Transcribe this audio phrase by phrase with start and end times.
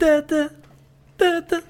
[0.00, 0.48] Da, da,
[1.16, 1.60] da, da.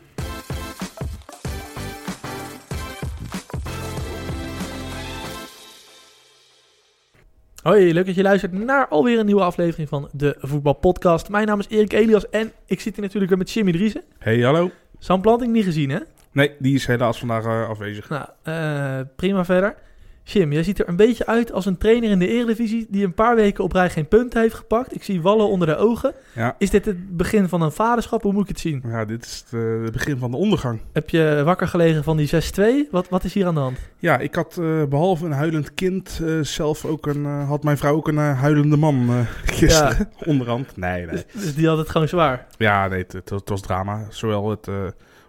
[7.62, 11.28] Hoi, leuk dat je luistert naar alweer een nieuwe aflevering van de Voetbalpodcast.
[11.28, 14.02] Mijn naam is Erik Elias en ik zit hier natuurlijk weer met Jimmy Driessen.
[14.18, 14.70] Hey, hallo.
[14.98, 15.98] Sam Planting niet gezien, hè?
[16.32, 18.08] Nee, die is helaas vandaag eh, afwezig.
[18.08, 19.76] Nou, eh, prima verder.
[20.22, 23.14] Jim, jij ziet er een beetje uit als een trainer in de Eredivisie die een
[23.14, 24.94] paar weken op rij geen punt heeft gepakt.
[24.94, 26.14] Ik zie wallen onder de ogen.
[26.34, 28.22] Ja, Is dit het begin van een vaderschap?
[28.22, 28.82] Hoe moet ik het zien?
[28.86, 30.80] ja dit is het, eh, het begin van de ondergang.
[30.92, 32.88] Heb je wakker gelegen van die 6-2?
[32.90, 33.78] Wat, wat is hier aan de hand?
[33.98, 37.94] Ja, ik had eh, behalve een huilend kind eh, zelf ook een, had mijn vrouw
[37.94, 39.08] ook een huilende man
[39.44, 40.10] gisteren.
[40.24, 40.76] Onderhand.
[40.76, 41.14] Nee, nee.
[41.14, 42.46] Dus, dus die had het gewoon zwaar.
[42.58, 44.06] Ja, nee, het, het, het was drama.
[44.08, 44.68] Zowel het,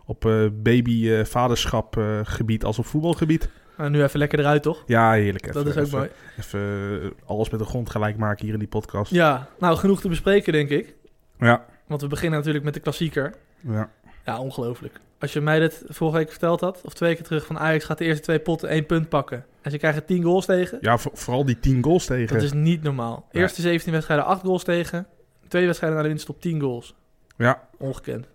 [0.06, 3.50] op baby-vaderschap gebied als op voetbalgebied.
[3.78, 4.84] Nou, nu even lekker eruit, toch?
[4.86, 5.48] Ja, heerlijk.
[5.48, 6.10] Even, dat is ook even, mooi.
[6.40, 9.12] Even eh, alles met de grond gelijk maken hier in die podcast.
[9.12, 10.96] Ja, nou, genoeg te bespreken, denk ik.
[11.40, 13.34] Ja, Want we beginnen natuurlijk met de klassieker.
[13.60, 13.90] ja.
[14.26, 15.00] Ja, ongelooflijk.
[15.20, 17.98] Als je mij dit vorige week verteld had, of twee keer terug, van Ajax gaat
[17.98, 19.46] de eerste twee potten één punt pakken.
[19.62, 20.78] En ze krijgen 10 goals tegen.
[20.82, 22.34] ja voor- vooral die 10 goals tegen.
[22.36, 23.28] Dat is niet normaal.
[23.32, 23.40] Ja.
[23.40, 25.08] Eerste 17 wedstrijden 8 goals tegen.
[25.48, 26.96] Twee wedstrijden naar de winst op 10 goals.
[27.38, 28.28] Ja, Ongekend.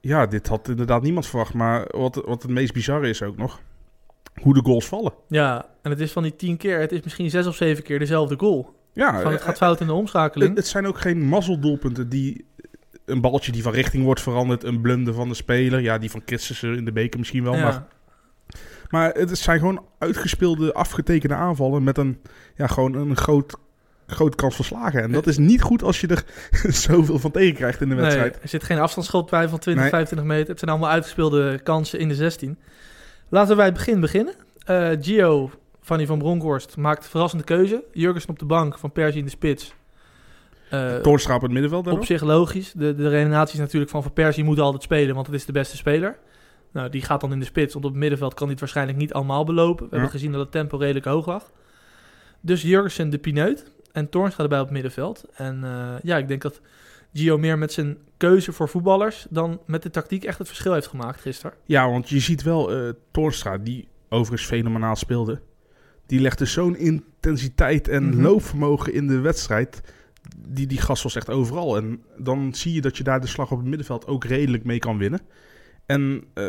[0.00, 1.54] Ja, dit had inderdaad niemand verwacht.
[1.54, 3.60] Maar wat, wat het meest bizarre is ook nog,
[4.40, 5.12] hoe de goals vallen.
[5.28, 7.98] Ja, en het is van die 10 keer, het is misschien 6 of 7 keer
[7.98, 8.74] dezelfde goal.
[8.92, 10.48] Ja, Van het eh, gaat fout in de omschakeling.
[10.48, 12.48] het, het zijn ook geen mazzeldoelpunten die...
[13.04, 15.80] Een balletje die van richting wordt veranderd, een blunder van de speler.
[15.80, 17.54] Ja, die van Christensen in de beker misschien wel.
[17.56, 17.62] ja.
[17.62, 17.86] Maar,
[18.88, 22.20] maar het zijn gewoon uitgespeelde, afgetekende aanvallen met een,
[22.54, 23.54] ja, gewoon een groot,
[24.06, 25.02] grote kans van slagen.
[25.02, 26.24] En dat is niet goed als je er
[26.74, 28.38] zoveel van tegen krijgt in de Nee, wedstrijd.
[28.42, 29.92] er zit geen afstandsschot bij van 20, Nee.
[29.92, 30.48] 25 meter.
[30.48, 32.58] Het zijn allemaal uitgespeelde kansen in de 16.
[33.30, 34.34] Laten we bij het begin beginnen.
[34.64, 35.50] Eh, Gio,
[35.80, 37.84] Fanny van Bronckhorst, maakt een verrassende keuze.
[37.92, 39.74] Jurgensen op de bank, Van Persie in de spits.
[40.70, 41.80] Eh, Toornstra op het middenveld.
[41.80, 42.06] op daarop.
[42.06, 42.72] zich logisch.
[42.72, 45.52] De, de redenatie is natuurlijk van Van Persie moet altijd spelen, want het is de
[45.52, 46.18] beste speler.
[46.72, 48.98] Nou, die gaat dan in de spits, want op het middenveld kan hij het waarschijnlijk
[48.98, 49.84] niet allemaal belopen.
[49.84, 49.90] We Ja.
[49.96, 51.50] hebben gezien dat het tempo redelijk hoog lag.
[52.40, 55.24] Dus Jurgensen de pineut en Toorns gaat erbij op het middenveld.
[55.34, 56.60] En eh, ja, ik denk dat
[57.12, 60.86] Gio meer met zijn keuze voor voetballers dan met de tactiek echt het verschil heeft
[60.86, 61.56] gemaakt gisteren.
[61.64, 65.40] Ja, want je ziet wel eh Toornstra, die overigens fenomenaal speelde.
[66.06, 68.20] Die legde zo'n intensiteit en Mhm.
[68.22, 69.80] loopvermogen in de wedstrijd.
[70.46, 71.76] Die, die gast was echt overal.
[71.76, 74.78] En dan zie je dat je daar de slag op het middenveld ook redelijk mee
[74.78, 75.20] kan winnen.
[75.86, 76.44] En eh,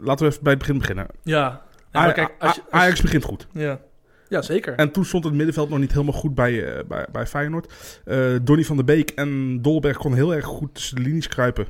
[0.00, 1.06] laten we even bij het begin beginnen.
[1.22, 1.62] Ja, A-
[1.92, 3.46] maar kijk, als je, als je- Ajax begint goed.
[3.52, 3.80] ja.
[4.28, 4.74] Ja, zeker.
[4.74, 7.72] En toen stond het middenveld nog niet helemaal goed bij, eh, bij, bij Feyenoord.
[8.04, 11.66] Eh Donny van der Beek en Dolberg konden heel erg goed tussen de linies kruipen.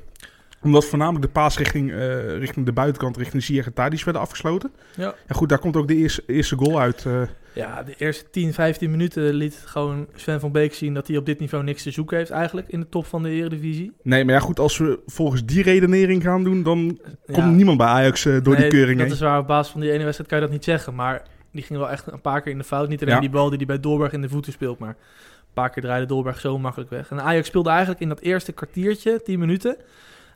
[0.63, 4.71] Omdat voornamelijk de paas richting, eh, richting de buitenkant, richting Ziyech werden afgesloten.
[4.97, 5.15] Ja.
[5.27, 7.07] En goed, daar komt ook de eerste, eerste goal uit.
[7.53, 11.27] Ja, de eerste 10, 15 minuten liet gewoon Sven van Beek zien dat hij op
[11.27, 13.93] dit niveau niks te zoeken heeft eigenlijk in de top van de Eredivisie.
[14.03, 17.33] nee, maar ja goed, als we volgens die redenering gaan doen, dan Ja.
[17.35, 19.15] komt niemand bij Ajax door Nee, die keuring Dat heen.
[19.17, 20.95] is waar, op basis van die ene wedstrijd kan je dat niet zeggen.
[20.95, 21.23] Maar
[21.55, 22.89] die ging wel echt een paar keer in de fout.
[22.89, 23.21] Niet alleen Ja.
[23.21, 26.07] die bal die hij bij Dolberg in de voeten speelt, maar een paar keer draaide
[26.07, 27.11] Dolberg zo makkelijk weg.
[27.11, 29.77] En Ajax speelde eigenlijk in dat eerste kwartiertje, 10 minuten,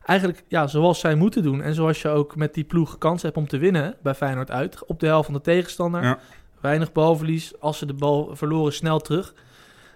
[0.04, 1.62] eigenlijk ja, zoals zij moeten doen.
[1.62, 4.84] En zoals je ook met die ploeg kans hebt om te winnen bij Feyenoord uit.
[4.86, 6.02] Op de helft van de tegenstander.
[6.02, 6.18] Ja.
[6.60, 7.60] Weinig balverlies.
[7.60, 9.34] Als ze de bal verloren, snel terug.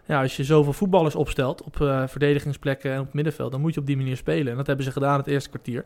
[0.06, 3.74] Ja, als je zoveel voetballers opstelt op eh, verdedigingsplekken en op het middenveld, dan moet
[3.74, 4.50] je op die manier spelen.
[4.50, 5.84] En dat hebben ze gedaan het eerste kwartier.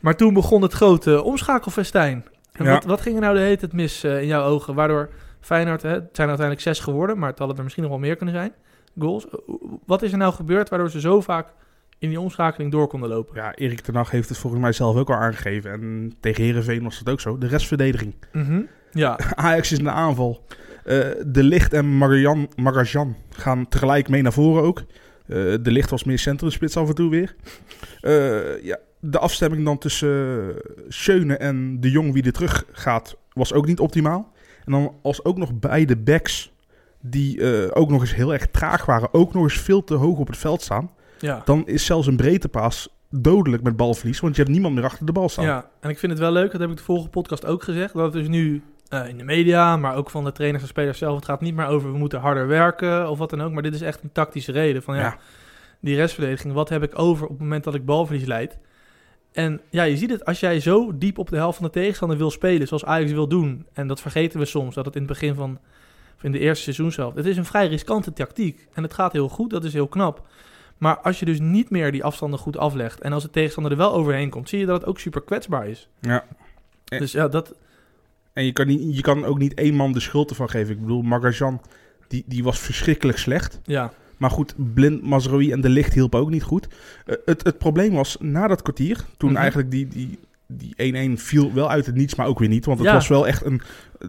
[0.00, 2.24] Maar toen begon het grote omschakelfestijn.
[2.52, 2.72] En Ja.
[2.72, 4.74] wat, wat ging er nou de hele tijd mis eh, in jouw ogen?
[4.74, 8.00] Waardoor Feyenoord, hè, het zijn uiteindelijk zes geworden, maar het hadden er misschien nog wel
[8.02, 8.52] meer kunnen zijn.
[8.98, 9.26] Goals.
[9.86, 11.48] Wat is er nou gebeurd waardoor ze zo vaak
[11.98, 13.34] in die omschakeling door konden lopen?
[13.36, 15.70] Ja, Erik ten Hag heeft het volgens mij zelf ook al aangegeven.
[15.72, 17.38] En tegen Herenveen was dat ook zo.
[17.38, 18.14] De restverdediging.
[18.32, 18.60] Mhm.
[18.90, 20.44] Ja, Ajax is in de aanval.
[20.84, 24.78] Eh, de Licht en Marian, Marajan gaan tegelijk mee naar voren ook.
[24.78, 24.86] Eh,
[25.36, 27.34] de Licht was meer centrumspits af en toe weer.
[28.00, 30.54] Eh, ja, de afstemming dan tussen
[30.88, 34.32] Schöne en de Jong wie er terug gaat was ook niet optimaal.
[34.64, 36.52] En dan als ook nog beide backs
[37.00, 40.18] die eh, ook nog eens heel erg traag waren, ook nog eens veel te hoog
[40.18, 40.90] op het veld staan.
[41.18, 41.42] ja.
[41.44, 45.12] Dan is zelfs een breedtepaas dodelijk met balverlies, want je hebt niemand meer achter de
[45.12, 45.44] bal staan.
[45.44, 47.94] Ja, en ik vind het wel leuk, dat heb ik de vorige podcast ook gezegd,
[47.94, 50.98] dat het dus nu eh, in de media, maar ook van de trainers en spelers
[50.98, 53.62] zelf, het gaat niet meer over we moeten harder werken of wat dan ook, maar
[53.62, 55.16] dit is echt een tactische reden van ja, Ja.
[55.80, 58.58] die restverdediging, wat heb ik over op het moment dat ik balverlies leid?
[59.32, 62.16] En ja, je ziet het, als jij zo diep op de helft van de tegenstander
[62.18, 65.10] wil spelen, zoals Ajax wil doen, en dat vergeten we soms, dat het in het
[65.10, 65.58] begin van,
[66.16, 68.68] of in de eerste seizoenshelft, het is een vrij riskante tactiek.
[68.72, 70.26] En het gaat heel goed, dat is heel knap.
[70.78, 73.78] Maar als je dus niet meer die afstanden goed aflegt, en als de tegenstander er
[73.78, 75.88] wel overheen komt, zie je dat het ook super kwetsbaar is.
[76.00, 76.24] Ja.
[76.84, 76.98] Eh.
[76.98, 77.54] Dus ja, dat,
[78.32, 80.74] En je kan, niet, je kan ook niet één man de schuld ervan geven.
[80.74, 81.60] Ik bedoel, Magajan,
[82.08, 83.60] die, die was verschrikkelijk slecht.
[83.64, 86.66] ja, Maar goed, Blind, Mazraoui en De Licht hielpen ook niet goed.
[87.06, 89.38] Eh, het, het probleem was, na dat kwartier, toen Mhm.
[89.38, 92.64] eigenlijk die, die, die 1-1 viel wel uit het niets, maar ook weer niet.
[92.64, 92.94] Want het Ja.
[92.94, 93.60] was wel echt een...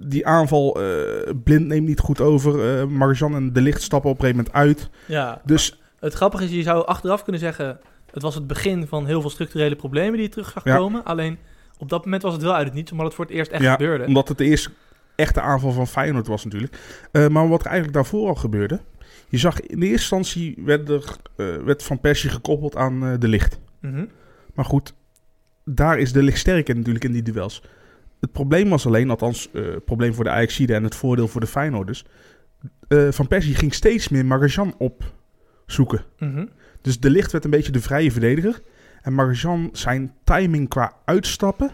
[0.08, 2.80] Die aanval, eh, Blind neemt niet goed over.
[2.80, 4.90] eh Marjan en De Licht stappen op een gegeven moment uit.
[5.08, 7.80] Ja, Dus het grappige is, je zou achteraf kunnen zeggen...
[8.12, 10.78] het was het begin van heel veel structurele problemen die je terug zag Ja.
[10.78, 11.04] komen.
[11.04, 11.38] Alleen,
[11.78, 13.64] op dat moment was het wel uit het niets, omdat het voor het eerst echt
[13.64, 14.06] Ja, gebeurde.
[14.06, 14.70] Omdat het de eerste
[15.16, 16.78] echte aanval van Feyenoord was natuurlijk.
[17.12, 18.80] Maar wat er eigenlijk daarvoor al gebeurde...
[19.32, 23.14] Je zag in de eerste instantie werd, er, eh, werd Van Persie gekoppeld aan eh,
[23.20, 23.60] de licht.
[23.80, 24.06] Mhm.
[24.54, 24.94] Maar goed,
[25.66, 27.64] daar is de licht sterk in natuurlijk in die duels.
[28.20, 31.42] Het probleem was alleen, althans eh, het probleem voor de Ajaxide en het voordeel voor
[31.42, 32.06] de Feyenoorders...
[33.10, 36.04] Van Persie ging steeds meer Marjan opzoeken.
[36.20, 36.46] Mhm.
[36.82, 38.62] Dus de licht werd een beetje de vrije verdediger.
[39.02, 41.72] En Marjan zijn timing qua uitstappen...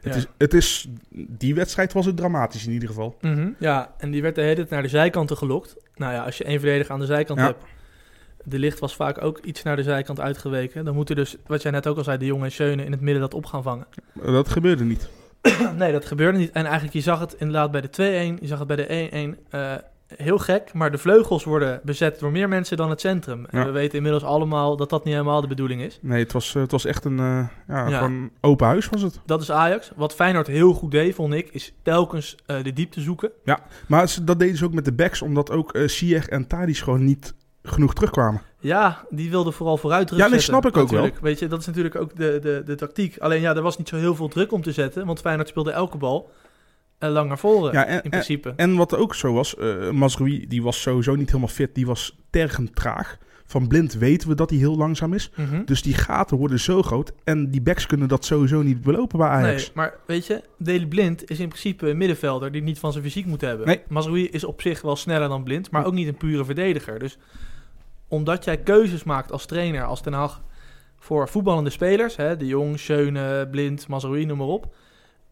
[0.00, 0.88] Het, is, het is,
[1.28, 3.16] die wedstrijd was het dramatisch in ieder geval.
[3.20, 5.76] Mhm, Ja, en die werd de hele tijd naar de zijkanten gelokt.
[6.02, 7.44] Nou ja, als je één verdediger aan de zijkant Ja.
[7.46, 7.62] hebt...
[8.44, 10.84] De licht was vaak ook iets naar de zijkant uitgeweken.
[10.84, 13.00] Dan moeten dus, wat jij net ook al zei, de jongen en Schöne in het
[13.00, 13.86] midden dat op gaan vangen.
[14.12, 15.08] Dat gebeurde niet.
[15.76, 16.50] nee, dat gebeurde niet.
[16.52, 17.88] En eigenlijk, je zag het inderdaad bij de
[18.36, 19.38] 2-1, je zag het bij de 1-1.
[19.50, 19.74] eh,
[20.16, 23.46] heel gek, maar de vleugels worden bezet door meer mensen dan het centrum.
[23.50, 23.64] En Ja.
[23.66, 25.98] we weten inmiddels allemaal dat dat niet helemaal de bedoeling is.
[26.02, 27.98] Nee, het was, eh, het was echt een eh, ja, Ja.
[27.98, 29.20] gewoon open huis was het.
[29.26, 29.90] Dat is Ajax.
[29.96, 33.30] Wat Feyenoord heel goed deed, vond ik, is telkens eh, de diepte zoeken.
[33.88, 36.76] Maar ze- dat deden ze ook met de backs, omdat ook eh Ziyech en Tadic
[36.76, 38.42] gewoon niet genoeg terugkwamen.
[38.58, 41.10] Ja, die wilde vooral vooruit druk Ja, nee, zetten, snap ik ook wel.
[41.20, 43.18] Weet je, dat is natuurlijk ook de, de, de tactiek.
[43.18, 45.70] Alleen ja, er was niet zo heel veel druk om te zetten, want Feyenoord speelde
[45.70, 46.30] elke bal
[47.10, 48.52] lang naar voren, Ja, en, in principe.
[48.56, 49.54] en wat ook zo was,
[49.92, 53.18] Mazraoui, die was sowieso niet helemaal fit, die was tergend traag.
[53.46, 55.30] Van Blind weten we dat hij heel langzaam is.
[55.36, 55.64] Mhm.
[55.64, 59.28] Dus die gaten worden zo groot en die backs kunnen dat sowieso niet belopen bij
[59.28, 59.62] Ajax.
[59.62, 63.04] Nee, maar weet je, Daley Blind is in principe een middenvelder die niet van zijn
[63.04, 63.66] fysiek moet hebben.
[63.66, 63.80] Nee.
[63.88, 66.98] Mazraoui is op zich wel sneller dan Blind, maar ook niet een pure verdediger.
[66.98, 67.18] Dus
[68.08, 70.42] omdat jij keuzes maakt als trainer, als Den Haag,
[70.98, 74.74] voor voetballende spelers, hè, de Jong, Schöne, Blind, Mazraoui, noem maar op,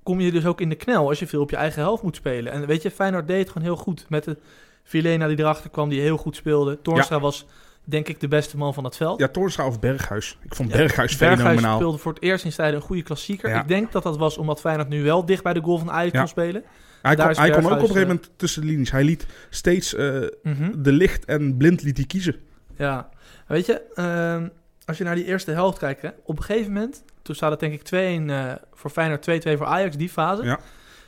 [0.02, 2.17] kom je dus ook in de knel als je veel op je eigen helft moet
[2.17, 2.52] spelen.
[2.52, 4.37] En weet je, Feyenoord deed het gewoon heel goed met de
[4.85, 6.79] Vilena die erachter kwam, die heel goed speelde.
[6.82, 7.47] Toornstra was
[7.85, 9.20] denk ik de beste man van het veld.
[9.20, 10.38] Ja, Toornstra of Berghuis.
[10.43, 11.76] Ik vond Ja, Berghuis Berghuis fenomenaal.
[11.76, 13.49] speelde voor het eerst in tijden een goede klassieker.
[13.50, 13.61] Ja.
[13.61, 16.12] Ik denk dat dat was omdat Feyenoord nu wel dicht bij de goal van Ajax
[16.12, 16.19] Ja.
[16.19, 16.62] kon spelen.
[17.03, 18.91] Hij, kon ook op een gegeven moment tussen de linies.
[18.91, 20.82] Hij liet steeds eh, Mhm.
[20.82, 22.37] de licht en blind liet hij kiezen.
[22.76, 23.08] Ja,
[23.46, 24.49] weet je, ehm,
[24.90, 27.60] als je naar die eerste helft kijkt, hè, op een gegeven moment, toen staat het
[27.60, 30.58] denk ik 2-1 eh, voor Feyenoord, 2-2 voor Ajax, die fase, Ja.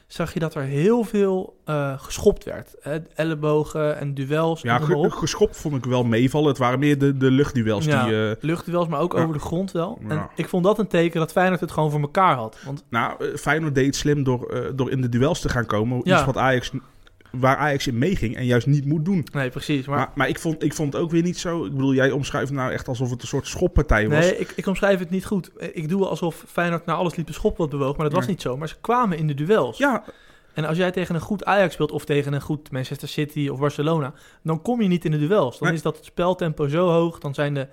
[0.07, 2.75] zag je dat er heel veel eh, geschopt werd.
[2.81, 5.11] Hè, ellebogen en duels, Ja, ge- op.
[5.11, 6.49] geschopt vond ik wel meevallen.
[6.49, 8.05] Het waren meer de, de luchtduels Ja.
[8.05, 8.29] die...
[8.31, 9.23] eh, luchtduels, maar ook Ja.
[9.23, 9.99] over de grond wel.
[10.09, 12.59] En ik vond dat een teken dat Feyenoord het gewoon voor elkaar had.
[12.65, 16.01] Want nou, Feyenoord deed het slim door, door in de duels te gaan komen.
[16.05, 16.17] Ja.
[16.17, 16.71] Iets wat Ajax,
[17.33, 19.27] waar Ajax in meeging en juist niet moet doen.
[19.33, 19.87] nee, precies.
[19.87, 21.65] Maar, Maar, maar ik, vond, ik vond het ook weer niet zo...
[21.65, 24.19] Ik bedoel, jij omschrijft het nou echt alsof het een soort schoppartij was.
[24.19, 25.51] nee, ik, ik omschrijf het niet goed.
[25.73, 28.35] Ik doe alsof Feyenoord naar alles liep te schop wat bewoog, maar dat was Nee.
[28.35, 28.57] niet zo.
[28.57, 29.79] Maar ze kwamen in de duels.
[29.79, 30.05] Ja,
[30.55, 33.59] En als jij tegen een goed Ajax speelt of tegen een goed Manchester City of
[33.59, 34.13] Barcelona,
[34.43, 35.59] dan kom je niet in de duels.
[35.59, 35.77] Dan Nee.
[35.77, 37.67] is dat het speltempo zo hoog, dan zijn de...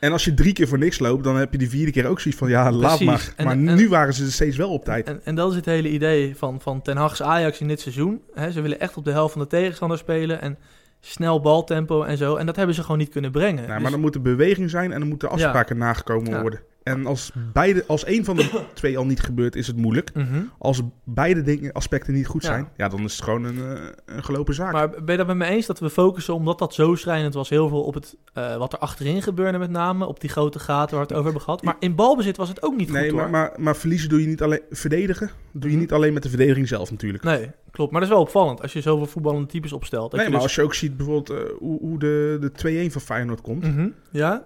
[0.00, 2.20] en als je drie keer voor niks loopt, dan heb je die vierde keer ook
[2.20, 2.48] zoiets van...
[2.48, 3.32] Ja, laat maar.
[3.36, 5.06] En- maar en- nu waren ze steeds wel op tijd.
[5.06, 8.20] En, en dat is het hele idee van, van Ten Hag's Ajax in dit seizoen.
[8.52, 10.58] Ze willen echt op de helft van de tegenstander spelen en
[11.00, 12.36] snel baltempo en zo.
[12.36, 13.54] En dat hebben ze gewoon niet kunnen brengen.
[13.62, 16.40] Nou, Dus- maar dan moet er beweging zijn en dan moeten afspraken nagekomen Ja.
[16.40, 16.60] worden.
[16.82, 20.14] En als, beide, als één van de twee al niet gebeurt, is het moeilijk.
[20.14, 20.42] Mhm.
[20.58, 24.24] Als beide dingen, aspecten niet goed zijn, ja, dan is het gewoon een, eh, een
[24.24, 24.72] gelopen zaak.
[24.72, 27.48] Maar ben je dat met me eens dat we focussen, omdat dat zo schrijnend was,
[27.48, 30.96] heel veel op het, eh, wat er achterin gebeurde met name, op die grote gaten
[30.96, 31.62] waar we het over hebben gehad.
[31.62, 33.30] Maar in balbezit was het ook niet nee, goed maar, hoor.
[33.32, 35.30] maar, maar verliezen doe je niet alleen verdedigen.
[35.52, 35.78] Doe je Mhm.
[35.78, 37.24] niet alleen met de verdediging zelf natuurlijk.
[37.24, 37.90] Nee, klopt.
[37.92, 40.10] Maar dat is wel opvallend als je zoveel voetballende types opstelt.
[40.10, 42.52] Dat nee, je maar dus- als je ook ziet bijvoorbeeld eh, hoe, hoe de, de
[42.88, 43.62] 2-1 van Feyenoord komt.
[43.74, 43.88] Mhm.
[44.10, 44.44] Ja?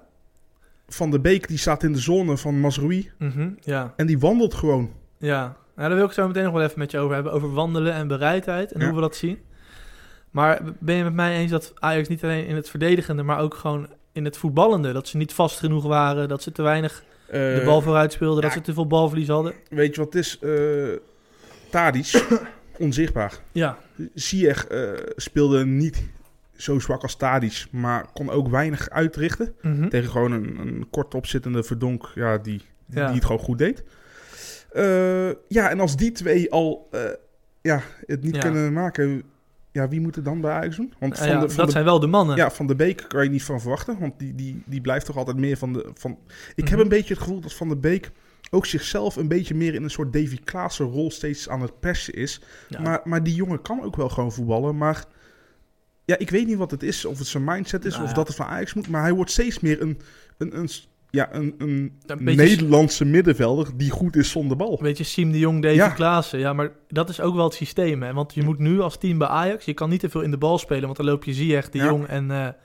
[0.94, 3.48] Van de Beek die staat in de zone van Mazraoui Mhm.
[3.60, 3.92] Ja.
[3.96, 4.90] en die wandelt gewoon.
[5.18, 5.40] Ja,
[5.76, 7.32] nou, daar wil ik zo meteen nog wel even met je over hebben.
[7.32, 8.86] Over wandelen en bereidheid en Ja.
[8.86, 9.38] hoe we dat zien.
[10.30, 13.54] Maar ben je met mij eens dat Ajax niet alleen in het verdedigende, maar ook
[13.54, 17.58] gewoon in het voetballende, dat ze niet vast genoeg waren, dat ze te weinig de
[17.60, 18.56] Eh, bal vooruit speelden, dat ja.
[18.58, 19.52] ze te veel balverlies hadden?
[19.70, 20.38] Weet je wat het is?
[20.38, 20.52] Eh
[21.70, 22.24] Tadic,
[22.78, 23.32] onzichtbaar.
[23.52, 23.78] Ja,
[24.14, 26.02] Ziyech eh, speelde niet
[26.64, 29.54] zo zwak als Tadic, maar kon ook weinig uitrichten.
[29.62, 29.88] Mhm.
[29.88, 33.06] Tegen gewoon een, een kort opzittende Verdonk, ja, die, die, Ja.
[33.06, 33.84] die het gewoon goed deed.
[34.72, 37.00] Eh, ja, en als die twee al eh,
[37.62, 38.40] ja, het niet Ja.
[38.40, 39.22] kunnen maken,
[39.72, 40.92] ja, wie moet het dan bij Ajax doen?
[40.98, 42.36] Want van, ja, de, van, dat de, zijn wel de mannen.
[42.36, 45.16] ja, van de Beek kan je niet van verwachten, want die, die, die blijft toch
[45.16, 45.90] altijd meer van de...
[45.94, 46.18] Van...
[46.54, 46.80] Ik heb Mhm.
[46.80, 48.10] een beetje het gevoel dat Van de Beek
[48.50, 52.14] ook zichzelf een beetje meer in een soort Davy Klaassen rol steeds aan het persen
[52.14, 52.40] is.
[52.68, 52.80] Ja.
[52.80, 55.04] Maar, maar die jongen kan ook wel gewoon voetballen, maar
[56.04, 57.04] ja, ik weet niet wat het is.
[57.04, 58.14] Of het zijn mindset is, Nou of ja.
[58.14, 58.88] dat het van Ajax moet.
[58.88, 60.00] Maar hij wordt steeds meer een,
[60.38, 60.68] een, een,
[61.10, 64.72] ja, een, een, Een beetje- Nederlandse middenvelder die goed is zonder bal.
[64.72, 65.88] Een beetje Siem de Jong, Davy Ja.
[65.88, 66.38] Klaassen.
[66.38, 68.02] Ja, maar dat is ook wel het systeem.
[68.02, 68.12] Hè?
[68.12, 69.64] Want je moet nu als team bij Ajax...
[69.64, 70.84] Je kan niet te veel in de bal spelen.
[70.84, 71.84] Want dan loop je Ziyech, de Ja.
[71.84, 72.56] Jong en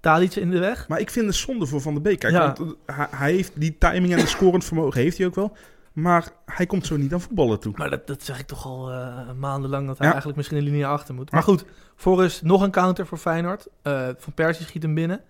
[0.00, 0.88] Tadic in de weg.
[0.88, 2.18] Maar ik vind het zonde voor Van der Beek.
[2.18, 2.52] Kijk, Ja.
[2.58, 5.56] want, eh, hij, hij heeft die timing en het scorend vermogen heeft hij ook wel.
[5.92, 7.72] Maar hij komt zo niet aan voetballen toe.
[7.76, 9.86] Maar dat, dat zeg ik toch al eh, maandenlang...
[9.86, 10.12] dat hij Ja.
[10.12, 11.30] eigenlijk misschien een linie achter moet.
[11.30, 11.46] Maar Ja.
[11.46, 11.64] goed,
[11.96, 13.66] voor rust nog een counter voor Feyenoord.
[13.82, 15.20] Eh, van Persie schiet hem binnen.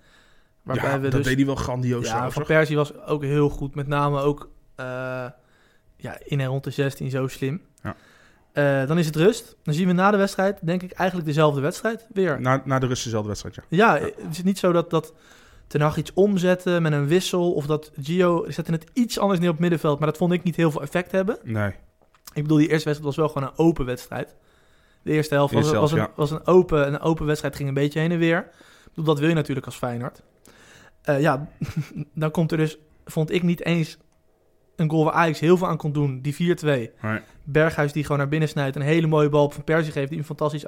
[0.63, 1.25] Waarbij ja, we dat dus...
[1.25, 2.45] deed hij wel grandioos Ja, Van.
[2.45, 3.75] Persie was ook heel goed.
[3.75, 4.85] Met name ook eh,
[5.97, 7.61] ja, in en rond de 16 zo slim.
[7.83, 8.87] Ja.
[8.87, 9.57] Dan is het rust.
[9.63, 12.41] Dan zien we na de wedstrijd, denk ik, eigenlijk dezelfde wedstrijd weer.
[12.41, 13.63] Na, na de rust dezelfde wedstrijd, ja.
[13.69, 15.13] Ja, het is niet zo dat, dat
[15.73, 17.53] Ten Hag iets omzetten met een wissel...
[17.53, 19.99] of dat Gio zette het iets anders neer op het middenveld...
[19.99, 21.39] maar dat vond ik niet heel veel effect hebben.
[21.43, 21.69] Nee.
[22.35, 24.35] Ik bedoel, die eerste wedstrijd was wel gewoon een open wedstrijd.
[25.03, 28.01] De eerste helft was, was, een, was een, open, een open wedstrijd, ging een beetje
[28.01, 28.39] heen en weer.
[28.39, 30.23] Ik bedoel, dat wil je natuurlijk als Feyenoord.
[31.03, 31.49] Eh, ja,
[32.15, 33.99] dan komt er dus, vond ik niet eens
[34.77, 36.21] een goal waar Ajax heel veel aan kon doen.
[36.21, 36.37] Die 4-2.
[36.67, 36.91] Nee.
[37.45, 38.77] Berghuis die gewoon naar binnen snijdt.
[38.77, 40.09] Een hele mooie bal op Van Persie geeft.
[40.09, 40.65] Die een fantastisch...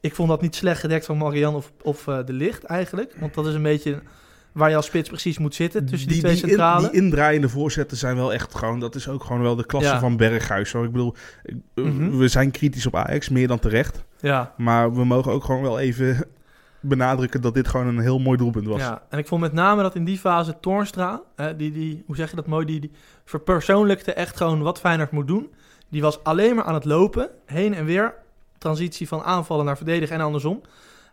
[0.00, 3.16] Ik vond dat niet slecht gedekt van Marian of, of eh, De Licht eigenlijk.
[3.20, 4.02] Want dat is een beetje
[4.52, 5.86] waar je als spits precies moet zitten.
[5.86, 6.90] Tussen die, twee centralen.
[6.92, 8.80] die indraaiende voorzetten zijn wel echt gewoon...
[8.80, 9.98] Dat is ook gewoon wel de klasse Ja.
[10.00, 10.72] van Berghuis.
[10.72, 10.84] Hoor.
[10.84, 12.16] Ik bedoel, eh, Mhm.
[12.16, 14.04] we zijn kritisch op Ajax, meer dan terecht.
[14.20, 16.24] ja, Maar we mogen ook gewoon wel even
[16.80, 18.80] benadrukken dat dit gewoon een heel mooi doelpunt was.
[18.80, 22.16] Ja, en ik vond met name dat in die fase Toornstra, hè, die, die, hoe
[22.16, 22.90] zeg je dat mooi, die, die
[23.24, 25.50] verpersoonlijkte echt gewoon wat Feyenoord moet doen.
[25.88, 28.14] Die was alleen maar aan het lopen, heen en weer,
[28.58, 30.60] transitie van aanvallen naar verdedigen en andersom.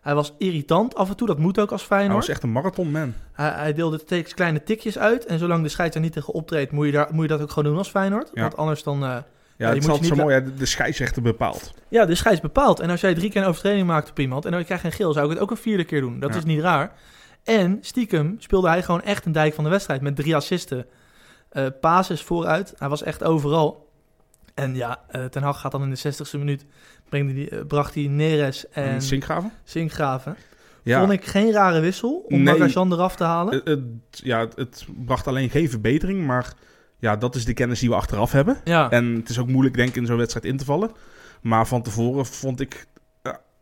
[0.00, 2.18] Hij was irritant af en toe, dat moet ook als Hij Feyenoord.
[2.20, 3.14] was echt een marathonman.
[3.32, 6.72] Hij, hij deelde steeds kleine tikjes uit en zolang de scheids er niet tegen optreedt,
[6.72, 8.30] moet je, daar, moet je dat ook gewoon doen als Feyenoord.
[8.34, 8.40] Ja.
[8.42, 8.94] Want anders dan...
[9.02, 9.22] eh, Ja,
[9.56, 10.44] je het is altijd zo mooi.
[10.56, 11.72] De, scheidsrechter bepaalt.
[11.88, 12.80] ja, de scheids bepaalt.
[12.80, 14.92] En als jij drie keer een overtreding maakt op iemand en dan krijg je een
[14.92, 16.20] geel, zou ik het ook een vierde keer doen.
[16.20, 16.36] Dat Ja.
[16.38, 16.92] is niet raar.
[17.44, 20.86] En stiekem speelde hij gewoon echt een dijk van de wedstrijd met drie assisten.
[21.80, 22.74] pases vooruit.
[22.78, 23.89] Hij was echt overal.
[24.60, 26.64] En ja, eh, Ten Hag gaat dan in de 60ste minuut,
[27.10, 29.52] die, eh, bracht hij Neres en En Sinkgraven?
[29.64, 30.36] Sinkgraven.
[30.82, 31.00] Ja.
[31.00, 32.58] Vond ik geen rare wissel om Nee.
[32.58, 33.54] Magajan eraf te halen.
[33.54, 36.54] Het, het- ja, het, bracht alleen geen verbetering, maar
[36.98, 38.56] ja, dat is de kennis die we achteraf hebben.
[38.64, 40.90] ja, En het is ook moeilijk, denk ik, in zo'n wedstrijd in te vallen.
[41.42, 42.86] Maar van tevoren vond ik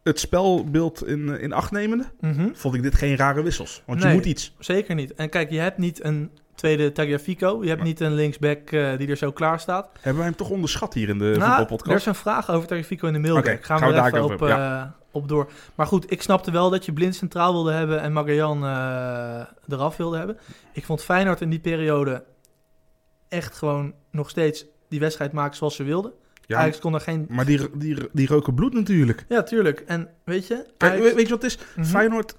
[0.02, 2.48] het spelbeeld in, in acht nemende, mhm.
[2.52, 3.82] vond ik dit geen rare wissels.
[3.86, 4.08] Want Nee.
[4.08, 4.54] je moet iets.
[4.58, 5.14] zeker niet.
[5.14, 7.62] En kijk, je hebt niet een tweede Tagliafico.
[7.62, 9.88] Je hebt niet een linksback eh, die er zo klaar staat.
[9.92, 11.96] Hebben wij hem toch onderschat hier in de Nou, er voetbalpodcast?
[11.96, 13.34] is een vraag over Tarifico in de mail.
[13.42, 15.50] Ga gaan er we daar even op, eh, op door.
[15.74, 19.96] Maar goed, ik snapte wel dat je Blind centraal wilde hebben en Magajan eh, eraf
[19.96, 20.38] wilde hebben.
[20.72, 22.24] Ik vond Feyenoord in die periode
[23.28, 26.12] echt gewoon nog steeds die wedstrijd maken zoals ze wilden.
[26.46, 27.26] ja, Ajax kon er geen...
[27.28, 29.24] maar die, die, die roken bloed natuurlijk.
[29.28, 29.80] Ja, tuurlijk.
[29.80, 30.66] En weet je...
[30.78, 31.58] Ajax- weet, weet je wat het is?
[31.76, 31.86] Mhm.
[31.86, 32.34] Feyenoord,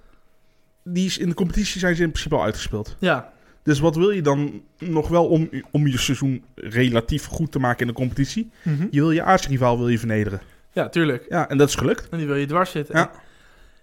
[0.83, 2.95] die is in de competitie zijn ze in principe al uitgespeeld.
[2.99, 3.31] Ja,
[3.69, 7.79] Dus wat wil je dan nog wel om, om je seizoen relatief goed te maken
[7.81, 8.51] in de competitie?
[8.63, 8.87] mhm.
[8.91, 10.41] Je wil je aardsrivaal wil je vernederen.
[10.71, 11.25] ja, tuurlijk.
[11.29, 12.09] Ja, en dat is gelukt.
[12.09, 12.95] En die wil je dwars zitten.
[12.95, 13.11] Ja.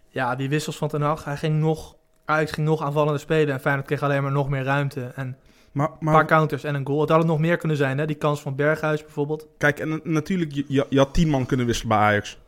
[0.08, 1.24] ja, die wissels van Ten Hag.
[1.24, 1.96] Hij ging nog...
[2.24, 5.00] Ajax ging nog aanvallender spelen en Feyenoord kreeg alleen maar nog meer ruimte.
[5.14, 5.36] En
[5.72, 7.00] Maar, een maar paar counters en een goal.
[7.00, 8.06] Het had het nog meer kunnen zijn, hè?
[8.06, 9.46] Die kans van Berghuis bijvoorbeeld.
[9.58, 12.38] kijk, en natuurlijk, je, je, had tien man kunnen wisselen bij Ajax.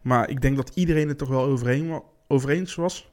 [0.00, 3.12] Maar ik denk dat iedereen het toch wel overeen, wa- over eens was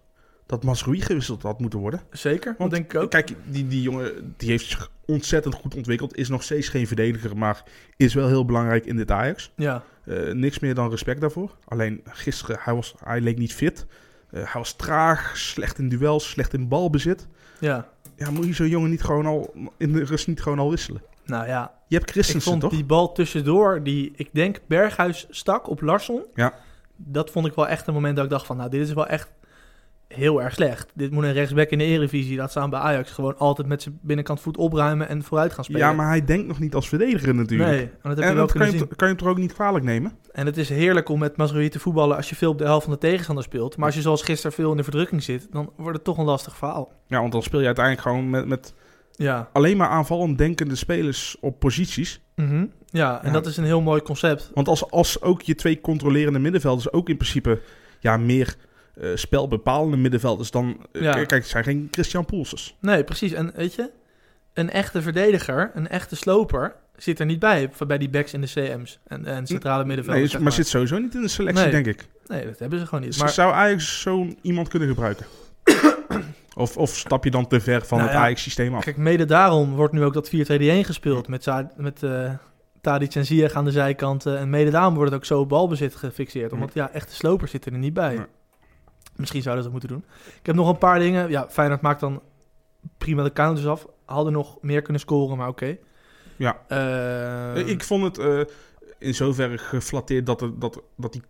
[0.51, 2.01] dat Masrui gewisseld had moeten worden.
[2.11, 3.09] Zeker, Want, denk ik ook.
[3.09, 6.17] Kijk, die, die jongen die heeft zich ontzettend goed ontwikkeld.
[6.17, 7.63] Is nog steeds geen verdediger, maar
[7.97, 9.51] is wel heel belangrijk in dit Ajax.
[9.55, 11.55] Ja, Eh, niks meer dan respect daarvoor.
[11.65, 13.85] Alleen gisteren, hij, was, hij leek niet fit.
[14.31, 17.27] Eh, hij was traag, slecht in duels, slecht in balbezit.
[17.59, 17.87] ja.
[18.15, 21.01] Ja, moet je zo'n jongen niet gewoon al in de rust niet gewoon al wisselen?
[21.25, 22.71] Nou ja, Je hebt ik Christensen, vond toch?
[22.71, 26.23] die bal tussendoor, die ik denk Berghuis stak op Larsson.
[26.35, 26.53] Ja.
[26.95, 29.07] Dat vond ik wel echt een moment dat ik dacht van, nou, dit is wel
[29.07, 29.31] echt
[30.13, 30.91] heel erg slecht.
[30.95, 33.99] Dit moet een rechtsback in de Eredivisie, dat staan bij Ajax gewoon altijd met zijn
[34.01, 35.81] binnenkant voet opruimen en vooruit gaan spelen.
[35.81, 37.69] Ja, maar hij denkt nog niet als verdediger natuurlijk.
[37.69, 38.87] Nee, en dat heb je wel dat kan kunnen je, zien.
[38.87, 40.11] kan je hem toch ook niet kwalijk nemen?
[40.31, 42.83] En het is heerlijk om met Mazraoui te voetballen als je veel op de helft
[42.83, 43.77] van de tegenstander speelt.
[43.77, 46.25] Maar als je zoals gisteren veel in de verdrukking zit, dan wordt het toch een
[46.25, 46.91] lastig verhaal.
[47.07, 48.73] Ja, want dan speel je uiteindelijk gewoon met, met
[49.11, 52.21] Ja, alleen maar aanvallend denkende spelers op posities.
[52.35, 52.65] Mhm.
[52.89, 53.33] ja en Ja.
[53.33, 54.51] dat is een heel mooi concept.
[54.53, 57.61] Want als, als ook je twee controlerende middenvelders ook in principe
[57.99, 58.55] ja, meer
[58.93, 60.85] eh, spelbepalende middenvelders dan...
[60.91, 61.11] eh, Ja.
[61.11, 62.75] Kijk, het zijn geen Christian Poelsers.
[62.79, 63.31] Nee, precies.
[63.33, 63.89] En weet je,
[64.53, 67.69] een echte verdediger, een echte sloper, zit er niet bij.
[67.87, 70.33] Bij die backs in de CM's en, en centrale middenvelders.
[70.33, 71.71] Nee, maar zit sowieso niet in de selectie, Nee.
[71.71, 72.07] denk ik.
[72.27, 73.17] Nee, dat hebben ze gewoon niet.
[73.19, 75.25] Maar Zou Ajax zo'n iemand kunnen gebruiken?
[76.55, 78.83] of, of stap je dan te ver van Nou het ja, Ajax-systeem af?
[78.83, 80.31] kijk, mede daarom wordt nu ook dat 4-2-3-1
[80.85, 81.27] gespeeld.
[81.27, 82.31] Met, met eh
[82.81, 84.37] Tadic en Ziyech aan de zijkanten.
[84.37, 86.51] En mede daarom wordt het ook zo balbezit gefixeerd.
[86.53, 88.15] Omdat ja, echte slopers zitten er niet bij.
[88.15, 88.25] Nee.
[89.15, 90.11] Misschien zouden ze dat moeten doen.
[90.39, 91.29] Ik heb nog een paar dingen.
[91.29, 92.21] Ja, Feyenoord maakt dan
[92.97, 93.87] prima de counters af.
[94.05, 95.77] Hadden nog meer kunnen scoren, maar oké.
[96.35, 96.61] Ja.
[96.67, 98.41] Eh, ik vond het eh,
[98.97, 101.21] in zoverre geflatteerd dat, er, dat, dat die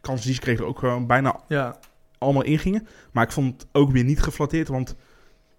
[0.00, 1.78] kansen die ze kregen ook gewoon bijna ja,
[2.18, 2.86] allemaal ingingen.
[3.12, 4.96] Maar ik vond het ook weer niet geflatteerd, want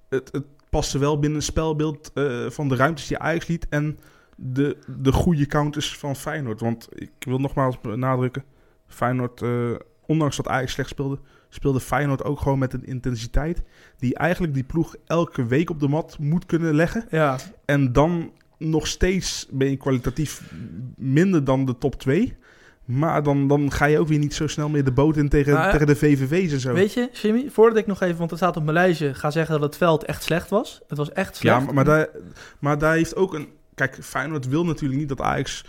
[0.10, 4.00] het, het paste wel binnen het spelbeeld eh, van de ruimtes die Ajax liet en
[4.36, 6.60] de, de goede counters van Feyenoord.
[6.60, 8.44] Want ik wil nogmaals benadrukken,
[8.88, 9.72] Feyenoord, eh,
[10.06, 11.20] ondanks dat Ajax slecht speelde,
[11.50, 13.62] speelde Feyenoord ook gewoon met een intensiteit
[13.98, 17.06] die eigenlijk die ploeg elke week op de mat moet kunnen leggen.
[17.10, 20.52] ja, En dan nog steeds ben je kwalitatief
[20.96, 22.38] minder dan de top 2.
[22.86, 25.54] Maar dan, dan ga je ook weer niet zo snel meer de boot in tegen,
[25.54, 26.74] Nou ja, tegen de VVV's en zo.
[26.74, 29.54] weet je, Jimmy, voordat ik nog even, want het staat op mijn lijstje, ga zeggen
[29.54, 30.82] dat het veld echt slecht was.
[30.88, 31.58] Het was echt slecht.
[31.60, 32.10] ja, maar, maar, daar,
[32.60, 33.48] maar daar heeft ook een...
[33.76, 35.66] Kijk, Feyenoord wil natuurlijk niet dat Ajax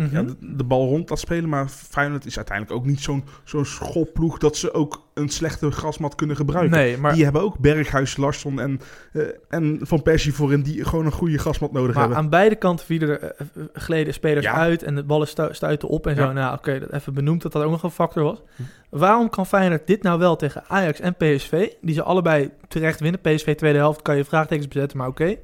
[0.00, 0.14] eh, Mhm.
[0.16, 1.48] ja, de, de bal rond laat spelen.
[1.48, 4.38] Maar Feyenoord is uiteindelijk ook niet zo'n zo'n schopploeg...
[4.38, 6.76] dat ze ook een slechte grasmat kunnen gebruiken.
[6.78, 8.80] nee, maar, Die hebben ook Berghuis, Larsson en,
[9.12, 10.62] eh, en Van Persie voorin...
[10.62, 12.18] die gewoon een goede grasmat nodig maar hebben.
[12.22, 14.54] aan beide kanten vielen er eh, eh, gleden spelers Ja.
[14.54, 16.22] uit en de ballen stu- stuiten op en zo.
[16.22, 16.32] Ja.
[16.32, 18.42] Nou, oké, dat even benoemd dat dat ook nog een factor was.
[18.56, 18.62] Hm.
[18.90, 23.20] Waarom kan Feyenoord dit nou wel tegen Ajax en PSV, die ze allebei terecht winnen?
[23.20, 25.36] PSV tweede helft kan je vraagtekens bezetten, maar oké.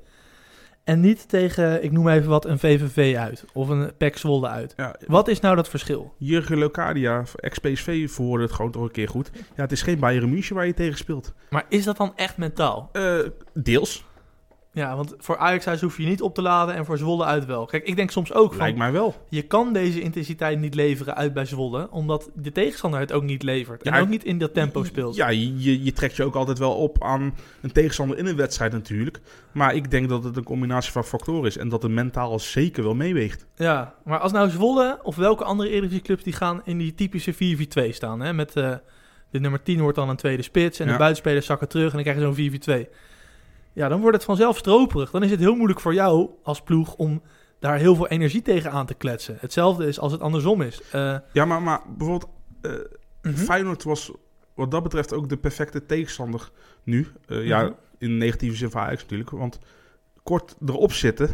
[0.86, 4.72] En niet tegen, ik noem even wat, een VVV uit of een PEC Zwolle uit.
[4.76, 6.14] Ja, Wat is nou dat verschil?
[6.18, 9.30] Jurgen Locadia, ex-PSV, verwoordde het gewoon toch een keer goed.
[9.34, 11.32] Ja, het is geen Bayern München waar je tegen speelt.
[11.50, 12.88] Maar is dat dan echt mentaal?
[12.92, 13.18] Eh,
[13.54, 14.04] deels,
[14.76, 17.66] Ja, want voor Ajax hoef je niet op te laden en voor Zwolle uit wel.
[17.66, 19.26] Kijk, ik denk soms ook van, lijkt mij wel.
[19.28, 23.42] je kan deze intensiteit niet leveren uit bij Zwolle, omdat de tegenstander het ook niet
[23.42, 23.82] levert.
[23.82, 25.14] En ook niet in dat tempo speelt.
[25.14, 28.72] Ja, je, je trekt je ook altijd wel op aan een tegenstander in een wedstrijd
[28.72, 29.20] natuurlijk.
[29.52, 31.56] Maar ik denk dat het een combinatie van factoren is.
[31.56, 33.46] En dat het mentaal zeker wel meeweegt.
[33.54, 37.36] Ja, maar als nou Zwolle of welke andere Eredivisie-clubs die gaan in die typische 4-4-2
[37.88, 38.74] staan, hè, met eh,
[39.30, 42.14] de nummer 10 wordt dan een tweede spits en de buitenspelers zakken terug en dan
[42.14, 42.88] krijg je zo'n 4-4-2.
[43.76, 45.10] Ja, dan wordt het vanzelf stroperig.
[45.10, 47.22] Dan is het heel moeilijk voor jou als ploeg om
[47.58, 49.36] daar heel veel energie tegen aan te kletsen.
[49.40, 50.80] Hetzelfde is als het andersom is.
[50.92, 52.30] Eh, Ja, maar, maar bijvoorbeeld
[53.22, 53.34] mhm.
[53.34, 54.10] Feyenoord was
[54.54, 56.50] wat dat betreft ook de perfecte tegenstander
[56.82, 57.06] nu.
[57.26, 57.72] Eh, Ja, Mhm.
[57.98, 59.30] in negatieve zin van Ajax natuurlijk.
[59.30, 59.58] Want
[60.22, 61.28] kort erop zitten.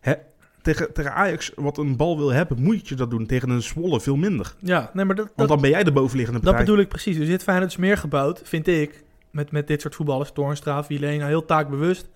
[0.00, 0.14] Hè,
[0.62, 3.26] tegen, tegen Ajax, wat een bal wil hebben, moet je dat doen.
[3.26, 4.54] Tegen een Zwolle veel minder.
[4.58, 6.66] Ja, nee, maar dat, dat, Want dan ben jij de bovenliggende dat partij.
[6.66, 7.16] bedoel ik precies.
[7.16, 11.26] Dus dit Feyenoord is meer gebouwd, vind ik, met, met dit soort voetballers, Toornstra, Vilena,
[11.26, 12.08] heel taakbewust,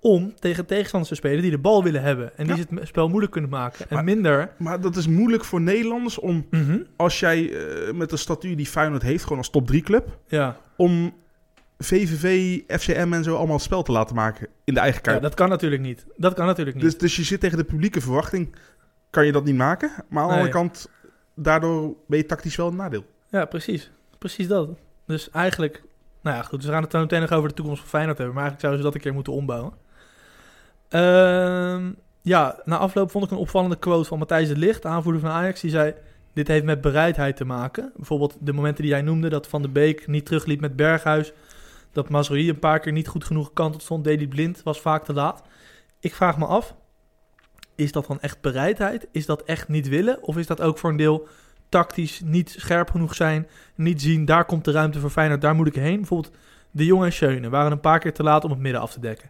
[0.00, 2.36] om tegen tegenstanders te spelen die de bal willen hebben.
[2.38, 2.64] En die Ja.
[2.74, 3.88] het spel moeilijk kunnen maken.
[3.88, 4.52] En Maar- minder...
[4.58, 6.78] Maar dat is moeilijk voor Nederlanders om, Mhm.
[6.96, 10.56] als jij eh, met de statuur die Feyenoord heeft, gewoon als top 3 club, Ja.
[10.76, 11.14] om
[11.78, 15.22] VVV, FCM en zo allemaal het spel te laten maken in de eigen ja, kuip.
[15.22, 16.06] dat kan natuurlijk niet.
[16.16, 16.84] Dat kan natuurlijk niet.
[16.84, 18.54] dus, dus je zit tegen de publieke verwachting,
[19.10, 19.90] kan je dat niet maken.
[20.08, 20.42] Maar aan de Nee.
[20.44, 20.90] andere kant,
[21.34, 23.04] daardoor ben je tactisch wel een nadeel.
[23.28, 23.90] Ja, precies.
[24.18, 24.68] Precies dat.
[25.06, 25.82] Dus eigenlijk...
[26.20, 26.64] Nou ja, goed.
[26.64, 28.34] We gaan het zo meteen nog over de toekomst van Feyenoord hebben.
[28.34, 29.72] Maar eigenlijk zouden ze dat een keer moeten ombouwen.
[30.88, 35.30] Ehm, ja, na afloop vond ik een opvallende quote van Matthijs de Ligt, aanvoerder van
[35.30, 35.60] Ajax.
[35.60, 35.94] Die zei,
[36.32, 37.92] dit heeft met bereidheid te maken.
[37.96, 41.32] Bijvoorbeeld de momenten die jij noemde, dat Van de Beek niet terugliep met Berghuis.
[41.92, 44.04] Dat Mazraoui een paar keer niet goed genoeg gekanteld stond.
[44.04, 45.42] Deli Blind was vaak te laat.
[46.00, 46.74] Ik vraag me af,
[47.74, 49.08] is dat dan echt bereidheid?
[49.12, 50.22] Is dat echt niet willen?
[50.22, 51.28] Of is dat ook voor een deel
[51.70, 53.46] tactisch niet scherp genoeg zijn?
[53.74, 55.96] Niet zien, daar komt de ruimte voor Feyenoord, daar moet ik heen.
[55.96, 56.34] Bijvoorbeeld
[56.70, 59.00] de Jong en Schöne waren een paar keer te laat om het midden af te
[59.00, 59.28] dekken.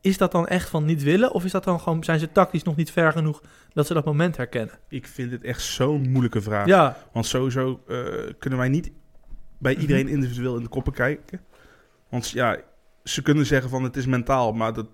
[0.00, 1.32] Is dat dan echt van niet willen?
[1.32, 4.04] Of is dat dan gewoon, zijn ze tactisch nog niet ver genoeg dat ze dat
[4.04, 4.74] moment herkennen?
[4.88, 6.66] Ik vind dit echt zo'n moeilijke vraag.
[6.66, 7.98] Ja, Want sowieso eh,
[8.38, 8.90] kunnen wij niet
[9.58, 9.80] bij Mhm.
[9.80, 11.40] iedereen individueel in de koppen kijken.
[12.08, 12.56] Want ja,
[13.04, 14.86] ze kunnen zeggen van het is mentaal, maar dat,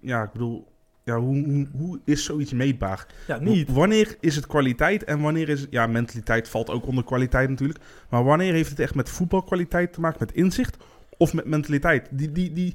[0.00, 0.71] ja, ik bedoel,
[1.04, 3.06] ja, hoe, hoe, hoe is zoiets meetbaar?
[3.26, 3.72] ja niet.
[3.72, 7.78] Wanneer is het kwaliteit en wanneer is het, ja, mentaliteit valt ook onder kwaliteit natuurlijk.
[8.08, 10.76] Maar wanneer heeft het echt met voetbalkwaliteit te maken, met inzicht
[11.16, 12.08] of met mentaliteit?
[12.10, 12.74] Die, die, die,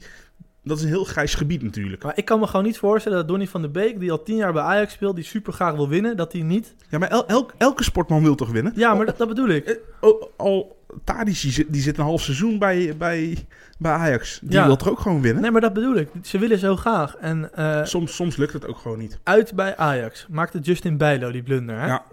[0.64, 2.04] dat is een heel grijs gebied natuurlijk.
[2.04, 4.36] Maar ik kan me gewoon niet voorstellen dat Donny van der Beek, die al tien
[4.36, 6.76] jaar bij Ajax speelt, die super graag wil winnen, dat hij niet...
[6.90, 8.74] Ja, maar el- elk, elke sportman wil toch winnen?
[8.76, 9.66] Ja, maar dat, dat bedoel ik.
[9.66, 13.38] Eh, oh, al Tadic, die zit, die zit een half seizoen bij, bij,
[13.80, 14.40] bij Ajax.
[14.44, 14.66] Die Ja.
[14.66, 15.42] wil toch ook gewoon winnen?
[15.42, 16.10] Nee, maar dat bedoel ik.
[16.22, 17.16] Ze willen zo graag.
[17.16, 19.20] En eh, Soms, soms lukt het ook gewoon niet.
[19.24, 21.80] uit bij Ajax maakte Justin Bijlo die blunder.
[21.80, 21.86] Hè?
[21.88, 22.04] Ja.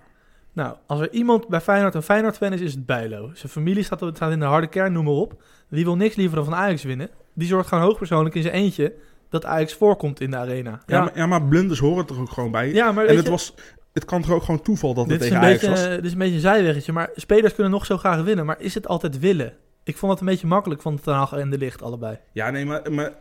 [0.52, 3.30] Nou, als er iemand bij Feyenoord een Feyenoord-fan is, is het Bijlo.
[3.34, 5.42] Zijn familie staat, staat in de harde kern, noem maar op.
[5.70, 7.08] Die wil niks liever dan van Ajax winnen.
[7.32, 8.92] Die zorgt gewoon hoogpersoonlijk in zijn eentje
[9.28, 10.70] dat Ajax voorkomt in de arena.
[10.70, 12.72] Ja, Ja, maar, ja, maar blunders horen er ook gewoon bij.
[12.72, 13.54] ja maar en het, je, was,
[13.94, 15.88] het kan toch ook gewoon toeval dat het dit, tegen een Ajax beetje, was?
[15.96, 16.92] dit is een beetje een zijweggetje.
[16.92, 18.46] Maar spelers kunnen nog zo graag winnen.
[18.46, 19.52] Maar is het altijd willen?
[19.84, 22.18] Ik vond het een beetje makkelijk van Ten Hag en De Licht allebei.
[22.32, 23.12] Ja, nee, maar, maar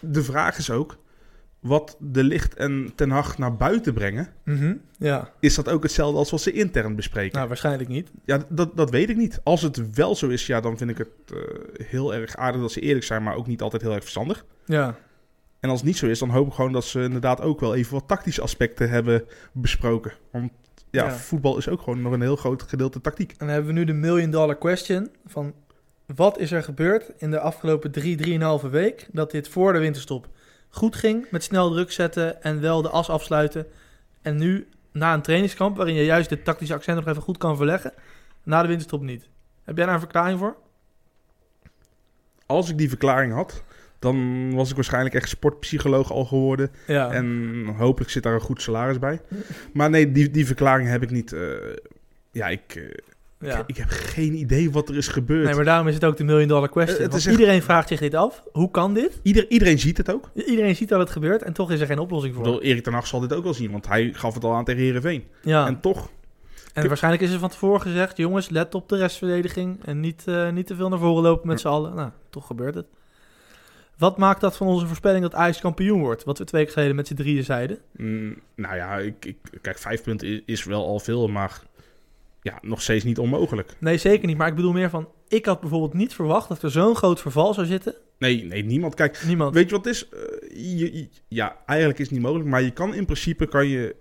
[0.00, 0.96] de vraag is ook...
[1.60, 6.18] wat De Licht en Ten Hag naar buiten brengen, Mhm, Ja, is dat ook hetzelfde
[6.18, 7.36] als wat ze intern bespreken?
[7.36, 8.10] nou waarschijnlijk niet.
[8.24, 9.40] Ja, dat, dat weet ik niet.
[9.42, 12.72] Als het wel zo is, ja, dan vind ik het eh, heel erg aardig dat
[12.72, 14.44] ze eerlijk zijn, maar ook niet altijd heel erg verstandig.
[14.64, 14.96] Ja,
[15.60, 17.74] En als het niet zo is, dan hoop ik gewoon dat ze inderdaad ook wel
[17.74, 20.12] even wat tactische aspecten hebben besproken.
[20.32, 20.52] Want
[20.90, 21.10] ja, Ja.
[21.10, 23.30] voetbal is ook gewoon nog een heel groot gedeelte tactiek.
[23.30, 25.54] en dan hebben we nu de million dollar question van
[26.06, 30.28] wat is er gebeurd in de afgelopen drie, drieënhalve week dat dit voor de winterstop
[30.68, 33.66] goed ging met snel druk zetten en wel de as afsluiten
[34.22, 37.56] en nu na een trainingskamp waarin je juist de tactische accent nog even goed kan
[37.56, 37.92] verleggen,
[38.42, 39.28] na de winterstop niet.
[39.64, 40.56] Heb jij daar een verklaring voor?
[42.46, 43.62] Als ik die verklaring had,
[43.98, 46.70] dan was ik waarschijnlijk echt sportpsycholoog al geworden.
[46.86, 49.20] Ja, En hopelijk zit daar een goed salaris bij.
[49.72, 51.32] Maar nee, die, die verklaring heb ik niet.
[51.32, 51.40] eh,
[52.30, 53.58] ja, ik, eh, ja.
[53.58, 55.44] ik, ik heb geen idee wat er is gebeurd.
[55.46, 56.98] Nee, maar daarom is het ook de million dollar question.
[57.08, 58.42] Eh, echt- Iedereen vraagt zich dit af.
[58.52, 59.20] Hoe kan dit?
[59.22, 60.30] Ieder, iedereen ziet het ook.
[60.34, 62.48] Iedereen ziet dat het gebeurt en toch is er geen oplossing Ik voor.
[62.52, 64.64] bedoel, Erik ten Hag zal dit ook wel zien, want hij gaf het al aan
[64.64, 65.24] tegen Herenveen.
[65.42, 65.66] Ja.
[65.66, 66.10] En toch,
[66.72, 70.66] En waarschijnlijk is er van tevoren gezegd: jongens, let op de restverdediging en niet, niet
[70.66, 71.94] te veel naar voren lopen met z'n allen.
[71.94, 72.86] Nou, toch gebeurt het.
[73.98, 76.24] Wat maakt dat van onze voorspelling dat Ajax kampioen wordt?
[76.24, 77.78] Wat we twee keer geleden met z'n drieën zeiden.
[77.96, 81.62] mm, nou ja, ik, ik, kijk, vijf punten is wel al veel, maar
[82.42, 83.76] ja, nog steeds niet onmogelijk.
[83.78, 84.36] Nee, zeker niet.
[84.36, 87.54] Maar ik bedoel meer van: ik had bijvoorbeeld niet verwacht dat er zo'n groot verval
[87.54, 87.94] zou zitten.
[88.18, 88.94] Nee, nee, niemand.
[88.94, 89.54] Kijk, Niemand.
[89.54, 90.08] weet je wat het is?
[90.08, 90.18] Eh,
[90.78, 93.96] je, je- ja, eigenlijk is het niet mogelijk, maar je kan in principe kan je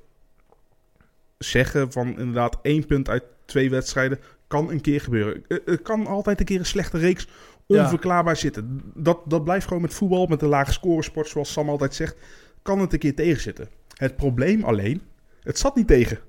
[1.37, 5.43] zeggen van inderdaad één punt uit twee wedstrijden kan een keer gebeuren.
[5.47, 7.27] Eh, Het kan altijd een keer een slechte reeks
[7.67, 7.83] Ja.
[7.83, 8.81] onverklaarbaar zitten.
[8.93, 12.15] Dat, dat blijft gewoon met voetbal, met een lage scoresport, zoals Sam altijd zegt,
[12.61, 13.67] kan het een keer tegenzitten.
[13.93, 15.01] Het probleem alleen,
[15.41, 16.19] het zat niet tegen.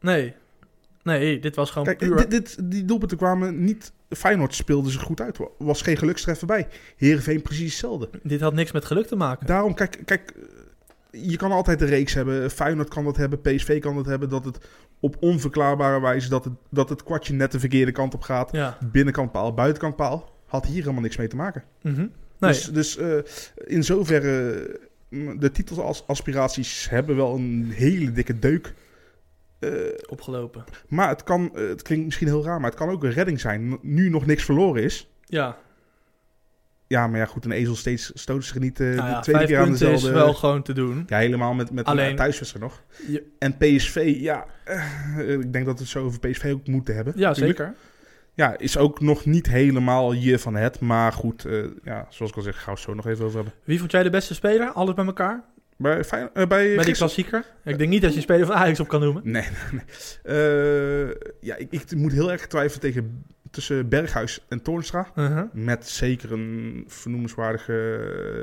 [0.00, 0.34] Nee.
[1.02, 2.16] Nee, dit was gewoon Kijk, puur.
[2.16, 3.92] dit, dit, die doelpunten kwamen niet...
[4.08, 5.38] Feyenoord speelde ze goed uit.
[5.58, 6.68] Was geen gelukstreffer bij.
[6.96, 8.08] Heerenveen precies hetzelfde.
[8.22, 9.46] Dit had niks met geluk te maken.
[9.46, 10.32] Daarom, kijk, kijk,
[11.10, 12.50] je kan altijd de reeks hebben.
[12.50, 14.28] Feyenoord kan dat hebben, PSV kan dat hebben.
[14.28, 14.58] Dat het
[15.00, 18.52] op onverklaarbare wijze, dat het, dat het kwartje net de verkeerde kant op gaat.
[18.52, 18.78] Ja.
[18.92, 20.36] Binnenkant paal, buitenkant paal.
[20.48, 21.62] Had hier helemaal niks mee te maken.
[21.82, 21.96] Mhm.
[22.38, 22.52] Nee.
[22.52, 23.18] Dus, dus eh,
[23.66, 28.74] in zoverre, mm, de titelsaspiraties hebben wel een hele dikke deuk.
[29.58, 29.70] Eh,
[30.08, 30.64] Opgelopen.
[30.88, 33.40] maar het kan, eh, het klinkt misschien heel raar, maar het kan ook een redding
[33.40, 33.78] zijn.
[33.82, 35.08] Nu nog niks verloren is.
[35.24, 35.56] Ja.
[36.86, 39.70] Ja, maar ja, goed, een ezel steeds stoot zich niet Nou de tweede keer aan
[39.70, 40.06] dezelfde...
[40.06, 41.04] is wel gewoon te doen.
[41.06, 42.82] Ja, helemaal met, met Alleen- een thuiswedstrijd nog.
[43.08, 44.46] Je- En PSV, ja,
[45.26, 47.12] ik denk dat we het zo over PSV ook moeten hebben.
[47.16, 47.58] Ja, natuurlijk.
[47.58, 47.74] zeker.
[48.38, 50.80] Ja, is ook nog niet helemaal je van het.
[50.80, 53.36] Maar goed, eh, ja, zoals ik al zeg, gaan we het zo nog even over
[53.36, 53.54] hebben.
[53.64, 54.70] Wie vond jij de beste speler?
[54.70, 55.44] Alles bij elkaar?
[55.76, 57.44] Bij, eh, bij, gisteren- klassieker?
[57.64, 59.22] Ik denk niet dat je een speler van Ajax op kan noemen.
[59.24, 59.80] Nee, nee,
[60.24, 61.08] nee.
[61.08, 65.06] Eh, ja, ik, ik moet heel erg twijfelen tegen, tussen Berghuis en Toornstra.
[65.14, 65.42] Uh-huh.
[65.52, 67.72] Met zeker een vernoemenswaardige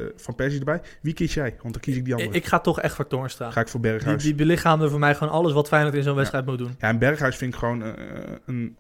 [0.09, 0.81] eh, Van Persie erbij.
[1.01, 1.55] Wie kies jij?
[1.61, 2.31] Want dan kies ik die andere.
[2.33, 3.51] ik ga toch echt voor Toornstra.
[3.51, 4.23] Ga ik voor Die, Berghuis.
[4.23, 6.75] die belichaamde voor mij gewoon alles wat Feyenoord in zo'n wedstrijd moet doen.
[6.79, 7.91] Ja, en Berghuis vind ik gewoon eh,
[8.45, 8.75] een...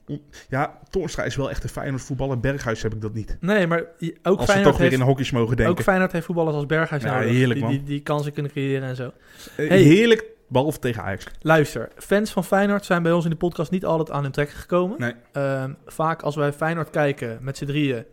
[0.49, 2.39] Ja, Toornstra is wel echt een Feyenoord voetballer.
[2.39, 3.37] Berghuis heb ik dat niet.
[3.39, 4.05] Nee, maar ook Als
[4.39, 5.75] we Feyenoord, toch weer heeft, in hokjes mogen denken.
[5.75, 7.29] ook Feyenoord heeft voetballers als Berghuis Ja, nodig.
[7.31, 7.71] heerlijk, die, man.
[7.77, 9.11] die, die kansen kunnen creëren en zo.
[9.55, 9.81] Eh, Hey.
[9.81, 11.25] Heerlijk, behalve tegen Ajax.
[11.41, 14.49] Luister, fans van Feyenoord zijn bij ons in de podcast niet altijd aan hun trek
[14.49, 14.99] gekomen.
[14.99, 15.13] Nee.
[15.31, 18.05] Ehm, vaak als wij Feyenoord kijken met z'n drieën.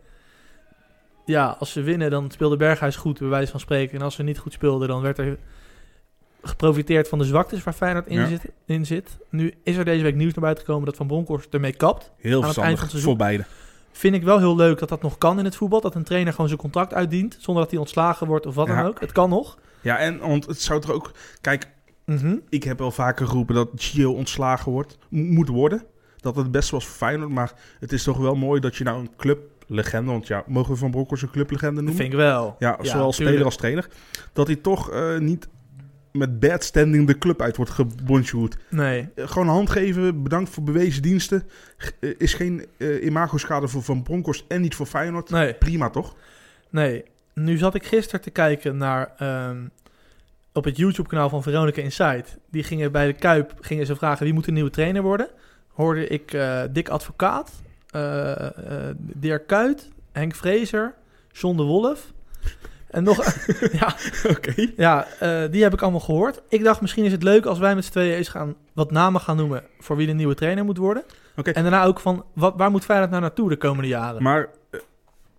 [1.25, 3.97] Ja, als ze winnen, dan speelde Berghuis goed, bij wijze van spreken.
[3.97, 5.37] En als ze niet goed speelden, dan werd er
[6.41, 8.27] geprofiteerd van de zwaktes waar Feyenoord in, Ja.
[8.27, 9.17] zit, in zit.
[9.29, 12.11] Nu is er deze week nieuws naar buiten gekomen dat Van Bronckhorst ermee kapt.
[12.17, 13.09] Heel Aan het eind van verstandig het seizoen.
[13.09, 13.45] voor beide.
[13.91, 15.81] Vind ik wel heel leuk dat dat nog kan in het voetbal.
[15.81, 18.75] Dat een trainer gewoon zijn contract uitdient, zonder dat hij ontslagen wordt of wat Ja.
[18.75, 18.99] dan ook.
[18.99, 19.57] Het kan nog.
[19.81, 21.11] Ja, en want het zou er ook...
[21.41, 21.67] Kijk,
[22.05, 22.35] Mhm.
[22.49, 25.83] ik heb wel vaker geroepen dat Gio ontslagen wordt, moet worden.
[26.17, 27.29] Dat het beste was voor Feyenoord.
[27.31, 30.11] Maar het is toch wel mooi dat je nou een clublegende...
[30.11, 32.01] Want ja, mogen we Van Bronckhorst een clublegende Dat noemen?
[32.01, 32.55] vind ik wel.
[32.59, 33.87] Ja, Ja, zowel speler als trainer.
[34.33, 35.47] Dat hij toch eh, niet
[36.11, 38.57] met bad standing de club uit wordt gebonjourd.
[38.69, 41.43] Nee, Eh, gewoon een hand geven, bedankt voor bewezen diensten.
[41.99, 45.29] Eh, is geen eh imago-schade voor Van Bronckhorst en niet voor Feyenoord.
[45.29, 45.53] nee.
[45.53, 46.15] Prima toch?
[46.69, 49.57] Nee, nu zat ik gisteren te kijken naar ehm,
[50.53, 52.25] op het YouTube-kanaal van Veronica Inside.
[52.51, 55.27] Die gingen bij de Kuip gingen ze vragen wie moet de nieuwe trainer worden.
[55.67, 57.51] Hoorde ik eh Dick Advocaat,
[57.89, 60.93] eh eh Dirk Kuyt, Henk Vrezer,
[61.31, 62.11] John de Wolf.
[62.87, 63.17] En nog,
[63.79, 63.95] ja,
[64.29, 64.71] Oké.
[64.77, 65.07] ja
[65.47, 66.41] die heb ik allemaal gehoord.
[66.49, 69.21] Ik dacht misschien is het leuk als wij met z'n tweeën eens gaan wat namen
[69.21, 71.03] gaan noemen voor wie de nieuwe trainer moet worden.
[71.37, 71.51] Oké.
[71.51, 74.23] En daarna ook van wat, waar moet Feyenoord nou naartoe de komende jaren?
[74.23, 74.49] Maar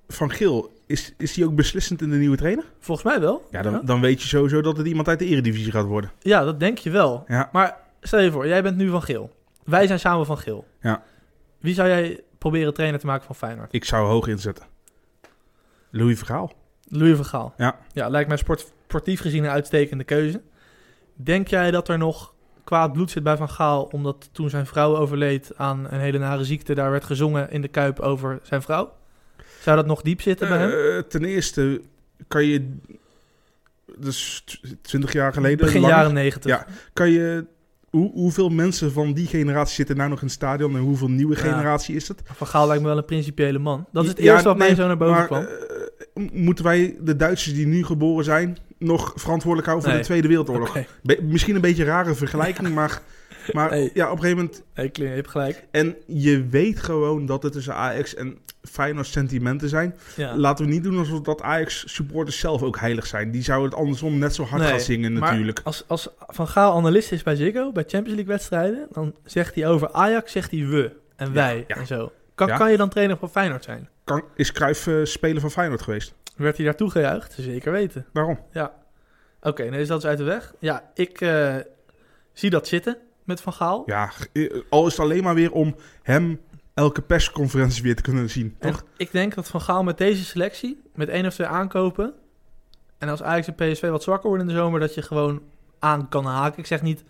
[0.08, 2.64] Van Geel, is, is hij ook beslissend in de nieuwe trainer?
[2.78, 3.46] Volgens mij wel.
[3.50, 6.10] Ja, dan, dan weet je sowieso dat het iemand uit de eredivisie gaat worden.
[6.18, 7.24] Ja, dat denk je wel.
[7.26, 7.48] Ja.
[7.52, 9.30] Maar stel je voor, jij bent nu van Geel.
[9.64, 10.66] Wij zijn samen van Geel.
[10.80, 11.02] Ja.
[11.60, 13.72] Wie zou jij proberen trainer te maken van Feyenoord?
[13.72, 14.66] Ik zou hoog inzetten.
[15.90, 16.52] Louis Vergaal.
[16.88, 17.54] Louis van Gaal.
[17.56, 17.78] Ja.
[17.92, 20.42] Ja, lijkt mij sport, sportief gezien een uitstekende keuze.
[21.14, 24.96] Denk jij dat er nog kwaad bloed zit bij Van Gaal, omdat toen zijn vrouw
[24.96, 28.92] overleed aan een hele nare ziekte, daar werd gezongen in de Kuip over zijn vrouw?
[29.64, 30.70] Zou dat nog diep zitten bij hem?
[30.70, 31.80] Eh, ten eerste
[32.28, 32.70] kan je,
[33.98, 34.44] dus
[34.82, 36.50] 20 jaar geleden, Begin langer, jaren negentig.
[36.50, 36.66] Ja.
[36.92, 37.44] kan je,
[37.90, 41.34] hoe, hoeveel mensen van die generatie zitten nou nog in het stadion en hoeveel nieuwe
[41.34, 41.40] Ja.
[41.40, 42.22] generatie is het?
[42.24, 43.86] Van Gaal lijkt me wel een principiële man.
[43.92, 45.42] Dat is het Ja, eerste wat nee, mij zo naar boven maar, kwam.
[45.44, 50.28] eh, moeten wij de Duitsers die nu geboren zijn nog verantwoordelijk houden voor de Tweede
[50.28, 50.78] Wereldoorlog?
[51.02, 53.02] Be- misschien een beetje een rare vergelijking, maar,
[53.52, 54.62] maar ja, op een gegeven moment...
[54.74, 55.64] Nee, Clint, je hebt gelijk.
[55.70, 58.38] En je weet gewoon dat het tussen Ajax en
[58.70, 59.94] Feyenoord sentimenten zijn.
[60.16, 60.36] Ja.
[60.36, 63.30] Laten we niet doen alsof dat Ajax-supporters zelf ook heilig zijn.
[63.30, 65.60] Die zouden het andersom net zo hard Nee, gaan zingen maar natuurlijk.
[65.64, 69.66] Als, als Van Gaal analist is bij Ziggo, bij Champions League wedstrijden, dan zegt hij
[69.66, 71.76] over Ajax, zegt hij we en wij ja.
[71.76, 72.12] en zo.
[72.34, 72.56] Kan, Ja.
[72.56, 73.88] kan je dan trainer van Feyenoord zijn?
[74.04, 76.14] Kan, is Cruijff eh, speler van Feyenoord geweest?
[76.36, 77.36] Werd hij daartoe gejuicht?
[77.38, 78.06] Zeker weten.
[78.12, 78.38] Waarom?
[79.42, 80.54] Oké, nee, is dat dus uit de weg.
[80.58, 81.56] Ja, ik eh,
[82.32, 83.82] zie dat zitten met Van Gaal.
[83.86, 86.40] Ja, eh, al is het alleen maar weer om hem
[86.74, 88.56] elke persconferentie weer te kunnen zien.
[88.58, 88.84] En Toch?
[88.96, 92.14] ik denk dat Van Gaal met deze selectie, met één of twee aankopen,
[92.98, 95.42] en als Ajax en PSV wat zwakker worden in de zomer, dat je gewoon
[95.78, 96.58] aan kan haken.
[96.58, 97.04] Ik zeg niet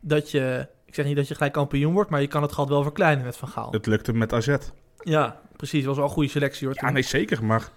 [0.00, 2.68] dat je, ik zeg niet dat je gelijk kampioen wordt, maar je kan het gat
[2.68, 3.70] wel verkleinen met Van Gaal.
[3.70, 4.56] Het lukte met AZ.
[4.98, 5.84] Ja, precies.
[5.84, 6.76] was wel een goede selectie hoor.
[6.76, 6.92] Ja, toen.
[6.92, 7.44] nee, zeker.
[7.44, 7.70] Maar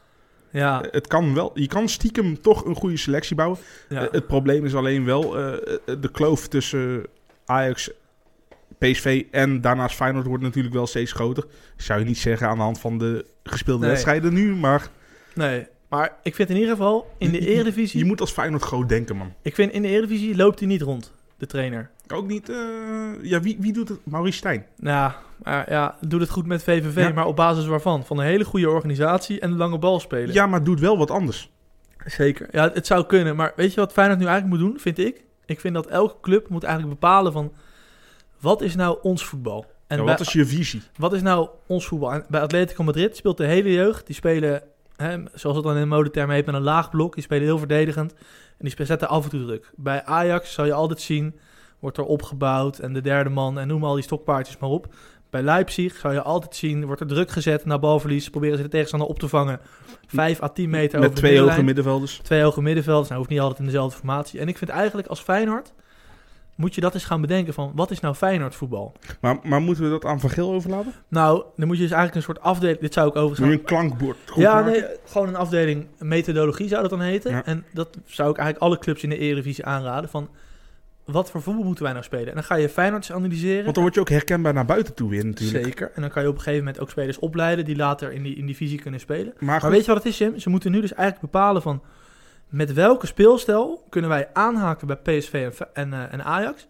[0.51, 1.51] ja, het kan wel.
[1.53, 3.59] Je kan stiekem toch een goede selectie bouwen.
[3.89, 4.05] ja.
[4.05, 7.05] Eh, het probleem is alleen wel eh, eh, de kloof tussen
[7.45, 7.91] Ajax,
[8.79, 11.45] PSV en daarnaast Feyenoord wordt natuurlijk wel steeds groter.
[11.77, 13.89] Zou je niet zeggen aan de hand van de gespeelde Nee.
[13.89, 14.89] wedstrijden nu, maar
[15.35, 15.67] nee.
[15.89, 19.15] Maar ik vind in ieder geval in de Eredivisie, je moet als Feyenoord groot denken,
[19.15, 19.33] man.
[19.41, 21.89] ik vind in de Eredivisie loopt hij niet rond, de trainer.
[22.13, 22.55] Ook niet, eh,
[23.21, 23.99] ja, wie, wie doet het?
[24.05, 24.65] Maurice Stijn.
[24.77, 25.11] Nou,
[25.43, 27.09] maar ja, doet het goed met VVV, Ja.
[27.13, 28.05] maar op basis waarvan?
[28.05, 30.33] Van een hele goede organisatie en lange bal spelen.
[30.33, 31.49] Ja, maar doet wel wat anders.
[32.05, 32.47] Zeker.
[32.51, 33.35] Ja, het zou kunnen.
[33.35, 35.23] Maar weet je wat Feyenoord nu eigenlijk moet doen, vind ik?
[35.45, 37.51] Ik vind dat elke club moet eigenlijk bepalen van...
[38.39, 39.65] Wat is nou ons voetbal?
[39.87, 40.81] En Ja, bij- wat is je visie?
[40.97, 42.11] wat is nou ons voetbal?
[42.11, 44.05] En bij Atletico Madrid speelt de hele jeugd.
[44.05, 44.61] Die spelen,
[44.95, 47.13] hè, zoals het dan in de modetermen heet, met een laag blok.
[47.13, 48.13] Die spelen heel verdedigend.
[48.57, 49.71] En die zetten af en toe druk.
[49.75, 51.39] Bij Ajax zal je altijd zien,
[51.79, 52.79] wordt er opgebouwd.
[52.79, 54.93] En de derde man, en noem al die stokpaardjes maar op.
[55.29, 58.29] Bij Leipzig zou je altijd zien, wordt er druk gezet naar balverlies.
[58.29, 59.59] Proberen ze de tegenstander op te vangen.
[60.07, 62.19] 5 à 10 meter over Met de twee hoge middenvelders.
[62.23, 63.07] Twee hoge middenvelders.
[63.07, 64.39] Nou, hoeft niet altijd in dezelfde formatie.
[64.39, 65.73] En ik vind eigenlijk als Feyenoord...
[66.59, 67.71] moet je dat eens gaan bedenken van...
[67.75, 68.93] wat is nou Feyenoord voetbal?
[69.21, 70.93] Maar, maar moeten we dat aan Van Geel overlaten?
[71.07, 72.79] Nou, dan moet je dus eigenlijk een soort afdeling...
[72.79, 73.51] Dit zou ik overigens...
[73.51, 77.31] een klankbord Ja, nee, gewoon een afdeling methodologie zou dat dan heten.
[77.31, 77.45] Ja.
[77.45, 80.09] En dat zou ik eigenlijk alle clubs in de Eredivisie aanraden.
[80.09, 80.29] Van,
[81.05, 82.27] wat voor voetbal moeten wij nou spelen?
[82.27, 83.63] En dan ga je Feyenoord analyseren.
[83.63, 85.65] Want dan word je ook herkenbaar naar buiten toe weer natuurlijk.
[85.65, 85.91] Zeker.
[85.95, 87.65] En dan kan je op een gegeven moment ook spelers opleiden...
[87.65, 89.33] die later in die, in die visie kunnen spelen.
[89.39, 90.39] Maar, Maar weet je wat het is, Jim?
[90.39, 91.81] Ze moeten nu dus eigenlijk bepalen van...
[92.49, 96.67] met welke speelstijl kunnen wij aanhaken bij PSV en, en, eh, en Ajax...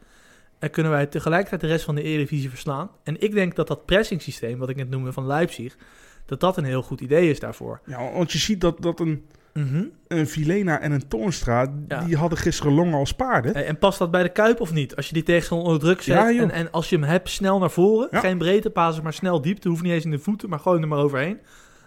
[0.60, 2.90] en kunnen wij tegelijkertijd de rest van de Eredivisie verslaan.
[3.04, 5.78] En ik denk dat dat pressing systeem, wat ik net noemde van Leipzig...
[6.26, 7.82] dat dat een heel goed idee is daarvoor.
[7.86, 9.84] ja, want je ziet dat, dat een, Mhm.
[10.08, 11.74] een Vilena en een Toornstra...
[11.88, 12.04] Ja.
[12.04, 13.56] die hadden gisteren longen als paarden.
[13.56, 14.96] En past dat bij de Kuip of niet?
[14.96, 17.60] Als je die tegenstander onder druk zet Ja, en, en als je hem hebt, snel
[17.60, 18.08] naar voren.
[18.12, 18.20] Ja.
[18.20, 19.70] Geen breedte, pasen, maar snel diepte.
[19.70, 21.40] Hoeft niet eens in de voeten, maar gewoon er maar overheen.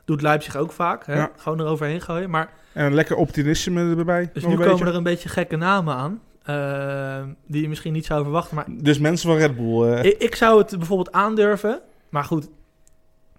[0.04, 1.06] Doet Leipzig ook vaak.
[1.06, 1.14] Hè?
[1.14, 1.30] Ja.
[1.36, 2.30] Gewoon er overheen gooien.
[2.30, 4.30] Maar En een lekker optimisme erbij.
[4.32, 6.20] dus nu komen er een beetje gekke namen aan.
[6.42, 8.56] eh, die je misschien niet zou verwachten.
[8.56, 9.92] Maar Dus mensen van Red Bull...
[9.92, 11.80] eh, ik, ik zou het bijvoorbeeld aandurven.
[12.08, 12.48] Maar goed,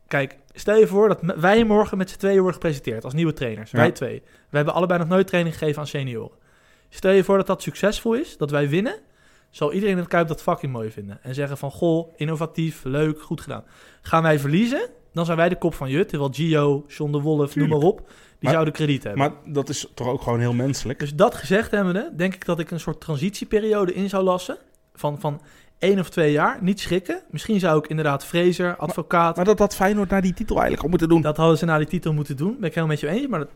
[0.08, 3.72] kijk, stel je voor dat wij morgen met z'n tweeën worden gepresenteerd als nieuwe trainers.
[3.72, 3.78] Ja.
[3.78, 4.22] Wij twee.
[4.50, 6.38] We hebben allebei nog nooit training gegeven aan senioren.
[6.90, 8.96] Stel je voor dat dat succesvol is, dat wij winnen.
[9.50, 11.20] Zal iedereen in het Kuip dat fucking mooi vinden.
[11.24, 13.64] En zeggen van, goh, innovatief, leuk, goed gedaan.
[14.02, 16.10] Gaan wij verliezen, dan zijn wij de kop van Jut.
[16.10, 17.98] Terwijl Gio, John de Wolf, noem maar op.
[17.98, 18.08] Die
[18.40, 19.22] Maar- zouden krediet hebben.
[19.22, 21.00] maar dat is toch ook gewoon heel menselijk.
[21.00, 24.58] Dus dat gezegd hebbende, denk ik dat ik een soort transitieperiode in zou lassen.
[24.96, 25.42] Van, van
[25.80, 26.58] één of twee jaar.
[26.62, 27.22] Niet schrikken.
[27.30, 29.36] Misschien zou ik inderdaad Fraser, advocaat.
[29.36, 31.22] Maar dat had Feyenoord naar die titel eigenlijk al moeten doen.
[31.22, 32.56] dat hadden ze na die titel moeten doen.
[32.60, 33.28] Ben ik helemaal met je eens.
[33.28, 33.50] Maar dat,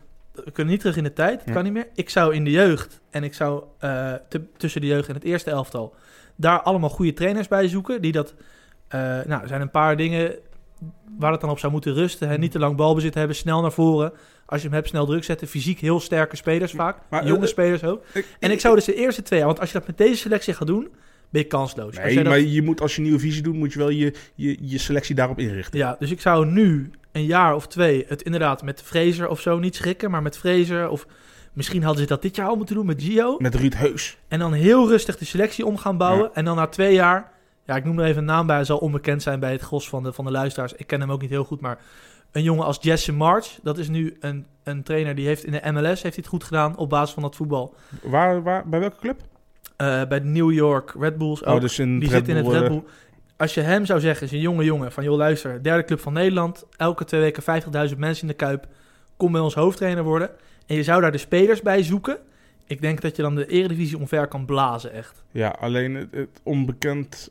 [0.44, 1.38] we kunnen niet terug in de tijd.
[1.38, 1.52] Dat Ja.
[1.52, 1.86] kan niet meer.
[1.94, 3.00] Ik zou in de jeugd.
[3.10, 3.62] En ik zou
[4.28, 5.94] te- tussen de jeugd en het eerste elftal.
[6.36, 8.02] Daar allemaal goede trainers bij zoeken.
[8.02, 8.34] Die dat.
[8.88, 10.34] eh, nou, er zijn een paar dingen
[11.18, 12.28] waar het dan op zou moeten rusten.
[12.28, 12.38] Hè.
[12.38, 13.36] Niet te lang balbezit hebben.
[13.36, 14.12] Snel naar voren.
[14.46, 15.48] Als je hem hebt, snel druk zetten.
[15.48, 16.96] Fysiek heel sterke spelers vaak.
[17.10, 18.04] Maar, Jonge eh, spelers ook.
[18.38, 20.66] En ik zou dus de eerste twee want als je dat met deze selectie gaat
[20.66, 20.88] doen,
[21.30, 21.96] ben je kansloos.
[21.96, 23.88] Als Nee, dat- maar je moet als je een nieuwe visie doet, moet je wel
[23.88, 25.78] je, je, je selectie daarop inrichten.
[25.78, 29.58] Ja, dus ik zou nu een jaar of twee het inderdaad met Fraser of zo
[29.58, 31.06] niet schrikken, maar met Fraser of
[31.52, 33.36] misschien hadden ze dat dit jaar al moeten doen met Gio.
[33.38, 34.16] Met Ruud Heus.
[34.28, 36.24] En dan heel rustig de selectie om gaan bouwen.
[36.24, 36.30] Ja.
[36.34, 37.32] En dan na twee jaar,
[37.68, 39.88] ja, ik noem er even een naam bij, hij zal onbekend zijn bij het gros
[39.88, 40.72] van de, van de luisteraars.
[40.72, 41.78] Ik ken hem ook niet heel goed, maar
[42.32, 45.70] Een jongen als Jesse March, dat is nu een, een trainer die heeft in de
[45.72, 47.74] MLS heeft hij het goed gedaan op basis van dat voetbal.
[48.02, 49.20] Waar, waar, bij welke club?
[49.76, 51.54] Eh, bij de New York Red Bulls ook.
[51.54, 52.82] Oh, dus in die Red zit in het Red eh, Bull.
[53.36, 56.12] Als je hem zou zeggen, is een jonge jongen, van joh luister, derde club van
[56.12, 57.42] Nederland, elke twee weken
[57.90, 58.66] 50.000 mensen in de Kuip,
[59.16, 60.30] kom bij ons hoofdtrainer worden.
[60.66, 62.18] En je zou daar de spelers bij zoeken.
[62.66, 65.24] Ik denk dat je dan de eredivisie omver kan blazen, echt.
[65.30, 67.30] Ja, alleen het, het onbekend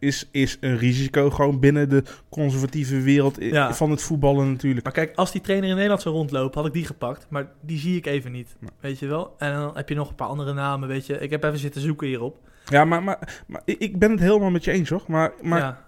[0.00, 3.74] is, is een risico gewoon binnen de conservatieve wereld Ja.
[3.74, 4.84] van het voetballen natuurlijk.
[4.84, 7.26] Maar kijk, als die trainer in Nederland zou rondlopen, had ik die gepakt.
[7.28, 8.70] Maar die zie ik even niet, Nee.
[8.80, 9.34] weet je wel.
[9.38, 11.18] En dan heb je nog een paar andere namen, weet je.
[11.18, 12.38] Ik heb even zitten zoeken hierop.
[12.64, 15.02] Ja, maar, maar, maar ik- ben het helemaal met je eens hoor.
[15.06, 15.84] Maar, maar ja.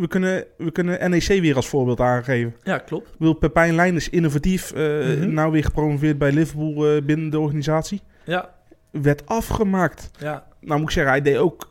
[0.00, 2.54] we, kunnen, we kunnen NEC weer als voorbeeld aangeven.
[2.62, 3.18] ja, klopt.
[3.18, 4.74] Bedoel, Pepijn Lijn is innovatief.
[4.74, 5.32] Mhm.
[5.32, 8.00] Nou weer gepromoveerd bij Liverpool eh, binnen de organisatie.
[8.24, 8.54] Ja,
[8.90, 10.10] Werd afgemaakt.
[10.18, 10.46] ja.
[10.60, 11.70] Nou moet ik zeggen, hij deed ook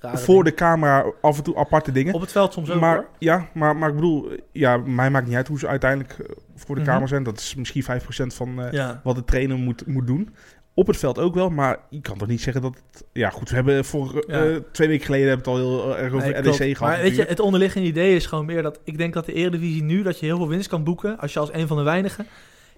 [0.00, 0.44] voor dingen.
[0.44, 2.14] de camera af en toe aparte dingen.
[2.14, 3.06] Op het veld soms ook, maar, hoor.
[3.18, 6.74] ja, maar, maar ik bedoel, ja, mij maakt niet uit hoe ze uiteindelijk eh, voor
[6.74, 6.90] de Mhm.
[6.90, 7.22] camera zijn.
[7.22, 9.00] Dat is misschien 5% van eh, Ja.
[9.04, 10.34] wat de trainer moet, moet doen.
[10.74, 13.04] Op het veld ook wel, maar je kan toch niet zeggen dat het...
[13.12, 16.12] Ja goed, we hebben voor eh, twee weken geleden hebben we het al heel erg
[16.12, 16.56] over Nee, NEC klopt.
[16.58, 16.78] gehad.
[16.80, 19.82] Maar weet je, het onderliggende idee is gewoon meer dat ik denk dat de Eredivisie
[19.82, 22.26] nu dat je heel veel winst kan boeken als je als een van de weinigen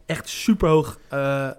[0.06, 0.98] echt super hoog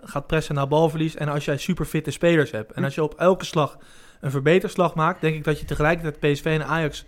[0.04, 2.72] gaat pressen naar balverlies en als jij super fitte spelers hebt.
[2.72, 3.78] En als je op elke slag
[4.22, 7.06] een verbeterslag maakt, denk ik dat je tegelijkertijd PSV en Ajax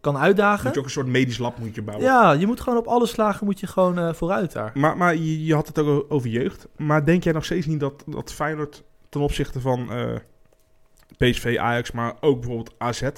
[0.00, 0.64] kan uitdagen.
[0.64, 2.06] Moet je ook een soort medisch lab moet je bouwen.
[2.06, 4.72] Ja, je moet gewoon op alle slagen moet je gewoon eh, vooruit daar.
[4.74, 6.68] Maar, maar je, je had het ook over jeugd.
[6.76, 10.14] Maar denk jij nog steeds niet dat, dat Feyenoord ten opzichte van eh,
[11.16, 13.10] PSV, Ajax, maar ook bijvoorbeeld AZ...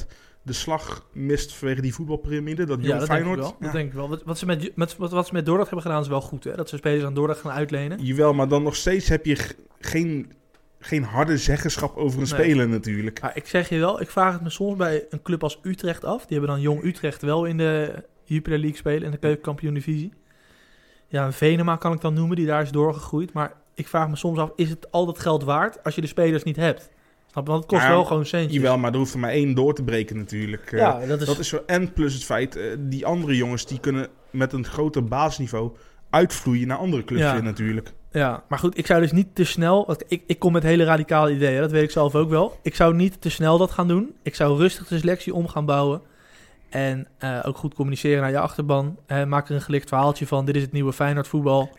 [0.43, 2.65] de slag mist vanwege die voetbalpyramide?
[2.65, 3.39] Dat Ja, dat denk ik Feyenoord...
[3.39, 3.57] wel.
[3.61, 4.09] Dat denk ik wel.
[4.09, 6.45] Wat, wat, ze met, met, wat, wat ze met Dordrecht hebben gedaan is wel goed.
[6.45, 6.55] Hè?
[6.55, 8.05] Dat ze spelers aan Dordrecht gaan uitlenen.
[8.05, 10.33] Jawel, maar dan nog steeds heb je geen,
[10.81, 12.43] geen harde zeggenschap over een Nee.
[12.43, 13.21] speler natuurlijk.
[13.21, 16.05] Maar ik zeg je wel, ik vraag het me soms bij een club als Utrecht
[16.05, 16.27] af.
[16.27, 20.13] Die hebben dan Jong Utrecht wel in de Jupiler League spelen, in de keukenkampioen divisie.
[21.09, 23.33] Ja, een Venema kan ik dan noemen, die daar is doorgegroeid.
[23.33, 26.07] Maar ik vraag me soms af, is het al dat geld waard als je de
[26.07, 26.91] spelers niet hebt?
[27.31, 27.51] Snap je?
[27.51, 28.53] Want het kost Ja, wel gewoon centjes.
[28.55, 30.71] Jawel, maar er hoeft er maar één door te breken natuurlijk.
[30.71, 31.27] Ja, dat is...
[31.27, 31.63] Dat is zo.
[31.67, 35.77] En plus het feit, eh, die andere jongens die kunnen met een groter basisniveau
[36.11, 37.41] uitvloeien naar andere clubs Ja.
[37.41, 37.93] natuurlijk.
[38.11, 39.97] Ja, maar goed, ik zou dus niet te snel...
[40.09, 42.59] Ik, ik kom met hele radicale ideeën, dat weet ik zelf ook wel.
[42.63, 44.15] Ik zou niet te snel dat gaan doen.
[44.23, 46.01] Ik zou rustig de selectie om gaan bouwen.
[46.71, 48.99] En eh, ook goed communiceren naar je achterban.
[49.27, 50.45] Maak er een gelikt verhaaltje van.
[50.45, 51.71] Dit is het nieuwe Feyenoord voetbal.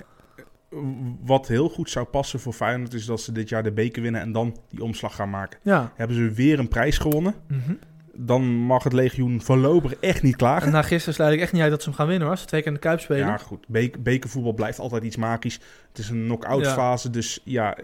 [1.26, 4.22] Wat heel goed zou passen voor Feyenoord is dat ze dit jaar de beker winnen
[4.22, 5.60] en dan die omslag gaan maken.
[5.64, 5.92] Ja.
[5.96, 7.74] Hebben ze weer een prijs gewonnen, Mhm.
[8.22, 10.72] Dan mag het legioen voorlopig echt niet En klagen.
[10.72, 12.32] na gisteren sluit ik echt niet uit dat ze hem gaan winnen hoor.
[12.32, 13.26] Als ze twee keer in de Kuip spelen.
[13.28, 13.66] Ja, goed.
[13.68, 15.60] Be- bekervoetbal blijft altijd iets magisch.
[15.90, 16.74] Het is een knock-out Ja.
[16.74, 17.78] fase, dus ja,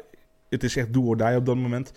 [0.50, 1.91] het is echt do or die op dat moment.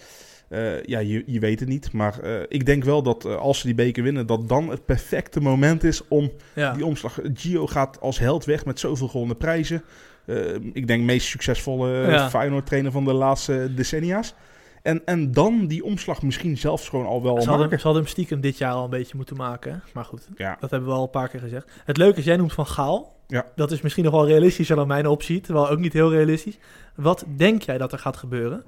[0.49, 1.93] Eh, ja, je, je weet het niet.
[1.93, 4.85] Maar eh, ik denk wel dat eh, als ze die beker winnen, dat dan het
[4.85, 6.73] perfecte moment is om Ja.
[6.73, 7.19] die omslag.
[7.35, 9.83] Gio gaat als held weg met zoveel gewonnen prijzen.
[10.73, 12.31] Ik denk meest succesvolle Ja.
[12.31, 14.35] Feyenoord-trainer van de laatste decennia's.
[14.83, 17.79] En, en dan die omslag misschien zelfs gewoon al wel Ze hadden, maken.
[17.79, 19.83] ze hadden hem stiekem dit jaar al een beetje moeten maken.
[19.95, 20.57] Maar goed, Ja.
[20.61, 21.71] dat hebben we al een paar keer gezegd.
[21.85, 23.17] Het leuke is, jij noemt Van Gaal.
[23.27, 23.47] Ja.
[23.57, 25.41] Dat is misschien nog wel realistischer dan mijn optie.
[25.41, 26.59] Terwijl ook niet heel realistisch.
[26.95, 28.65] Wat denk jij dat er gaat gebeuren?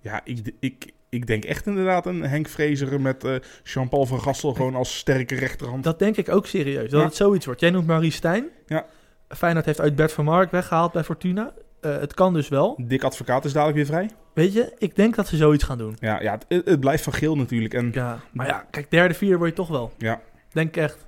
[0.00, 4.54] Ja, ik, ik, ik denk echt inderdaad een Henk Vrezer met eh, Jean-Paul van Gastel
[4.54, 5.84] gewoon als sterke rechterhand.
[5.84, 6.90] Dat denk ik ook serieus.
[6.90, 7.06] Dat Ja.
[7.06, 7.60] het zoiets wordt.
[7.60, 8.44] Jij noemt Marie Stijn.
[8.66, 8.86] Ja.
[9.28, 11.52] Feyenoord heeft uit Bert van Mark weggehaald bij Fortuna.
[11.82, 12.74] Eh, het kan dus wel.
[12.86, 14.10] Dick Advocaat is dadelijk weer vrij.
[14.34, 15.96] Weet je, ik denk dat ze zoiets gaan doen.
[16.00, 17.74] Ja, ja het, het blijft van geel natuurlijk.
[17.74, 19.92] En Ja, maar ja, kijk, derde, vierde word je toch wel.
[19.98, 20.20] Ja.
[20.52, 21.04] Denk echt.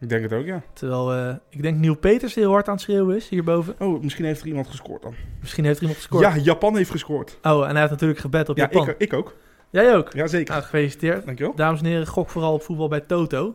[0.00, 0.62] ik denk het ook, ja.
[0.72, 3.74] Terwijl eh, ik denk Neil Peters heel hard aan het schreeuwen is hierboven.
[3.78, 5.14] Oh, misschien heeft er iemand gescoord dan.
[5.40, 6.24] Misschien heeft er iemand gescoord.
[6.24, 7.38] Ja, Japan heeft gescoord.
[7.42, 8.88] Oh, en hij heeft natuurlijk gebed op Ja, Japan.
[8.88, 9.36] ik, ik ook.
[9.70, 10.12] Jij ook?
[10.12, 10.52] Ja, zeker.
[10.52, 11.24] Nou, gefeliciteerd.
[11.26, 11.54] Dankjewel.
[11.54, 13.54] Dames en heren, gok vooral op voetbal bij Toto.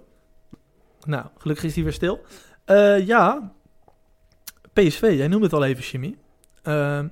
[1.05, 2.21] Nou, gelukkig is hij weer stil.
[2.65, 3.51] Eh, ja,
[4.81, 6.15] PSV, jij noemde het al even, Jimmy.
[6.63, 7.07] Ehm,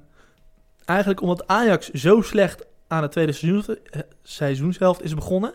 [0.86, 5.54] eigenlijk omdat Ajax zo slecht aan het tweede seizoen, eh, seizoenshelft is begonnen...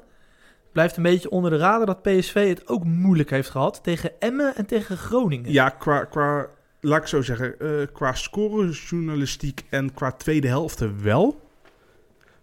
[0.73, 3.81] blijft een beetje onder de radar dat PSV het ook moeilijk heeft gehad...
[3.83, 5.53] tegen Emmen en tegen Groningen.
[5.53, 6.47] Ja, qua, qua,
[6.81, 11.49] laat ik zo zeggen, eh, qua scorejournalistiek en qua tweede helft wel.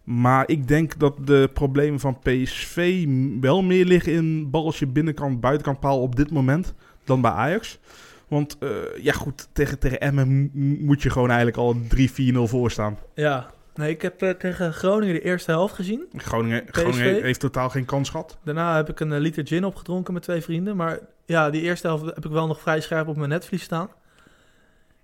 [0.04, 3.06] Maar ik denk dat de problemen van PSV
[3.42, 7.80] wel meer liggen in balletje binnenkant, buitenkant paal op dit moment dan bij Ajax.
[8.28, 8.70] Want eh,
[9.02, 10.50] ja goed, tegen, tegen Emmen
[10.86, 12.98] moet je gewoon eigenlijk al 3-4-0 voor staan.
[13.14, 13.50] Ja.
[13.76, 16.06] Nee, ik heb eh, tegen Groningen de eerste helft gezien.
[16.16, 18.38] Groningen, Groningen heeft totaal geen kans gehad.
[18.44, 20.76] Daarna heb ik een eh, liter gin opgedronken met twee vrienden.
[20.76, 23.90] Maar ja, die eerste helft heb ik wel nog vrij scherp op mijn netvlies staan.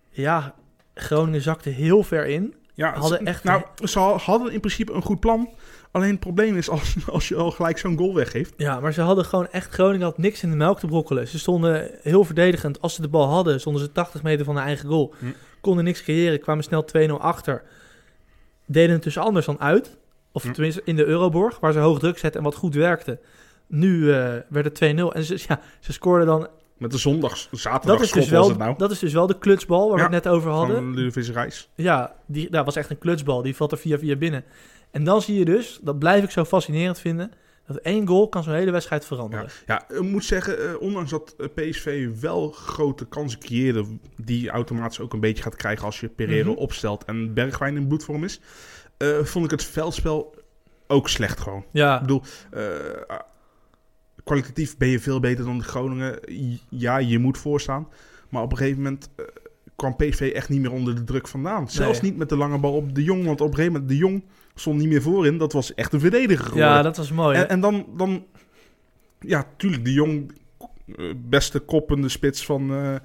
[0.09, 0.55] Ja,
[0.93, 2.53] Groningen zakte heel ver in.
[2.73, 5.49] Ja, Hadden ze- echt- nou, ze ha- hadden in principe een goed plan.
[5.93, 8.53] Alleen het probleem is als, als je al gelijk zo'n goal weggeeft.
[8.57, 9.73] Ja, maar ze hadden gewoon echt...
[9.73, 11.27] Groningen had niks in de melk te brokkelen.
[11.27, 12.81] Ze stonden heel verdedigend.
[12.81, 15.13] Als ze de bal hadden, stonden ze 80 meter van de eigen goal.
[15.19, 15.25] Hm.
[15.61, 17.63] Konden niks creëren, kwamen snel 2-0 achter.
[18.65, 19.97] Deden het dus anders dan uit.
[20.31, 20.51] Of Hm.
[20.51, 23.19] tenminste in de Euroborg, waar ze hoog druk zetten en wat goed werkte.
[23.67, 25.13] Nu eh, werd het 2-0.
[25.13, 26.47] En ze, ja, ze scoorden dan...
[26.77, 28.77] Met de zondags, Dat zaterdag is, dus wel, het nou.
[28.77, 30.75] dat is dus wel de klutsbal waar Ja, we het net over hadden.
[30.75, 31.69] Van Ludovic Reis.
[31.75, 33.41] Ja, die, dat was echt een klutsbal.
[33.41, 34.43] Die valt er via via binnen.
[34.93, 37.31] En dan zie je dus, dat blijf ik zo fascinerend vinden,
[37.67, 39.47] dat één goal kan zo'n hele wedstrijd veranderen.
[39.65, 43.85] Ja, ik moet zeggen, eh, ondanks dat eh, PSV wel grote kansen creëerde,
[44.17, 46.59] die je automatisch ook een beetje gaat krijgen als je Pereiro Mhm.
[46.59, 48.39] opstelt en Bergwijn in bloedvorm is,
[48.97, 50.35] eh, vond ik het veldspel
[50.87, 51.65] ook slecht gewoon.
[51.71, 52.21] Ja, Ik bedoel,
[52.51, 52.63] eh,
[54.23, 56.19] kwalitatief ben je veel beter dan de Groningen.
[56.69, 57.87] Ja, je moet voorstaan.
[58.29, 59.09] Maar op een gegeven moment
[59.75, 61.69] kwam PSV echt niet meer onder de druk vandaan.
[61.69, 62.09] Zelfs Nee.
[62.09, 63.25] niet met de lange bal op de Jong.
[63.25, 64.23] Want op een gegeven moment, de Jong
[64.55, 65.37] stond niet meer voorin.
[65.37, 66.67] Dat was echt een verdediger geworden.
[66.69, 67.37] ja dat was mooi.
[67.37, 68.25] en, en dan, dan...
[69.19, 70.31] Ja, tuurlijk, de Jong...
[70.97, 72.71] eh, beste koppende spits van...
[72.73, 72.95] eh,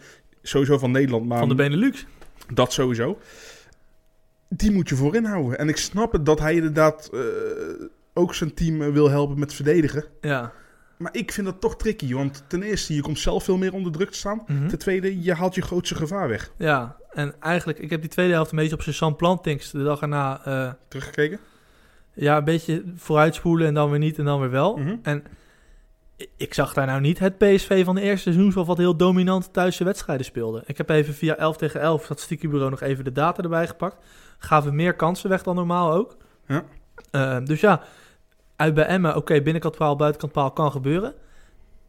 [0.42, 1.26] sowieso van Nederland.
[1.26, 2.06] Maar Van de Benelux.
[2.54, 3.18] dat sowieso.
[4.48, 5.58] Die moet je voorin houden.
[5.58, 7.20] En ik snap het dat hij inderdaad eh,
[8.14, 10.04] ook zijn team wil helpen met verdedigen.
[10.20, 10.52] Ja.
[10.98, 12.14] Maar ik vind dat toch tricky.
[12.14, 14.42] Want ten eerste, je komt zelf veel meer onder druk te staan.
[14.46, 14.68] Mhm.
[14.68, 16.50] Ten tweede, je haalt je grootste gevaar weg.
[16.56, 19.82] ja, en eigenlijk, ik heb die tweede helft een beetje op zijn Sam Plantings de
[19.82, 21.38] dag erna, eh, Teruggekeken?
[22.14, 24.76] ja, een beetje vooruitspoelen en dan weer niet en dan weer wel.
[24.76, 24.96] Mhm.
[25.02, 25.24] En
[26.36, 29.76] ik zag daar nou niet het PSV van de eerste seizoen wat heel dominant thuis
[29.76, 30.62] de wedstrijden speelde.
[30.66, 33.96] Ik heb even via 11 tegen 11 statistiekenbureau nog even de data erbij gepakt.
[34.38, 36.16] Gaven meer kansen weg dan normaal ook.
[36.46, 36.64] Ja.
[37.10, 37.82] Eh, dus ja,
[38.58, 41.14] uit bij Emma, oké, binnenkant paal, buitenkant paal kan gebeuren.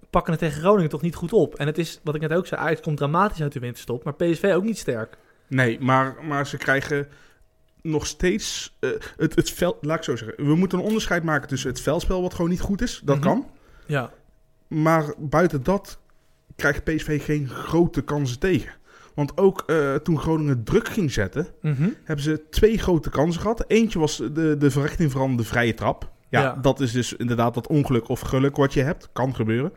[0.10, 1.56] Pakken het tegen Groningen toch niet goed op.
[1.56, 4.14] En het is, wat ik net ook zei, Ajax komt dramatisch uit de winterstop, maar
[4.16, 5.18] PSV ook niet sterk.
[5.48, 7.08] Nee, maar, maar ze krijgen
[7.82, 8.76] nog steeds...
[8.80, 10.46] eh, het, het veld, laat ik zo zeggen.
[10.46, 13.02] We moeten een onderscheid maken tussen het veldspel, wat gewoon niet goed is.
[13.04, 13.26] Dat Mhm.
[13.26, 13.48] kan.
[13.86, 14.12] Ja,
[14.68, 16.00] Maar buiten dat
[16.56, 18.72] krijgt PSV geen grote kansen tegen.
[19.16, 21.90] Want ook eh, toen Groningen druk ging zetten, Mhm.
[22.04, 23.64] hebben ze twee grote kansen gehad.
[23.68, 26.12] Eentje was de, de verrichting van de vrije trap.
[26.30, 26.56] Ja, Ja.
[26.62, 29.10] dat is dus inderdaad dat ongeluk of geluk wat je hebt.
[29.14, 29.72] Kan gebeuren.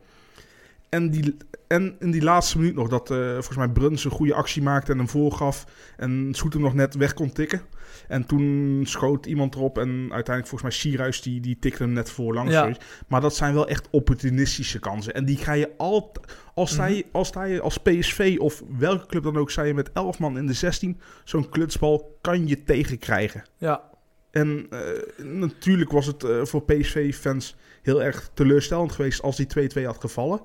[0.88, 1.36] En, die,
[1.68, 4.92] en in die laatste minuut nog dat eh, volgens mij Bruns een goede actie maakte
[4.92, 5.64] en hem voorgaf.
[5.96, 7.62] En Soet hem nog net weg kon tikken.
[8.09, 12.11] En toen schoot iemand erop en uiteindelijk volgens mij Sierhuis die, die tikte hem net
[12.11, 12.53] voor langs.
[12.53, 12.72] Ja.
[13.09, 15.14] Maar dat zijn wel echt opportunistische kansen.
[15.14, 16.34] En die ga je altijd...
[16.55, 16.92] Als sta Mhm.
[16.94, 20.18] je, als, sta je als PSV of welke club dan ook, sta je met 11
[20.18, 21.00] man in de 16.
[21.24, 23.42] Zo'n klutsbal kan je tegenkrijgen.
[23.57, 23.90] ja,
[24.32, 29.84] En eh, natuurlijk was het eh, voor PSV-fans heel erg teleurstellend geweest als die 2-2
[29.84, 30.40] had gevallen.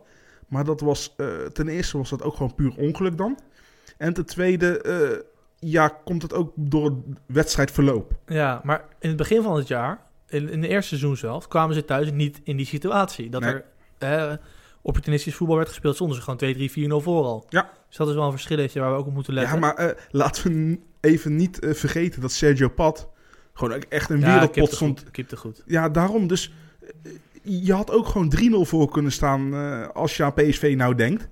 [0.48, 3.40] Maar dat was, eh, ten eerste was dat ook gewoon puur ongeluk dan.
[3.98, 5.26] En ten tweede,
[5.60, 8.14] ja, komt het ook door het wedstrijdverloop.
[8.26, 11.76] ja, maar in het begin van het jaar, in, in de eerste seizoen zelf, kwamen
[11.76, 13.30] ze thuis niet in die situatie.
[13.30, 13.62] Dat Nee.
[13.98, 14.40] er
[14.82, 17.46] opportunistisch voetbal werd gespeeld, stonden ze gewoon 2, 3, 4-0 voor al.
[17.50, 17.70] Ja.
[17.88, 19.54] Dus dat is wel een verschilletje waar we ook op moeten letten.
[19.54, 23.10] Ja, maar laten we even niet vergeten dat Sergio Pat
[23.58, 25.12] gewoon echt een wereldpot stond.
[25.12, 25.64] kipte goed.
[25.66, 26.28] Ja, daarom.
[26.28, 26.54] Dus
[27.04, 27.12] eh,
[27.64, 28.34] je had ook gewoon
[28.66, 31.28] 3-0 voor kunnen staan eh, als je aan PSV nou denkt.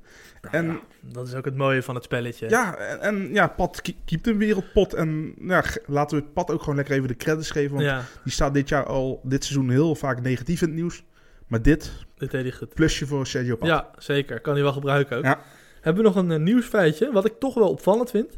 [0.52, 2.50] En Ja, dat is ook het mooie van het spelletje.
[2.50, 4.94] Ja, en, en ja, Pat keept een wereldpot.
[4.94, 7.72] En ja, laten we Pat ook gewoon lekker even de credits geven.
[7.72, 11.04] Want ja die staat dit jaar al, dit seizoen heel vaak negatief in het nieuws.
[11.48, 12.74] Maar dit, dit deed hij goed.
[12.74, 13.68] plusje voor Sergio Pat.
[13.68, 14.40] Ja, zeker.
[14.40, 15.24] Kan hij wel gebruiken ook.
[15.24, 15.40] Ja.
[15.82, 18.38] Hebben we nog een eh, nieuwsfeitje, wat ik toch wel opvallend vind.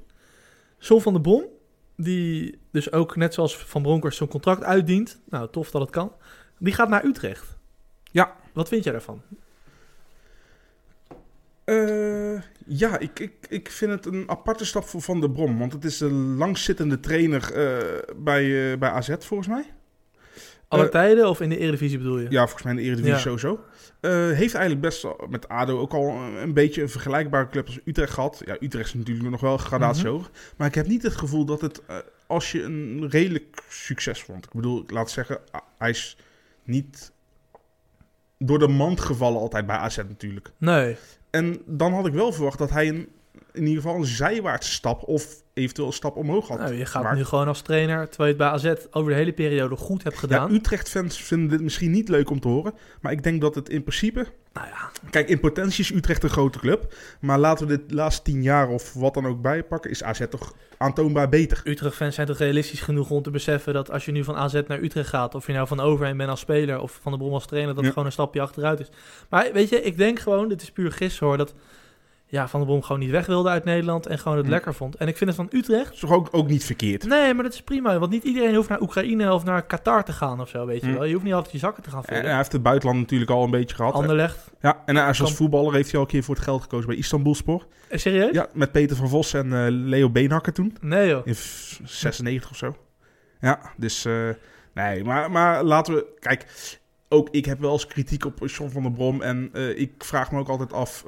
[0.78, 1.46] Son van der Brom,
[1.98, 5.20] die dus ook net zoals Van Bronckhorst zo'n contract uitdient.
[5.30, 6.12] Nou, tof dat het kan.
[6.58, 7.58] Die gaat naar Utrecht.
[8.12, 8.36] Ja.
[8.54, 9.22] Wat vind jij daarvan?
[11.64, 15.60] Eh, ja, ik, ik, ik vind het een aparte stap voor Van der Brom.
[15.60, 19.74] Want het is de langzittende trainer eh, bij, eh, bij AZ volgens mij.
[20.68, 22.28] Alle Eh, tijden of in de Eredivisie bedoel je?
[22.30, 23.22] Ja, volgens mij in de Eredivisie Ja.
[23.22, 23.64] sowieso.
[24.00, 27.80] Eh, heeft eigenlijk best met ADO ook al een, een beetje een vergelijkbare club als
[27.86, 28.42] Utrecht gehad.
[28.46, 30.30] Ja, Utrecht is natuurlijk nog wel een gradatie hoger.
[30.58, 31.96] Maar ik heb niet het gevoel dat het, eh,
[32.28, 34.46] als je een redelijk succes vond.
[34.46, 35.40] Ik bedoel, laat zeggen,
[35.78, 36.18] hij is
[36.64, 37.12] niet
[38.40, 40.52] door de mand gevallen altijd bij AZ natuurlijk.
[40.58, 40.96] Nee.
[41.30, 43.08] En dan had ik wel verwacht dat hij een,
[43.54, 46.60] in ieder geval een zijwaartse stap of eventueel een stap omhoog had.
[46.60, 49.34] Nou, je gaat nu gewoon als trainer, terwijl je het bij AZ over de hele
[49.34, 50.50] periode goed hebt gedaan.
[50.50, 52.74] Ja, Utrecht-fans vinden dit misschien niet leuk om te horen.
[53.02, 56.30] Maar ik denk dat het in principe nou ja, Kijk, in potentie is Utrecht een
[56.30, 56.94] grote club.
[57.20, 60.54] Maar laten we de laatste tien jaar of wat dan ook bijpakken, is AZ toch
[60.78, 61.62] aantoonbaar beter.
[61.64, 64.80] Utrecht-fans zijn toch realistisch genoeg om te beseffen dat als je nu van AZ naar
[64.82, 67.46] Utrecht gaat, of je nou van Overheen bent als speler of van de Brom als
[67.46, 67.84] trainer, dat Ja.
[67.84, 68.90] het gewoon een stapje achteruit is.
[69.30, 71.54] Maar weet je, ik denk gewoon, dit is puur gissen hoor, dat
[72.30, 74.52] ja, Van der Brom gewoon niet weg wilde uit Nederland en gewoon het Hm.
[74.52, 74.96] lekker vond.
[74.96, 75.94] En ik vind het van Utrecht...
[75.94, 77.04] Is toch ook, ook niet verkeerd?
[77.08, 78.00] Nee, maar dat is prima.
[78.00, 80.88] Want niet iedereen hoeft naar Oekraïne of naar Qatar te gaan of zo, weet je
[80.88, 80.94] Hm.
[80.94, 81.04] wel.
[81.04, 82.26] Je hoeft niet altijd je zakken te gaan En vullen.
[82.26, 83.94] hij heeft het buitenland natuurlijk al een beetje gehad.
[83.94, 84.52] Anderlecht.
[84.62, 86.96] Ja, en als Kan- voetballer heeft hij al een keer voor het geld gekozen bij
[86.98, 87.66] Istanbulspor.
[87.88, 88.32] Eh, serieus?
[88.34, 90.78] Ja, met Peter van Vos en eh, Leo Beenhakker toen.
[90.82, 91.22] Nee joh.
[91.28, 92.76] In f- 96 of zo.
[93.42, 94.30] Ja, dus eh,
[94.74, 96.06] nee, maar, maar laten we...
[96.20, 96.46] Kijk,
[97.10, 99.22] ook ik heb wel eens kritiek op John van der Brom.
[99.22, 101.04] En eh, ik vraag me ook altijd af...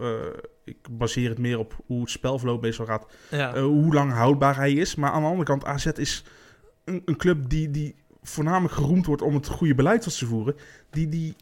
[0.69, 3.05] ik baseer het meer op hoe het spelverloop meestal gaat.
[3.31, 3.53] Ja.
[3.55, 4.95] eh, hoe lang houdbaar hij is.
[4.95, 6.23] Maar aan de andere kant, AZ is
[6.83, 10.55] een, een club die, die voornamelijk geroemd wordt om het goede beleid wat ze voeren.
[10.89, 11.35] Die, die,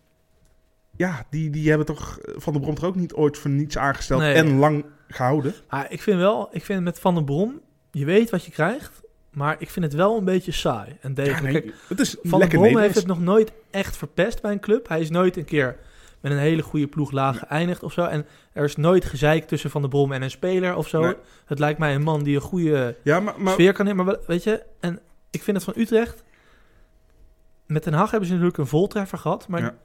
[0.96, 3.78] ja, die, die hebben toch eh, Van der Brom toch ook niet ooit voor niets
[3.78, 4.34] aangesteld Nee.
[4.34, 5.54] en lang gehouden.
[5.70, 7.62] Maar ik vind wel, ik vind met Van der Brom,
[7.92, 9.02] je weet wat je krijgt,
[9.32, 12.30] maar ik vind het wel een beetje saai en Ja, nee, Kijk, het is Van
[12.30, 14.88] der lekker Brom heeft het nog nooit echt verpest bij een club.
[14.88, 15.78] Hij is nooit een keer
[16.28, 18.04] met een hele goede ploeg laag geëindigd of zo.
[18.06, 21.02] En er is nooit gezeik tussen Van der Brom en een speler of zo.
[21.02, 21.14] Nee.
[21.46, 23.96] Het lijkt mij een man die een goede Ja, maar, maar sfeer kan.
[23.96, 25.00] Maar wel- weet je, en
[25.32, 26.24] ik vind het van Utrecht...
[27.66, 29.48] Met Den Haag hebben ze natuurlijk een voltreffer gehad.
[29.48, 29.76] Maar Ja.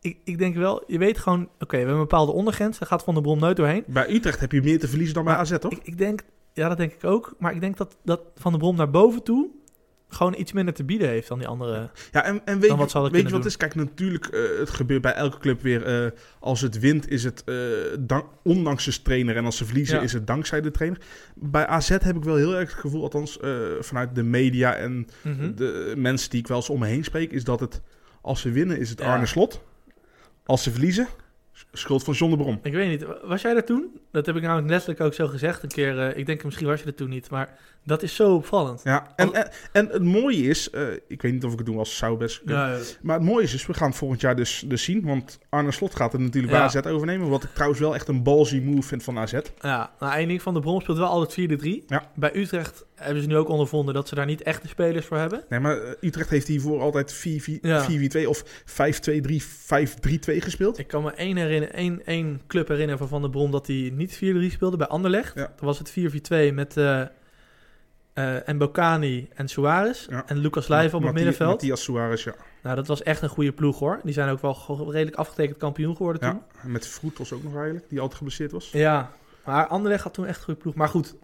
[0.00, 1.42] ik, ik denk wel, je weet gewoon...
[1.42, 2.78] Oké, we hebben een bepaalde ondergrens.
[2.78, 3.84] Daar gaat Van der Brom nooit doorheen.
[3.86, 5.72] bij Utrecht heb je meer te verliezen dan bij Maar AZ, toch?
[5.72, 6.20] Ik, ik denk,
[6.52, 7.34] ja, dat denk ik ook.
[7.38, 9.48] Maar ik denk dat, dat Van der Brom naar boven toe
[10.14, 11.90] gewoon iets minder te bieden heeft dan die andere.
[12.12, 13.56] Ja, en, en weet, je, wat weet je het is?
[13.56, 15.82] Kijk, natuurlijk, eh, het gebeurt bij elke club weer.
[16.04, 16.10] eh,
[16.40, 17.54] als het wint, is het eh,
[18.00, 19.36] dank- ondanks de trainer.
[19.36, 20.02] En als ze verliezen, Ja.
[20.02, 21.00] is het dankzij de trainer.
[21.34, 23.38] Bij AZ heb ik wel heel erg het gevoel, althans
[23.80, 25.54] vanuit de media en Mhm.
[25.54, 27.80] de mensen die ik wel eens om me heen spreek, is dat het,
[28.20, 29.12] als ze winnen, is het Ja.
[29.12, 29.62] Arne Slot.
[30.44, 31.08] Als ze verliezen,
[31.72, 32.58] schuld van John de Brom.
[32.62, 34.00] Ik weet niet, was jij er toen?
[34.12, 35.98] Dat heb ik namelijk letterlijk ook zo gezegd een keer.
[36.00, 38.80] eh, ik denk, misschien was je er toen niet, maar dat is zo opvallend.
[38.84, 41.78] Ja, en, en, en het mooie is, eh, ik weet niet of ik het doe
[41.78, 42.42] als zou best.
[42.44, 45.04] Ja, Maar het mooie is dus, we gaan het volgend jaar dus, dus zien.
[45.04, 46.58] Want Arne Slot gaat het natuurlijk Ja.
[46.72, 47.28] bij AZ overnemen.
[47.28, 49.32] Wat ik trouwens wel echt een ballsy move vind van AZ.
[49.60, 51.32] ja, nou één ding, Van de Brom speelt wel altijd
[51.62, 51.84] 4-3.
[51.86, 52.10] Ja.
[52.14, 55.44] Bij Utrecht hebben ze nu ook ondervonden dat ze daar niet echte spelers voor hebben.
[55.48, 57.86] Nee, maar eh, Utrecht heeft hiervoor altijd 4-4 Ja.
[57.90, 60.78] 4-4-2 of 5-2-3, 5-3-2 gespeeld.
[60.78, 63.92] Ik kan me één, herinneren, één, één club herinneren van Van der Brom dat hij
[63.94, 64.18] niet 4-3
[64.52, 65.34] speelde bij Anderlecht.
[65.34, 65.52] Ja.
[65.56, 65.90] Toen was het
[66.50, 67.00] 4-4-2 met eh
[68.14, 70.22] eh en Bocani en Suarez Ja.
[70.26, 71.50] en Lucas Leiva op het middenveld.
[71.50, 72.34] Matthias Suarez, ja.
[72.62, 74.00] Nou, dat was echt een goede ploeg hoor.
[74.04, 76.40] Die zijn ook wel redelijk afgetekend kampioen geworden toen.
[76.62, 76.68] ja.
[76.68, 78.70] Met Vroetos ook nog eigenlijk, die altijd geblesseerd was.
[78.72, 79.10] Ja,
[79.44, 80.74] maar Anderlecht had toen echt een goede ploeg.
[80.74, 81.14] Maar goed,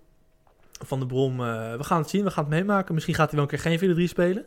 [0.86, 2.24] Van der Brom, eh, we gaan het zien.
[2.24, 2.94] We gaan het meemaken.
[2.94, 4.46] Misschien gaat hij wel een keer geen 4-3 spelen.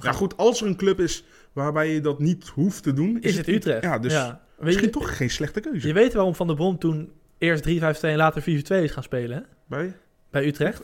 [0.00, 3.36] Ja, goed, als er een club is waarbij je dat niet hoeft te doen, Is
[3.36, 3.82] het Utrecht?
[3.82, 4.40] Ja, dus Ja.
[4.58, 5.86] Misschien je, toch geen slechte keuze.
[5.86, 8.44] je weet waarom Van der Brom toen eerst 3-5-2 en later 4-4-2
[8.82, 9.42] is gaan spelen hè?
[9.66, 9.96] Bij
[10.30, 10.82] bij Utrecht.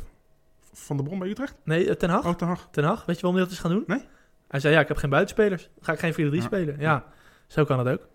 [0.72, 1.54] Van de Brom bij Utrecht?
[1.64, 2.26] Nee, eh, Ten Hag.
[2.26, 2.68] Oh, Ten Hag.
[2.70, 3.84] Ten Hag, weet je waarom hij dat is gaan doen?
[3.86, 4.04] Nee.
[4.48, 5.68] Hij zei, ja, ik heb geen buitenspelers.
[5.80, 6.40] Ga ik geen 4-3 Ja.
[6.40, 6.76] spelen.
[6.78, 7.04] Ja,
[7.46, 8.08] zo kan het ook.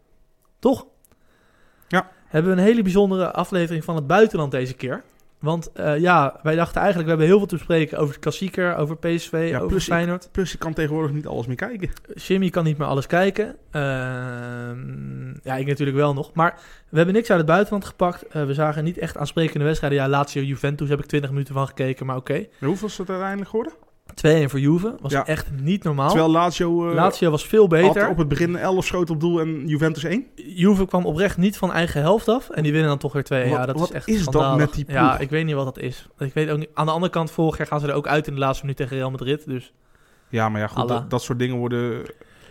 [0.60, 0.86] Toch?
[1.88, 2.10] Ja.
[2.28, 5.04] Hebben we een hele bijzondere aflevering van het buitenland deze keer.
[5.40, 8.76] Want eh, ja, wij dachten eigenlijk, we hebben heel veel te bespreken over de klassieker,
[8.76, 10.30] over PSV, Ja, over plus ik- Feyenoord.
[10.32, 11.90] Plus, ik kan tegenwoordig niet alles meer kijken.
[12.16, 13.56] Jimmy kan niet meer alles kijken.
[13.72, 16.34] Ehm, ja, ik natuurlijk wel nog.
[16.34, 16.60] Maar
[16.90, 18.28] we hebben niks uit het buitenland gepakt.
[18.28, 20.00] Eh, we zagen niet echt aansprekende wedstrijden.
[20.00, 22.46] Ja, Lazio Juventus heb ik 20 minuten van gekeken, maar oké.
[22.60, 23.74] Maar hoeveel is het uiteindelijk geworden?
[24.26, 24.95] 2-1 voor Juve.
[24.99, 25.26] Was Ja.
[25.26, 26.07] echt niet normaal.
[26.09, 28.09] Terwijl Lazio, eh, Lazio was veel had beter.
[28.09, 30.26] op het begin 11 schoten op doel en Juventus 1.
[30.36, 32.49] Juve kwam oprecht niet van eigen helft af.
[32.49, 33.49] En die winnen dan toch weer 2.
[33.49, 34.97] Ja, dat wat is echt is dat met die ploeg?
[34.97, 36.07] Ja, ik weet niet wat dat is.
[36.18, 36.70] Ik weet ook niet.
[36.74, 38.78] Aan de andere kant, vorig jaar gaan ze er ook uit in de laatste minuut
[38.78, 39.45] tegen Real Madrid.
[39.45, 39.74] Dus
[40.30, 42.01] Ja, maar ja, goed, dat, dat soort dingen worden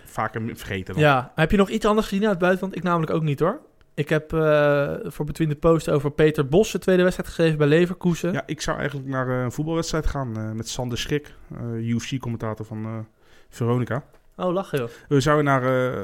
[0.04, 0.94] vaker vergeten.
[0.94, 1.02] Dan.
[1.02, 1.14] ja.
[1.14, 2.76] Maar heb je nog iets anders gezien uit het buitenland?
[2.76, 3.60] Ik namelijk ook niet hoor.
[3.96, 7.66] Ik heb eh, voor Between the Post over Peter Bos de tweede wedstrijd geschreven bij
[7.66, 8.32] Leverkusen.
[8.32, 11.34] Ja, ik zou eigenlijk naar eh, een voetbalwedstrijd gaan eh, met Sander Schrik,
[11.76, 13.06] UFC-commentator van
[13.48, 14.04] Veronica.
[14.36, 14.88] Oh, lachen joh.
[15.08, 16.02] We zouden naar uh,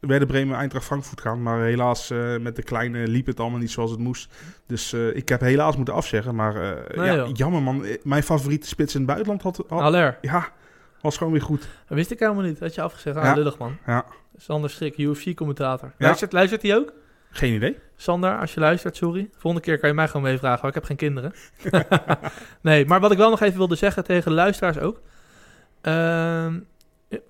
[0.00, 2.08] Werder Bremen, Eintracht Frankfurt gaan, maar helaas
[2.40, 4.34] met de kleine liep het allemaal niet zoals het moest.
[4.66, 6.54] Dus ik heb helaas moeten afzeggen, maar
[6.94, 7.28] Nee, ja, joh.
[7.32, 7.84] jammer man.
[8.02, 10.18] Mijn favoriete spits in het buitenland had, had- Aller.
[10.20, 10.48] ja,
[11.00, 11.60] was gewoon weer goed.
[11.60, 12.60] Dat wist ik helemaal niet.
[12.60, 13.16] Had je afgezegd.
[13.16, 13.34] Ah, Ja.
[13.34, 13.76] lullig man.
[13.86, 14.04] Ja,
[14.36, 15.88] Sander Schrik, UFC-commentator.
[15.98, 16.06] Ja.
[16.06, 16.92] Luistert, luistert hij ook?
[17.30, 17.76] Geen idee.
[17.96, 19.30] Sander, als je luistert, sorry.
[19.36, 21.32] Volgende keer kan je mij gewoon meevragen, want ik heb geen kinderen.
[22.60, 25.00] nee, maar wat ik wel nog even wilde zeggen tegen luisteraars ook.
[25.80, 26.58] Ehm,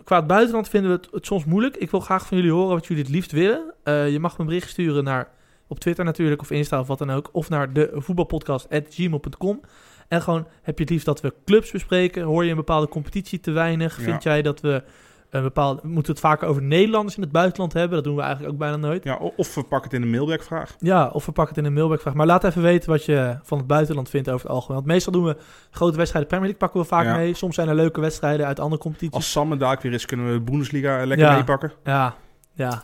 [0.04, 1.76] qua het buitenland vinden we het, het soms moeilijk.
[1.76, 3.74] Ik wil graag van jullie horen wat jullie het liefst willen.
[3.82, 5.28] Eh, je mag me een bericht sturen naar,
[5.66, 7.28] op Twitter natuurlijk, of Insta of wat dan ook.
[7.32, 9.60] Of naar de voetbalpodcast.gmail.com.
[10.08, 12.22] En gewoon, heb je het liefst dat we clubs bespreken?
[12.22, 13.96] Hoor je een bepaalde competitie te weinig?
[13.96, 14.02] Ja.
[14.02, 14.82] Vind jij dat we
[15.30, 15.80] een bepaalde...
[15.84, 17.90] Moeten we het vaker over Nederlanders in het buitenland hebben?
[17.96, 19.04] Dat doen we eigenlijk ook bijna nooit.
[19.04, 20.76] Ja, of we pakken het in een mailwerkvraag.
[20.78, 22.14] Ja, of we pakken het in een mailbackvraag.
[22.14, 24.76] Maar laat even weten wat je van het buitenland vindt over het algemeen.
[24.76, 25.36] Want meestal doen we
[25.70, 27.16] grote wedstrijden Premier League pakken we vaak Ja.
[27.16, 27.34] mee.
[27.34, 29.14] Soms zijn er leuke wedstrijden uit andere competities.
[29.16, 31.34] Als Sam er daar weer is, kunnen we de Bundesliga lekker Ja.
[31.36, 31.72] meepakken.
[31.84, 32.14] Ja,
[32.52, 32.82] ja.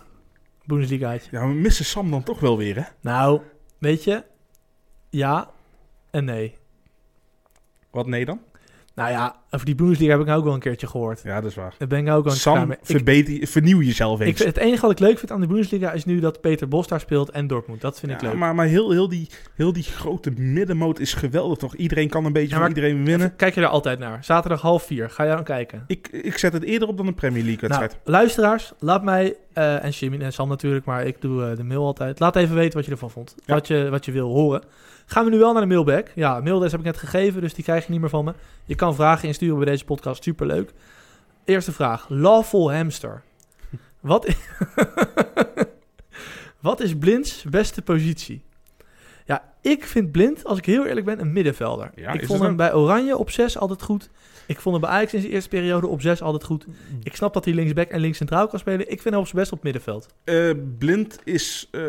[0.64, 1.28] Bundesliga uit.
[1.30, 2.82] Ja, we missen Sam dan toch wel weer, hè?
[3.00, 3.40] Nou,
[3.78, 4.24] weet je,
[5.10, 5.50] ja
[6.10, 6.56] en nee.
[7.90, 8.40] Wat nee dan?
[8.94, 11.20] Nou ja, over die Bundesliga heb ik nou ook wel een keertje gehoord.
[11.24, 11.74] Ja, dat is waar.
[11.78, 12.70] Daar ben ik nou ook wel een Sam.
[12.70, 14.38] Ik, verbeter, vernieuw jezelf ik, eens.
[14.38, 17.00] het enige wat ik leuk vind aan de Bundesliga is nu dat Peter Bos daar
[17.00, 17.80] speelt en Dortmund.
[17.80, 18.34] Dat vind ik leuk.
[18.34, 21.74] maar maar heel, heel, die, heel die grote middenmoot is geweldig toch?
[21.74, 23.36] Iedereen kan een beetje Ja, van iedereen winnen.
[23.36, 24.24] Kijk je daar altijd naar.
[24.24, 25.10] Zaterdag half vier.
[25.10, 25.84] Ga jij dan kijken?
[25.86, 28.08] Ik, ik zet het eerder op dan een Premier League Nou, wedstrijd.
[28.08, 31.84] luisteraars, laat mij, eh, en Jimmy en Sam natuurlijk, maar ik doe eh, de mail
[31.84, 32.20] altijd.
[32.20, 33.34] Laat even weten wat je ervan vond.
[33.44, 33.54] Ja.
[33.54, 34.62] Wat, je, wat je wil horen.
[35.06, 36.10] Gaan we nu wel naar de mailback.
[36.14, 38.34] Ja, mailadres heb ik net gegeven, dus die krijg je niet meer van me.
[38.64, 40.72] Je kan vragen insturen bij deze podcast, superleuk.
[41.44, 42.06] Eerste vraag.
[42.08, 43.22] Lawful hamster.
[44.00, 44.36] Wat, i-
[46.60, 48.44] wat is Blinds beste positie?
[49.26, 51.90] Ja, ik vind Blind, als ik heel eerlijk ben, een middenvelder.
[51.94, 54.10] Ja, ik is vond hem bij Oranje op 6 altijd goed.
[54.46, 56.66] Ik vond hem bij Ajax in zijn eerste periode op 6 altijd goed.
[57.02, 58.80] Ik snap dat hij linksback en links centraal kan spelen.
[58.80, 60.06] Ik vind hem op zijn best op middenveld.
[60.24, 61.82] Eh, Blind is eh,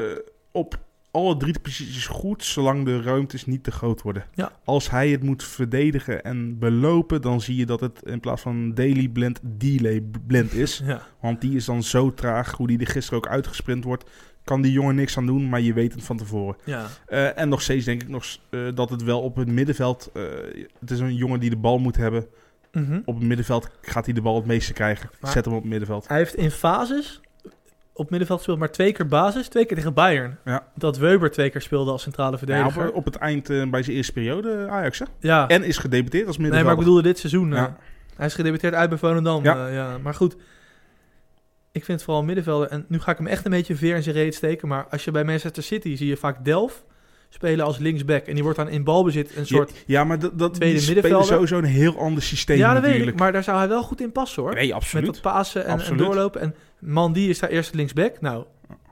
[0.52, 0.78] op
[1.16, 4.26] alle drie de posities goed, zolang de ruimtes niet te groot worden.
[4.34, 4.52] Ja.
[4.64, 8.74] Als hij het moet verdedigen en belopen, dan zie je dat het in plaats van
[8.74, 10.82] Daily Blind, Delay Blind is.
[10.86, 11.02] Ja.
[11.22, 14.10] Want die is dan zo traag, hoe die er gisteren ook uitgesprint wordt.
[14.44, 16.56] Kan die jongen niks aan doen, maar je weet het van tevoren.
[16.64, 16.86] ja.
[17.08, 20.10] Eh, en nog steeds denk ik nog eh, dat het wel op het middenveld...
[20.14, 20.24] eh,
[20.80, 22.26] het is een jongen die de bal moet hebben.
[22.72, 23.02] Mhm.
[23.06, 25.10] Op het middenveld gaat hij de bal het meeste krijgen.
[25.20, 26.08] Maar- Zet hem op het middenveld.
[26.08, 27.22] Hij heeft in fases
[27.98, 29.48] op middenveld gespeeld, maar twee keer basis.
[29.48, 30.38] Twee keer tegen Bayern.
[30.46, 30.68] Ja.
[30.76, 32.88] Dat Weber twee keer speelde als centrale Ja, verdediger.
[32.90, 35.00] op, op het eind eh, bij zijn eerste periode eh, Ajax.
[35.00, 35.06] Hè?
[35.20, 36.64] Ja, En is gedebuteerd als nee, middenvelder.
[36.64, 37.52] maar ik bedoelde dit seizoen.
[37.54, 37.78] eh, Ja.
[38.16, 39.44] Hij is gedebuteerd uit bij Volendam.
[39.44, 39.56] Ja.
[39.56, 39.68] Ja.
[39.74, 39.98] ja.
[39.98, 40.34] Maar goed,
[41.72, 42.68] ik vind het vooral middenvelder.
[42.70, 44.68] En nu ga ik hem echt een beetje veer in zijn reet steken.
[44.68, 46.84] Maar als je bij Manchester City zie je vaak Delft
[47.30, 48.26] spelen als linksback.
[48.26, 49.70] En die wordt dan in balbezit een soort...
[49.70, 51.26] Ja, ja, maar dat, dat tweede middenvelder.
[51.28, 53.12] sowieso een heel ander systeem Ja, dat weet natuurlijk.
[53.12, 53.20] ik.
[53.20, 54.54] Maar daar zou hij wel goed in passen hoor.
[54.54, 55.06] Nee, Met absoluut.
[55.06, 56.42] dat pasen en, en doorlopen.
[56.42, 58.22] En man, die is daar eerst linksback.
[58.22, 58.46] Nou,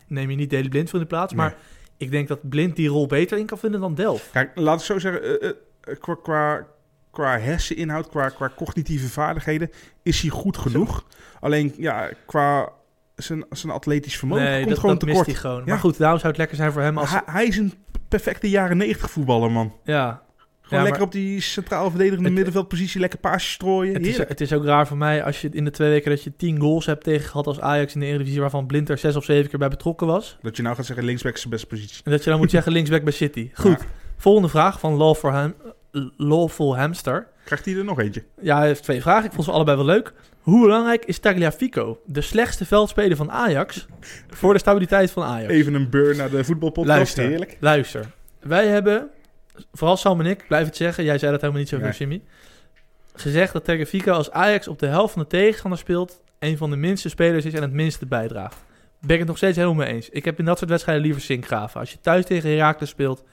[0.07, 1.33] neem je niet Deli Blind voor in de plaats.
[1.33, 1.57] Maar Nee.
[1.97, 4.29] ik denk dat Blind die rol beter in kan vinden dan Delft.
[4.31, 5.23] Kijk, laat ik zo zeggen.
[5.41, 6.67] eh, eh, eh, qua, qua,
[7.11, 9.71] qua herseninhoud, qua, qua cognitieve vaardigheden,
[10.03, 11.05] is hij goed genoeg.
[11.39, 12.69] Alleen, ja, qua
[13.15, 15.41] zijn, zijn atletisch vermogen nee, komt dat, gewoon dat mist tekort.
[15.41, 15.65] hij gewoon.
[15.65, 15.69] Ja.
[15.71, 17.09] Maar goed, daarom zou het lekker zijn voor hem als...
[17.09, 17.73] Hij, hij is een
[18.07, 19.73] perfecte jaren 90 voetballer, man.
[19.83, 20.21] ja,
[20.65, 23.93] Gewoon Ja, lekker op die centraal verdedigende Het- middenveldpositie, lekker paasjes strooien.
[23.93, 26.23] het is, het is ook raar voor mij als je in de twee weken dat
[26.23, 29.15] je tien goals hebt tegen gehad als Ajax in de Eredivisie, waarvan Blind er zes
[29.15, 30.37] of zeven keer bij betrokken was.
[30.41, 32.01] Dat je nou gaat zeggen, linksback is zijn beste positie.
[32.03, 33.49] En dat je dan moet zeggen linksback bij City.
[33.53, 33.85] Goed, Ja.
[34.17, 35.53] volgende vraag van Lawful, Ham,
[36.17, 37.27] Lawful Hamster.
[37.45, 38.23] Krijgt hij er nog eentje?
[38.41, 39.25] Ja, hij heeft twee vragen.
[39.25, 40.13] Ik vond ze allebei wel leuk.
[40.41, 43.85] Hoe belangrijk is Tagliafico, de slechtste veldspeler van Ajax,
[44.29, 45.53] voor de stabiliteit van Ajax?
[45.53, 46.97] Even een burn naar de voetbalpodcast.
[46.97, 47.27] Luister.
[47.27, 47.57] Heerlijk.
[47.59, 48.05] Luister,
[48.39, 49.09] wij hebben,
[49.71, 51.91] vooral Sam en ik, blijf het zeggen, jij zei dat helemaal niet zo, Nee.
[51.91, 52.21] Jimmy,
[53.13, 56.75] gezegd dat Tagliafico als Ajax op de helft van de tegenstander speelt, een van de
[56.75, 58.57] minste spelers is en het minste bijdraagt.
[58.99, 60.09] Ben ik het nog steeds helemaal mee eens.
[60.09, 61.79] Ik heb in dat soort wedstrijden liever Sinkgraven.
[61.79, 63.23] Als je thuis tegen Heracles speelt,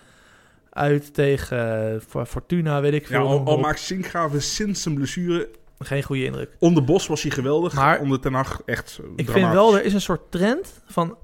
[0.70, 3.26] uit tegen eh, For- Fortuna, weet ik Ja, veel.
[3.28, 5.48] al, maar al maakt Sinkgraven sinds zijn blessure...
[5.82, 6.56] Geen goede indruk.
[6.58, 7.72] Onder Bos was hij geweldig.
[7.72, 9.32] Maar- onder Ten Hag echt Ik dramatisch.
[9.34, 11.16] vind wel, er is een soort trend van,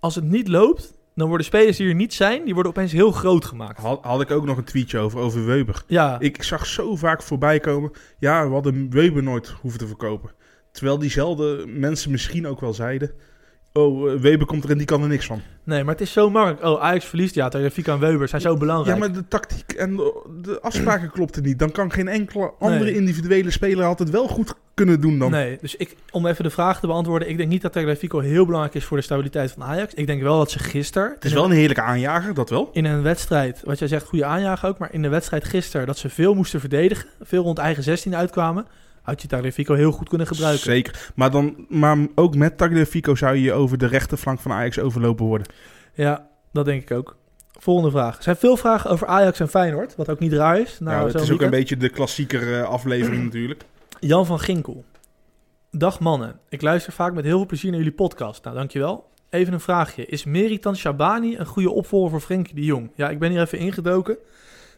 [0.00, 3.10] als het niet loopt, dan worden spelers die er niet zijn, die worden opeens heel
[3.12, 3.80] groot gemaakt.
[3.80, 5.82] Had, had ik ook nog een tweetje over, over Weber.
[5.86, 7.90] Ja, Ik zag zo vaak voorbij komen.
[8.18, 10.30] Ja, we hadden Weber nooit hoeven te verkopen.
[10.72, 13.10] Terwijl diezelfde mensen misschien ook wel zeiden.
[13.76, 15.40] Oh, eh, Weber komt er en die kan er niks van.
[15.64, 16.64] Nee, maar het is zo makkelijk.
[16.64, 17.34] Oh, Ajax verliest.
[17.34, 18.98] Ja, tegen Fika en Weber zijn zo belangrijk.
[18.98, 21.58] Ja, maar de tactiek en de, de afspraken klopten niet.
[21.58, 22.94] Dan kan geen enkele andere Nee.
[22.94, 25.30] individuele speler altijd wel goed kunnen doen dan.
[25.30, 27.28] Nee, dus ik, om even de vraag te beantwoorden.
[27.28, 29.94] Ik denk niet dat Tagliafico heel belangrijk is voor de stabiliteit van Ajax.
[29.94, 31.12] Ik denk wel dat ze gisteren...
[31.14, 32.70] Het is wel een heerlijke aanjager, dat wel.
[32.72, 34.78] In een wedstrijd, wat jij zegt, goede aanjager ook.
[34.78, 37.08] Maar in de wedstrijd gisteren, dat ze veel moesten verdedigen.
[37.22, 38.66] Veel rond eigen 16 uitkwamen.
[39.06, 40.62] Had je Tagliafico heel goed kunnen gebruiken.
[40.62, 41.12] Zeker.
[41.14, 45.46] Maar, dan, maar ook met Tagliafico zou je over de rechterflank van Ajax overlopen worden.
[45.94, 47.16] Ja, dat denk ik ook.
[47.58, 48.16] Volgende vraag.
[48.16, 49.96] Er zijn veel vragen over Ajax en Feyenoord.
[49.96, 50.78] Wat ook niet raar is.
[50.80, 53.64] Nou, ja, het is ook een beetje de klassieker eh, aflevering natuurlijk.
[54.00, 54.84] Jan van Ginkel.
[55.70, 56.40] Dag mannen.
[56.48, 58.44] Ik luister vaak met heel veel plezier naar jullie podcast.
[58.44, 59.08] Nou, dankjewel.
[59.30, 60.06] Even een vraagje.
[60.06, 62.90] Is Meritan Shabani een goede opvolger voor Frenkie de Jong?
[62.94, 64.16] Ja, ik ben hier even ingedoken.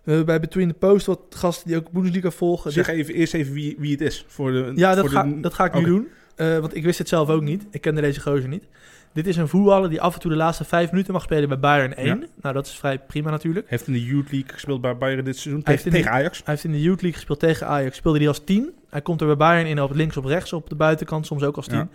[0.08, 2.72] We hebben bij Between the Post wat gasten die ook Bundesliga volgen.
[2.72, 4.24] Zeg Dit- even, eerst even wie, wie het is.
[4.28, 6.08] Voor de, ja, dat voor ga, de- dat ga ik nu doen.
[6.36, 7.66] Eh, want ik wist het zelf ook niet.
[7.70, 8.64] Ik kende deze gozer niet.
[9.12, 11.58] Dit is een voetballer die af en toe de laatste vijf minuten mag spelen bij
[11.58, 12.26] Bayern 1.
[12.42, 13.68] Nou, dat is vrij prima natuurlijk.
[13.70, 15.60] Heeft in de Youth League gespeeld bij Bayern dit seizoen.
[15.64, 16.36] Hij Tegen, tegen Ajax.
[16.44, 17.96] Hij heeft in de Youth League gespeeld tegen Ajax.
[17.96, 18.70] Speelde hij als 10.
[18.88, 21.26] Hij komt er bij Bayern in op links op rechts op de buitenkant.
[21.26, 21.76] Soms ook als 10.
[21.76, 21.88] Ja.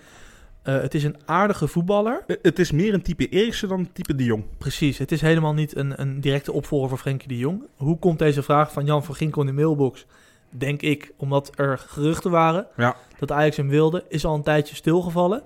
[0.64, 2.24] Eh, het is een aardige voetballer.
[2.28, 4.44] Eh, Het is meer een type Eriksen dan een type De Jong.
[4.58, 4.98] Precies.
[4.98, 7.64] Het is helemaal niet een, een directe opvolger voor Frenkie de Jong.
[7.76, 10.06] Hoe komt deze vraag van Jan van Ginkel in de mailbox?
[10.50, 12.96] Denk ik, omdat er geruchten waren Ja.
[13.20, 14.04] dat Ajax hem wilde.
[14.10, 15.44] Is al een tijdje stilgevallen.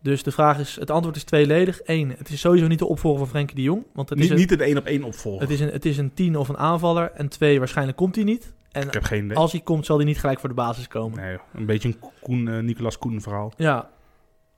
[0.00, 1.80] Dus de vraag is, het antwoord is tweeledig.
[1.84, 3.82] Eén, het is sowieso niet de opvolger van Frenkie de Jong.
[3.92, 5.40] Want het Niet, is een, niet een één op één opvolger.
[5.40, 7.10] het is een, het is een tien of een aanvaller.
[7.14, 8.52] En twee, waarschijnlijk komt hij niet.
[8.72, 9.36] En Ik heb geen idee.
[9.36, 11.18] als hij komt, zal hij niet gelijk voor de basis komen.
[11.20, 13.52] Nee, een beetje een Koen, eh, Nicolas Koen verhaal.
[13.56, 13.90] Ja,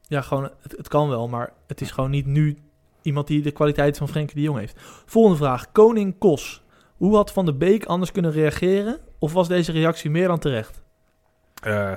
[0.07, 2.59] ja gewoon, het, kan wel, maar het is gewoon niet nu
[3.02, 4.80] iemand die de kwaliteit van Frenkie de Jong heeft.
[5.07, 6.62] Volgende vraag, Koning Kos.
[6.96, 8.98] Hoe had Van der Beek anders kunnen reageren?
[9.18, 10.82] Of was deze reactie meer dan terecht?
[11.62, 11.92] Eh,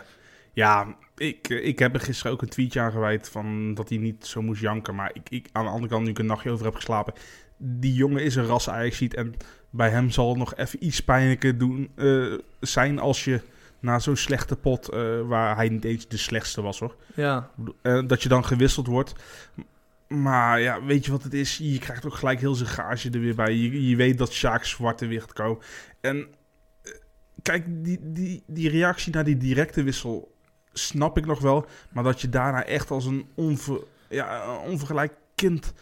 [0.53, 4.25] ja, ik, ik heb er gisteren ook een tweetje aan gewijd van dat hij niet
[4.25, 4.95] zo moest janken.
[4.95, 7.13] Maar ik, ik, aan de andere kant, nu ik een nachtje over heb geslapen,
[7.57, 9.35] die jongen is een ras ziet En
[9.69, 13.41] bij hem zal het nog even iets pijnlijker doen, eh, zijn als je
[13.79, 17.49] na zo'n slechte pot, eh, waar hij niet eens de slechtste was hoor, Ja,
[17.81, 19.13] eh, dat je dan gewisseld wordt.
[20.07, 21.57] Maar ja, weet je wat het is?
[21.57, 23.53] Je krijgt ook gelijk heel zijn gage er weer bij.
[23.53, 25.63] Je, je weet dat Sjaak zwarte weer gaat komen.
[26.01, 26.27] En
[26.83, 26.91] eh,
[27.41, 30.35] kijk, die, die, die reactie naar die directe wissel
[30.73, 31.65] snap ik nog wel.
[31.91, 35.73] Maar dat je daarna echt als een onver, ja, onvergelijk kind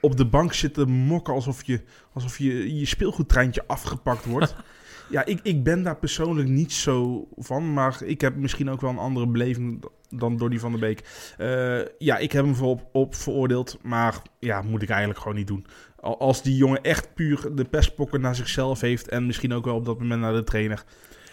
[0.00, 1.80] op de bank zit te mokken alsof je,
[2.12, 4.54] alsof je, je speelgoedtreintje afgepakt wordt.
[5.08, 7.72] ja, ik, ik ben daar persoonlijk niet zo van.
[7.72, 11.32] Maar ik heb misschien ook wel een andere beleving dan die van de Beek.
[11.38, 13.78] Eh, ja, ik heb hem voorop op veroordeeld.
[13.82, 15.66] Maar ja, moet ik eigenlijk gewoon niet doen.
[16.00, 19.08] Al- Als die jongen echt puur de pestpokken naar zichzelf heeft.
[19.08, 20.84] En misschien ook wel op dat moment naar de trainer.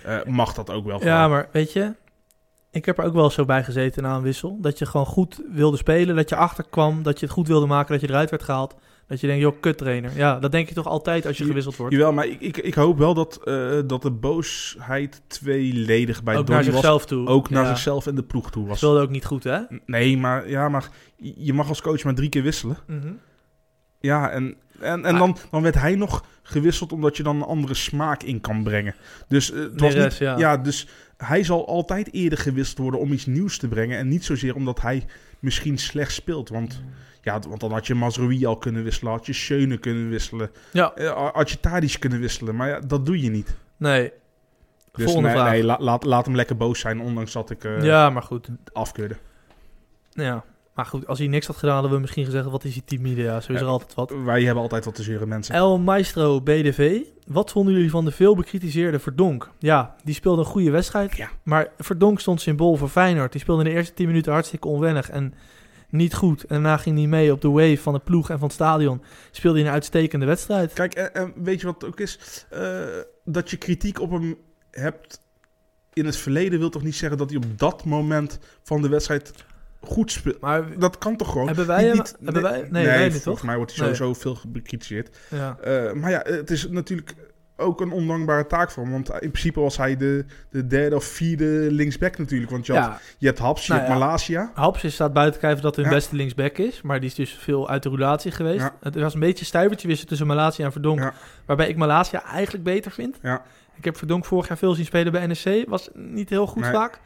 [0.03, 1.03] eh, mag dat ook wel.
[1.03, 1.29] ja gewoon.
[1.29, 1.93] maar weet je,
[2.71, 4.57] ik heb er ook wel zo bij gezeten na een wissel.
[4.61, 7.91] Dat je gewoon goed wilde spelen, dat je achterkwam, dat je het goed wilde maken,
[7.91, 8.75] dat je eruit werd gehaald.
[9.11, 10.11] Dat je denkt, joh, kut trainer.
[10.15, 11.93] Ja, dat denk je toch altijd als je gewisseld wordt.
[11.93, 16.47] Jawel, maar ik, ik, ik hoop wel dat, eh, dat de boosheid tweeledig bij ook
[16.47, 17.05] naar Donny was.
[17.05, 17.27] toe.
[17.27, 17.69] Ook naar Ja.
[17.69, 18.77] zichzelf en de ploeg toe was.
[18.77, 19.59] Speelde ook niet goed, hè?
[19.85, 22.77] Nee, maar, ja, maar je mag als coach maar drie keer wisselen.
[22.87, 23.11] Mhm.
[23.99, 27.41] Ja, en, en, en Maar- dan, dan werd hij nog gewisseld omdat je dan een
[27.47, 28.95] andere smaak in kan brengen.
[29.27, 30.37] Dus, eh, het was niet, ja.
[30.37, 30.57] ja.
[30.57, 30.87] dus
[31.17, 33.97] hij zal altijd eerder gewisseld worden om iets nieuws te brengen.
[33.97, 35.05] En niet zozeer omdat hij
[35.39, 36.49] misschien slecht speelt.
[36.49, 36.81] Want,
[37.21, 40.51] ja, want dan had je Mazraoui al kunnen wisselen, had je Schöne kunnen wisselen.
[40.71, 40.93] Ja.
[40.93, 42.55] eh, had je Tadic kunnen wisselen.
[42.55, 43.55] Maar ja, dat doe je niet.
[43.77, 44.11] Nee.
[44.91, 45.51] Dus Volgende nee, vraag.
[45.51, 48.47] nee la- laat, laat hem lekker boos zijn, ondanks dat ik eh ja, maar goed.
[48.73, 49.15] afkeurde.
[50.11, 50.43] Ja.
[50.75, 53.21] Maar goed, als hij niks had gedaan, hadden we misschien gezegd, wat is hij timide?
[53.21, 53.65] Ja, zo is Ja.
[53.65, 54.13] er altijd wat.
[54.25, 55.55] Wij hebben altijd wat te zeuren, mensen.
[55.55, 56.99] El Maestro BDV.
[57.27, 59.49] Wat vonden jullie van de veel bekritiseerde Verdonk?
[59.59, 61.17] Ja, die speelde een goede wedstrijd.
[61.17, 61.29] Ja.
[61.43, 63.31] Maar Verdonk stond symbool voor Feyenoord.
[63.31, 65.33] Die speelde in de eerste 10 minuten hartstikke onwennig en
[65.91, 66.41] niet goed.
[66.43, 69.01] En daarna ging hij mee op de wave van de ploeg en van het stadion.
[69.31, 70.73] Speelde hij een uitstekende wedstrijd.
[70.73, 72.45] Kijk, en, en weet je wat het ook is?
[72.49, 72.79] Eh,
[73.25, 74.37] dat je kritiek op hem
[74.71, 75.19] hebt
[75.93, 79.33] in het verleden wil toch niet zeggen dat hij op dat moment van de wedstrijd
[79.81, 80.39] goed speelt.
[80.39, 81.47] Maar Dat kan toch gewoon?
[81.47, 81.97] hebben wij Niet- hem...
[82.01, 83.95] niet- hebben wij, nee, wij niet, volgens mij wordt hij Nee.
[83.95, 85.17] sowieso veel bekritiseerd.
[85.29, 85.57] Ja.
[85.59, 87.15] Eh, maar ja, het is natuurlijk
[87.61, 88.91] ook een ondankbare taak voor hem.
[88.91, 92.51] Want in principe was hij de, de derde of vierde linksback natuurlijk.
[92.51, 93.99] Want je, had, ja, je hebt Haps, je Nou hebt ja.
[93.99, 94.51] Malasia.
[94.53, 95.91] Haps is staat buiten kijf dat hun Ja.
[95.91, 96.81] beste linksback is.
[96.81, 98.69] Maar die is dus veel uit de roulatie geweest.
[98.81, 101.13] Het was een beetje stuivertje wisselen tussen Malasia en Verdonk.
[101.45, 103.17] Waarbij ik Malasia eigenlijk beter vind.
[103.21, 103.41] Ja.
[103.75, 105.65] Ik heb Verdonk vorig jaar veel zien spelen bij NEC.
[105.69, 106.71] Was niet heel goed Nee.
[106.71, 106.99] vaak.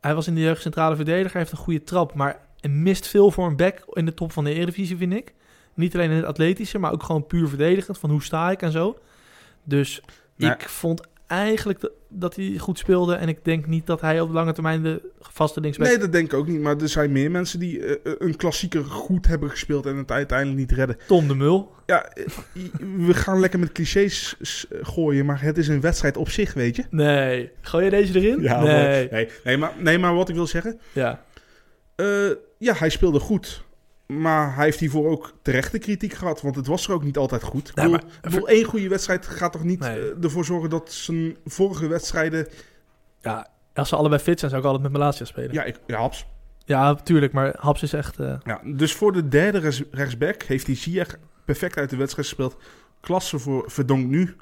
[0.00, 1.38] Hij was in de jeugd centrale verdediger.
[1.38, 2.14] heeft een goede trap.
[2.14, 5.32] Maar hij mist veel voor een back in de top van de Eredivisie, vind ik.
[5.74, 7.98] Niet alleen in het atletische, maar ook gewoon puur verdedigend.
[7.98, 8.98] Van hoe sta ik en zo.
[9.64, 10.02] Dus
[10.36, 13.14] ik vond eigenlijk dat, dat hij goed speelde.
[13.14, 15.86] En ik denk niet dat hij op lange termijn de vaste linksback...
[15.86, 16.60] Nee, dat denk ik ook niet.
[16.60, 20.58] Maar er zijn meer mensen die eh, een klassieker goed hebben gespeeld en het uiteindelijk
[20.58, 20.96] niet redden.
[21.06, 21.72] Tom de Mul.
[21.86, 22.24] Ja, eh,
[23.06, 24.36] we gaan lekker met clichés
[24.82, 26.84] gooien, maar het is een wedstrijd op zich, weet je.
[26.90, 27.50] Nee.
[27.60, 28.40] Gooi je deze erin?
[28.40, 28.58] nee.
[28.58, 29.08] mooi.
[29.10, 30.80] nee, nee, maar, nee, maar wat ik wil zeggen.
[30.92, 31.24] Ja.
[31.94, 33.64] eh, ja, hij speelde goed.
[34.20, 36.40] Maar hij heeft hiervoor ook terechte kritiek gehad.
[36.42, 37.74] Want het was er ook niet altijd goed.
[37.74, 39.98] Nee, maar- ik bedoel, één goede wedstrijd gaat toch niet Nee.
[40.10, 42.48] eh, ervoor zorgen dat zijn vorige wedstrijden...
[43.20, 43.50] ja.
[43.74, 45.52] Als ze allebei fit zijn, zou ik altijd met Malasia spelen.
[45.54, 46.26] Ja, Ja, ik, ja Haps.
[47.02, 47.32] tuurlijk.
[47.32, 48.18] Maar Haps is echt...
[48.18, 52.26] eh, Ja, dus voor de derde rechts- rechtsback heeft hij Ziyech perfect uit de wedstrijd
[52.28, 52.56] gespeeld.
[53.00, 54.36] Klasse voor Verdonk nu.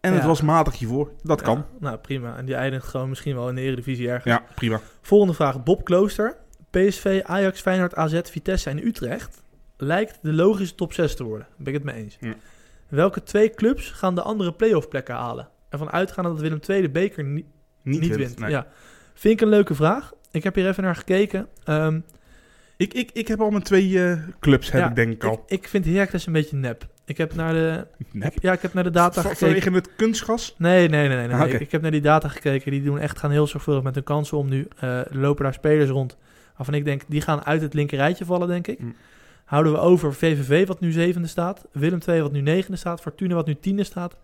[0.00, 0.28] En het Ja.
[0.28, 1.10] was matig hiervoor.
[1.22, 1.56] Dat kan.
[1.56, 2.36] ja, nou, prima.
[2.36, 4.34] En die eindigt gewoon misschien wel in de Eredivisie ergens.
[4.34, 4.80] Ja, prima.
[5.02, 5.62] Volgende vraag.
[5.62, 6.36] Bob Klooster.
[6.70, 9.42] PSV, Ajax, Feyenoord, AZ, Vitesse en Utrecht
[9.76, 11.46] lijkt de logische top 6 te worden.
[11.48, 12.16] Daar ben ik het mee eens.
[12.20, 12.34] Ja.
[12.88, 15.48] Welke twee clubs gaan de andere playoff plekken halen?
[15.68, 17.44] Ervan uitgaande dat Willem II de beker ni-
[17.82, 18.38] Niet, niet, wint.
[18.38, 18.50] nee.
[18.50, 18.66] Ja.
[19.14, 20.12] Vind ik een leuke vraag.
[20.30, 21.48] Ik heb hier even naar gekeken.
[21.64, 22.00] Ehm,
[22.76, 25.32] Ik, ik, ik heb al mijn twee eh, clubs, heb Ja, ik denk ik al.
[25.46, 26.86] ik, ik vind Heracles een beetje nep.
[27.04, 28.32] Ik heb naar de, Nep.
[28.40, 29.38] ja, ik heb naar de data gekeken.
[29.46, 30.54] Vanwege het kunstgas?
[30.58, 31.16] Nee, nee, nee.
[31.16, 31.36] nee, nee.
[31.36, 31.48] Ah.
[31.52, 32.70] Ik, ik heb naar die data gekeken.
[32.70, 34.68] Die doen echt gaan heel zorgvuldig met hun kansen om nu.
[34.80, 36.16] Er lopen daar spelers rond.
[36.58, 38.80] Waarvan ik denk, die gaan uit het linkerrijtje vallen, denk ik.
[38.80, 38.94] Mm.
[39.44, 41.66] Houden we over VVV, wat nu zevende staat.
[41.72, 43.00] Willem II, wat nu negende staat.
[43.00, 44.16] Fortuna, wat nu tiende staat.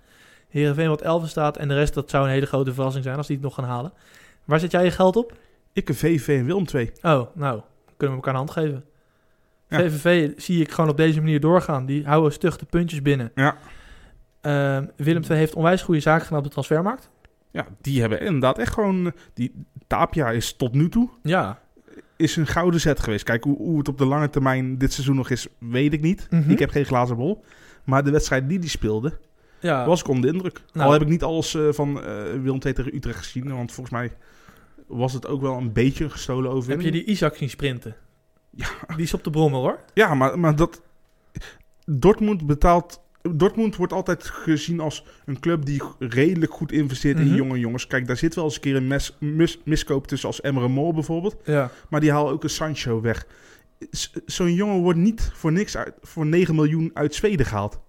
[0.48, 1.56] Heerenveen, wat elfde staat.
[1.56, 3.64] En de rest, dat zou een hele grote verrassing zijn als die het nog gaan
[3.64, 3.92] halen.
[4.44, 5.32] Waar zet jij je geld op?
[5.72, 6.92] Ik een VV en Willem 2.
[7.02, 7.60] Oh, nou,
[7.96, 8.84] kunnen we elkaar een hand geven.
[9.68, 9.78] Ja.
[9.78, 11.86] VVV zie ik gewoon op deze manier doorgaan.
[11.86, 13.32] Die houden stug de puntjes binnen.
[13.34, 13.56] Ja.
[14.40, 17.10] Ehm, Willem II heeft onwijs goede zaken gedaan op de transfermarkt.
[17.50, 19.12] Ja, die hebben inderdaad echt gewoon...
[19.34, 21.62] Die Tapia is tot nu toe Ja.
[22.16, 23.24] Is een gouden zet geweest.
[23.24, 26.26] Kijk, hoe, hoe het op de lange termijn dit seizoen nog is, weet ik niet.
[26.30, 26.50] Mhm.
[26.50, 27.44] Ik heb geen glazen bol.
[27.84, 29.18] Maar de wedstrijd die die speelde,
[29.60, 29.86] ja.
[29.86, 30.62] was ik onder de indruk.
[30.72, 30.86] Nou.
[30.86, 33.54] Al heb ik niet alles eh, van eh Willem II tegen Utrecht gezien.
[33.56, 34.12] Want volgens mij
[34.86, 36.94] was het ook wel een beetje een gestolen Heb overwinning.
[36.94, 37.96] je die Isaac zien sprinten?
[38.50, 38.68] Ja.
[38.86, 39.78] Die is op de brommel hoor.
[39.94, 40.82] Ja, maar, maar dat...
[41.86, 43.00] Dortmund betaalt...
[43.30, 47.26] Dortmund wordt altijd gezien als een club die redelijk goed investeert Mhm.
[47.26, 47.86] in jonge jongens.
[47.86, 50.92] Kijk, daar zit wel eens een keer een mes, mis- miskoop tussen als Emre Mol
[50.94, 51.36] bijvoorbeeld.
[51.44, 51.70] Ja.
[51.88, 53.26] Maar die halen ook een Sancho weg.
[54.26, 57.80] Zo'n jongen wordt niet voor niks uit, voor 9 miljoen uit Zweden gehaald.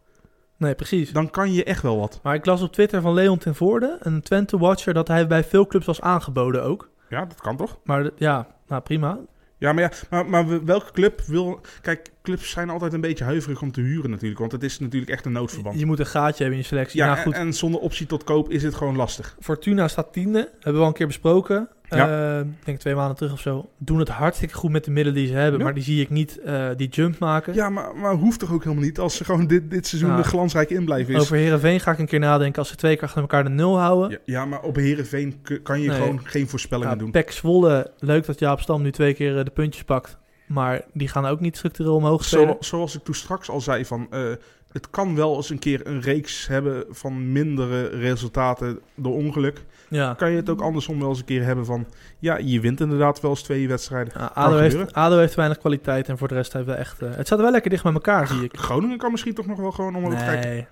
[0.58, 1.12] Nee, precies.
[1.12, 2.20] Dan kan je echt wel wat.
[2.24, 5.68] Maar ik las op Twitter van Leon ten Voorde, een Twente-watcher, dat hij bij veel
[5.68, 6.90] clubs was aangeboden ook.
[7.10, 7.80] Ja, dat kan toch?
[7.84, 9.20] Maar ja, nou prima.
[9.58, 11.60] Ja, maar, ja, maar, maar we- welke club wil...
[11.82, 14.40] Kijk, clubs zijn altijd een beetje huiverig om te huren natuurlijk.
[14.40, 15.80] Want het is natuurlijk echt een noodverband.
[15.80, 17.00] Je moet een gaatje hebben in je selectie.
[17.00, 19.36] Ja, nou goed, en, en zonder optie tot koop is het gewoon lastig.
[19.40, 20.50] Fortuna staat tiende.
[20.54, 21.70] Hebben we al een keer besproken.
[21.90, 22.38] Ja.
[22.38, 23.70] Eh, ik denk twee maanden terug of zo.
[23.78, 25.58] Doen het hartstikke goed met de middelen die ze hebben.
[25.60, 25.66] Ja.
[25.66, 27.54] Maar die zie ik niet eh, die jump maken.
[27.54, 30.18] Ja, maar, maar hoeft toch ook helemaal niet als ze gewoon dit, dit seizoen Ja.
[30.18, 31.22] er glansrijk in blijven is.
[31.22, 32.60] Over Herenveen ga ik een keer nadenken.
[32.60, 34.10] Als ze twee keer achter elkaar de nul houden.
[34.10, 35.98] Ja, ja, maar op Herenveen kan je Nee.
[35.98, 37.12] gewoon geen voorspellingen Ja, doen.
[37.12, 40.18] Pek Zwolle, leuk dat Jaap Stam nu twee keer eh, de puntjes pakt.
[40.46, 42.48] Maar die gaan ook niet structureel omhoog spelen.
[42.48, 44.32] Zo, zoals ik toen straks al zei, van, eh,
[44.72, 49.64] het kan wel eens een keer een reeks hebben van mindere resultaten door ongeluk.
[49.90, 50.14] Ja.
[50.14, 51.88] Kan je het ook andersom wel eens een keer hebben van,
[52.20, 54.14] ja, je wint inderdaad wel eens twee wedstrijden.
[54.18, 54.94] Ja, ADO, heeft.
[54.94, 57.02] ADO heeft weinig kwaliteit en voor de rest heeft wel echt...
[57.02, 58.58] eh, het staat wel lekker dicht bij elkaar, zie ik.
[58.58, 60.50] Groningen kan misschien toch nog wel gewoon omhoog kijken.
[60.50, 60.68] Nee.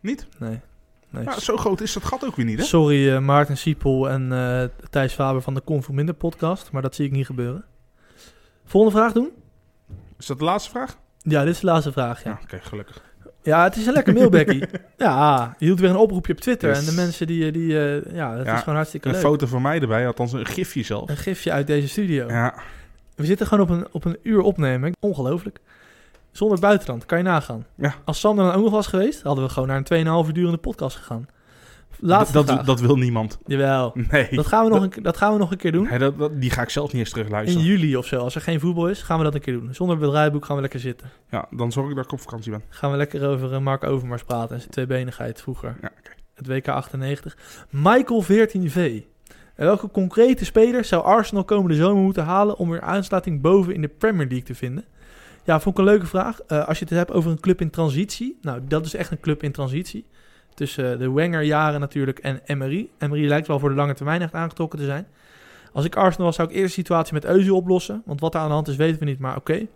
[0.00, 0.26] Niet?
[0.38, 0.60] Nee.
[1.10, 1.24] nee.
[1.24, 2.64] Ja, zo groot is dat gat ook weer niet, hè?
[2.64, 7.06] Sorry eh, Maarten Siepel en Thijs Faber van de Convo Minder podcast, maar dat zie
[7.06, 7.64] ik niet gebeuren.
[8.66, 9.30] Volgende vraag doen?
[10.18, 10.96] Is dat de laatste vraag?
[11.18, 12.22] Ja, dit is de laatste vraag.
[12.24, 13.02] Ja, Ja, oké, gelukkig.
[13.42, 14.64] ja het is een lekker mailbackie.
[14.96, 16.78] ja, je hield weer een oproepje op Twitter Yes.
[16.78, 17.52] en de mensen die...
[17.52, 19.22] die eh, ja, dat Ja, is gewoon hartstikke Een leuk.
[19.22, 21.08] foto van mij erbij, althans een gifje zelf.
[21.08, 22.28] Een gifje uit deze studio.
[22.28, 22.54] Ja,
[23.14, 24.92] We zitten gewoon op een, op een uur opnemen.
[25.00, 25.58] Ongelooflijk.
[26.32, 27.66] Zonder buitenland, kan je nagaan.
[27.74, 27.94] Ja.
[28.04, 30.56] Als Sander dan ook nog was geweest, hadden we gewoon naar een 2,5 uur durende
[30.58, 31.28] podcast gegaan.
[32.00, 33.38] Laatste dat, dat, dat wil niemand.
[33.46, 33.92] Jawel.
[34.10, 34.28] Nee.
[34.30, 35.88] Dat gaan, we nog een, dat gaan we nog een keer doen.
[35.88, 38.34] Nee, dat, dat- die ga ik zelf niet eens terug In juli of zo, als
[38.34, 39.74] er geen voetbal is, gaan we dat een keer doen.
[39.74, 41.10] Zonder bedrijfboek gaan we lekker zitten.
[41.30, 42.62] Ja, dan zorg ik dat ik op vakantie ben.
[42.68, 45.76] Gaan we lekker over eh, Mark Overmars praten en zijn tweebenigheid vroeger.
[45.82, 46.10] Ja, oké.
[46.34, 47.36] Het WK 98.
[47.70, 48.74] Michael 14V.
[49.54, 53.80] En welke concrete spelers zou Arsenal komende zomer moeten halen om weer aansluiting boven in
[53.80, 54.84] de Premier League te vinden?
[55.44, 56.40] Ja, vond ik een leuke vraag.
[56.40, 58.38] Eh, als je het hebt over een club in transitie.
[58.42, 60.06] Nou, dat is echt een club in transitie.
[60.56, 62.88] Tussen eh, de Wenger-jaren natuurlijk en Emery.
[62.98, 65.06] Emery lijkt wel voor de lange termijn echt aangetrokken te zijn.
[65.72, 68.02] Als ik Arsenal was, zou ik eerst de situatie met Eusie oplossen.
[68.06, 69.66] Want wat daar aan de hand is, weten we niet, maar oké.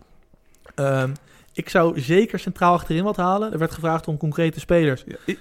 [0.75, 1.11] Ehm,
[1.53, 3.53] ik zou zeker centraal achterin wat halen.
[3.53, 5.05] Er werd gevraagd om concrete spelers.
[5.07, 5.39] Ja, ik-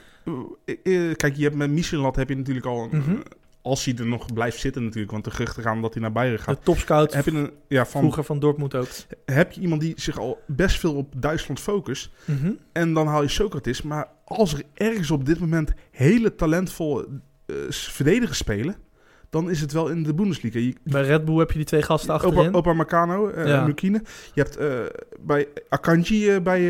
[0.84, 2.84] eh, eh, kijk, je hebt met Michelat heb je natuurlijk al...
[2.92, 3.16] een- Mhm.
[3.62, 6.40] Als hij er nog blijft zitten natuurlijk, want de geruchten gaan dat hij naar Bayern
[6.40, 6.56] gaat.
[6.58, 8.88] De topscout Heb je, een, ja, van, vroeger van Dortmund ook.
[9.26, 12.10] heb je iemand die zich al best veel op Duitsland focust.
[12.26, 12.52] Mhm.
[12.72, 13.82] En dan haal je Socrates.
[13.82, 14.08] Maar
[14.38, 17.08] als er ergens op dit moment hele talentvolle
[17.46, 18.76] eh, verdedigers spelen...
[19.30, 20.60] dan is het wel in de Bundesliga.
[20.60, 22.54] Je, Bij Red Bull heb je die twee gasten Opa, achterin.
[22.54, 23.66] Opa Meccano, eh Ja.
[23.66, 24.02] Lukine.
[24.34, 24.70] Je hebt eh,
[25.20, 26.62] bij Akanji bij,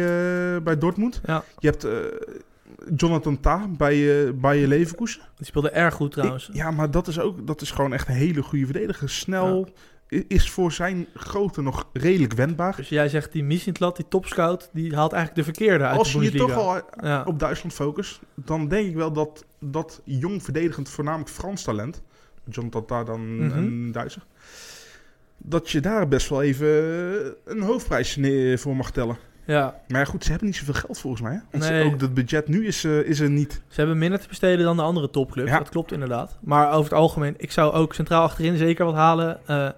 [0.64, 1.22] bij Dortmund.
[1.26, 1.88] Ja, Je hebt
[2.95, 5.22] Jonathan Ta bij, eh bij Leverkusen.
[5.36, 6.49] die speelde erg goed trouwens.
[6.49, 9.10] Ik- ja, maar dat is ook dat is gewoon echt een hele goede verdediger.
[9.10, 9.70] Snel,
[10.28, 12.76] is voor zijn grootte nog redelijk wendbaar.
[12.76, 16.20] Dus jij zegt die Missintlat, die topscout, die haalt eigenlijk de verkeerde uit Als de
[16.24, 17.24] je toch al Ja.
[17.26, 22.01] op Duitsland focust, dan denk ik wel dat dat jong verdedigend, voornamelijk Frans talent,
[22.49, 23.57] Jonathan Ta dan Mhm.
[23.57, 24.22] een Duitser,
[25.38, 26.68] dat je daar best wel even
[27.45, 28.20] een hoofdprijs
[28.62, 29.18] voor mag tellen.
[29.45, 31.41] ja, Maar goed, ze hebben niet zoveel geld volgens mij.
[31.49, 31.57] Hè?
[31.57, 31.84] Nee.
[31.84, 33.62] ook het budget nu is, eh, is er niet.
[33.68, 35.49] ze hebben minder te besteden dan de andere topclubs.
[35.51, 35.57] Ja.
[35.57, 36.38] Dat klopt inderdaad.
[36.41, 39.39] Maar over het algemeen, ik zou ook centraal achterin zeker wat halen.
[39.47, 39.70] Eh,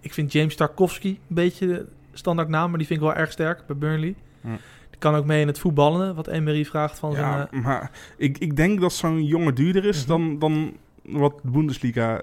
[0.00, 3.32] ik vind James Tarkovsky een beetje de standaard naam, maar die vind ik wel erg
[3.32, 4.14] sterk bij Burnley.
[4.90, 7.26] Die kan ook mee in het voetballen, wat Emery vraagt van zijn...
[7.26, 10.08] Ja, eh, maar ik, ik denk dat zo'n jonge duurder is Mhm.
[10.08, 12.20] dan, dan wat de Bundesliga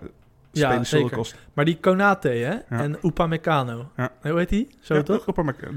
[0.52, 1.18] Ja, zeker.
[1.18, 1.40] kosten.
[1.54, 2.54] maar die Konate, hè?
[2.78, 3.90] En Upamecano.
[3.98, 4.12] Ja.
[4.22, 4.68] Hoe heet die?
[4.80, 5.26] Zo Ja, toch?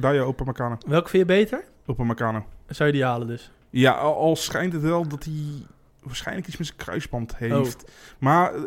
[0.00, 0.76] Daya Opa Meccano.
[0.86, 1.64] Welke vind je beter?
[1.86, 2.44] Opa Meccano.
[2.68, 3.50] Zou je die halen dus?
[3.70, 5.66] Ja, al, al schijnt het wel dat hij
[6.02, 7.82] waarschijnlijk iets met zijn kruisband heeft.
[7.84, 7.90] Oh.
[8.18, 8.60] Maar eh,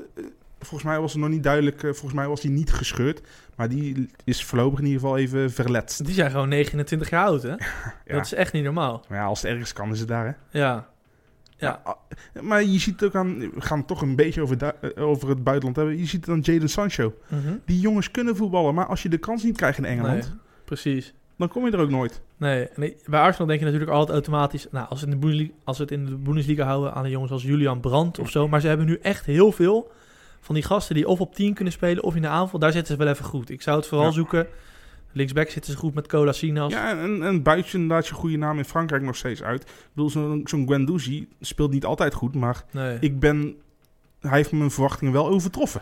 [0.63, 1.75] volgens mij was het nog niet duidelijk.
[1.83, 3.21] eh, volgens mij was hij niet gescheurd.
[3.55, 6.05] Maar die is voorlopig in ieder geval even verletst.
[6.05, 7.49] Die zijn gewoon 29 jaar oud, hè?
[8.05, 8.13] Ja.
[8.13, 9.05] Dat is echt niet normaal.
[9.09, 10.59] Maar ja, als het ergens kan, is het daar, hè?
[10.59, 10.87] Ja.
[11.57, 11.81] Ja.
[11.83, 11.95] ah,
[12.41, 15.43] maar je ziet het ook aan, we gaan toch een beetje over, eh, over het
[15.43, 15.97] buitenland hebben.
[15.97, 17.13] Je ziet het aan Jaden Sancho.
[17.27, 17.53] Mhm.
[17.65, 21.13] Die jongens kunnen voetballen, maar als je de kans niet krijgt in Engeland, Nee, precies.
[21.37, 22.21] dan kom je er ook nooit.
[22.37, 24.67] Nee, nee, bij Arsenal denk je natuurlijk altijd automatisch...
[24.71, 27.03] Nou, als we, het in de Bundesliga, als we het in de Bundesliga houden aan
[27.03, 28.47] de jongens als Julian Brandt of zo.
[28.47, 29.91] Maar ze hebben nu echt heel veel
[30.43, 32.59] van die gasten die of op 10 kunnen spelen of in de aanval.
[32.59, 33.49] Daar zitten ze wel even goed.
[33.49, 34.13] Ik zou het vooral Ja.
[34.13, 34.47] zoeken.
[35.11, 36.71] Linksback zitten ze goed met Colasinas.
[36.73, 39.61] Ja, en, en buit je inderdaad je goede naam in Frankrijk nog steeds uit.
[39.61, 40.09] Ik bedoel,
[40.45, 42.97] zo'n Guendouzi speelt niet altijd goed, maar Nee.
[42.99, 43.55] ik ben...
[44.19, 45.81] Hij heeft mijn verwachtingen wel overtroffen.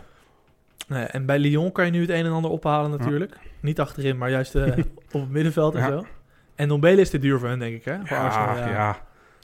[0.88, 1.04] nee.
[1.04, 3.38] En bij Lyon kan je nu het een en ander ophalen natuurlijk.
[3.60, 4.66] Niet achterin, maar juist eh,
[5.12, 5.88] op het middenveld en Ja.
[5.88, 6.06] zo.
[6.54, 7.96] En Dombele is te duur voor hen, denk ik, hè?
[8.04, 9.02] Voor Ja, Arsenal, ja.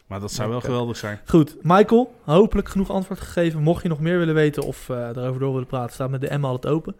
[0.09, 1.21] Maar dat zou wel geweldig zijn.
[1.27, 3.63] Goed, Michael, hopelijk genoeg antwoord gegeven.
[3.63, 6.29] Mocht je nog meer willen weten of eh erover door willen praten, staat met de
[6.29, 6.97] Emma altijd open.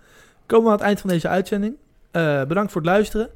[0.47, 1.75] Komen we aan het eind van deze uitzending.
[2.11, 3.31] Eh, bedankt voor het luisteren.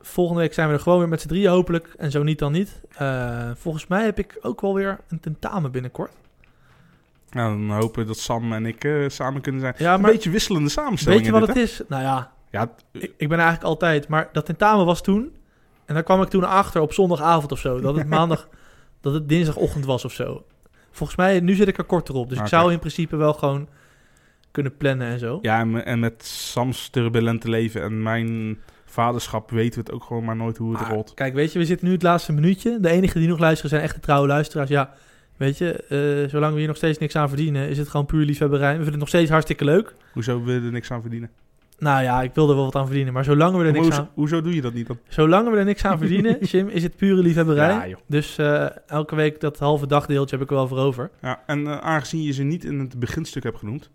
[0.00, 1.94] Volgende week zijn we er gewoon weer met z'n drieën hopelijk.
[1.96, 2.80] En zo niet dan niet.
[2.96, 6.12] Eh, volgens mij heb ik ook wel weer een tentamen binnenkort.
[7.30, 9.74] Nou, dan hopen we dat Sam en ik samen kunnen zijn.
[9.78, 11.24] Ja, Een maar beetje wisselende weet samenstellingen.
[11.24, 11.82] je wat dit, het is?
[11.88, 12.32] Nou ja?
[12.50, 14.08] Ja, ik, ik ben eigenlijk altijd...
[14.08, 15.32] Maar dat tentamen was toen...
[15.84, 17.80] En daar kwam ik toen achter op zondagavond of zo.
[17.80, 18.48] Dat het maandag...
[19.04, 20.44] dat het dinsdagochtend was of zo.
[20.90, 22.28] Volgens mij, nu zit ik er korter op.
[22.28, 23.68] Dus ik zou in principe wel gewoon
[24.50, 25.38] kunnen plannen en zo.
[25.42, 30.04] ja en, me- en met Sams turbulente leven en mijn vaderschap weten we het ook
[30.04, 31.14] gewoon maar nooit hoe het Maar, rolt.
[31.14, 32.78] Kijk, weet je, we zitten nu het laatste minuutje.
[32.80, 34.68] De enige die nog luisteren zijn echte trouwe luisteraars.
[34.70, 34.94] Ja,
[35.36, 38.24] weet je, eh, zolang we hier nog steeds niks aan verdienen, is het gewoon puur
[38.24, 38.68] liefhebberij.
[38.68, 39.94] We vinden het nog steeds hartstikke leuk.
[40.12, 41.30] Hoezo wil je er niks aan verdienen?
[41.78, 44.00] Nou ja, ik wil er wel wat aan verdienen, maar zolang we er niks hoezo,
[44.00, 44.98] aan, hoezo doe je dat niet dan?
[45.08, 47.68] zolang we er niks aan verdienen, Jim, is het pure liefhebberij.
[47.68, 47.98] Ja, joh.
[48.06, 51.10] Dus eh, elke week dat halve dagdeeltje heb ik er wel voor over.
[51.22, 53.90] Ja, en eh, aangezien je ze niet in het beginstuk hebt genoemd,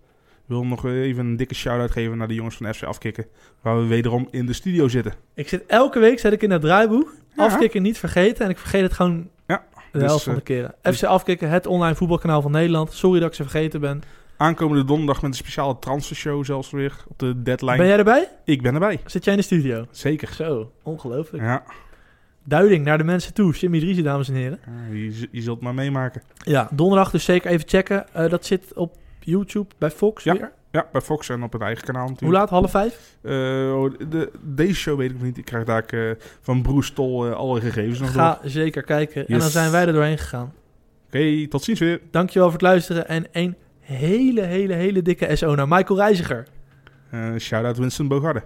[0.46, 3.26] wil ik nog even een dikke shout-out geven naar de jongens van FC Afkikken,
[3.62, 5.14] waar we wederom in de studio zitten.
[5.34, 7.44] Ik zit elke week, zet ik in het draaiboek, Ja.
[7.46, 8.46] afkikken niet vergeten.
[8.46, 10.76] En ik vergeet het gewoon Ja, de dus, helft van eh, de keren.
[10.82, 12.94] dus- FC Afkikken, het online voetbalkanaal van Nederland.
[12.94, 14.02] Sorry dat ik ze vergeten ben.
[14.42, 17.78] Aankomende donderdag met een speciale transfershow zelfs weer op de deadline.
[17.78, 18.30] Ben jij erbij?
[18.46, 19.86] Ik ben erbij, Zit jij in de studio?
[19.92, 20.34] zeker.
[20.34, 21.44] Zo, ongelooflijk.
[21.44, 21.64] Ja,
[22.44, 23.54] Duiding naar de mensen toe.
[23.54, 24.60] Jimmy Driessen, dames en heren.
[24.66, 24.96] Ja,
[25.32, 26.22] je, zult maar meemaken.
[26.38, 28.14] Ja, donderdag dus zeker even checken.
[28.14, 30.34] Eh, dat zit op YouTube bij Fox Ja.
[30.34, 30.52] weer.
[30.72, 32.40] Ja, bij Fox en op het eigen kanaal Hoe natuurlijk.
[32.40, 32.50] laat?
[32.50, 33.18] Half vijf?
[33.22, 33.32] Eh,
[33.76, 35.38] oh, de, deze show weet ik nog niet.
[35.38, 36.12] Ik krijg daar eh,
[36.42, 38.22] van Broes Stol eh, alle gegevens nog door.
[38.22, 39.28] Ga zeker kijken.
[39.28, 40.54] En dan zijn wij er doorheen gegaan.
[41.08, 42.02] Oké, tot ziens weer.
[42.12, 43.08] Dankjewel voor het luisteren.
[43.08, 43.56] En een
[43.90, 46.48] hele, hele, hele dikke SO naar Michael Reiziger.
[47.12, 48.44] Eh shout-out Winston Bogarde.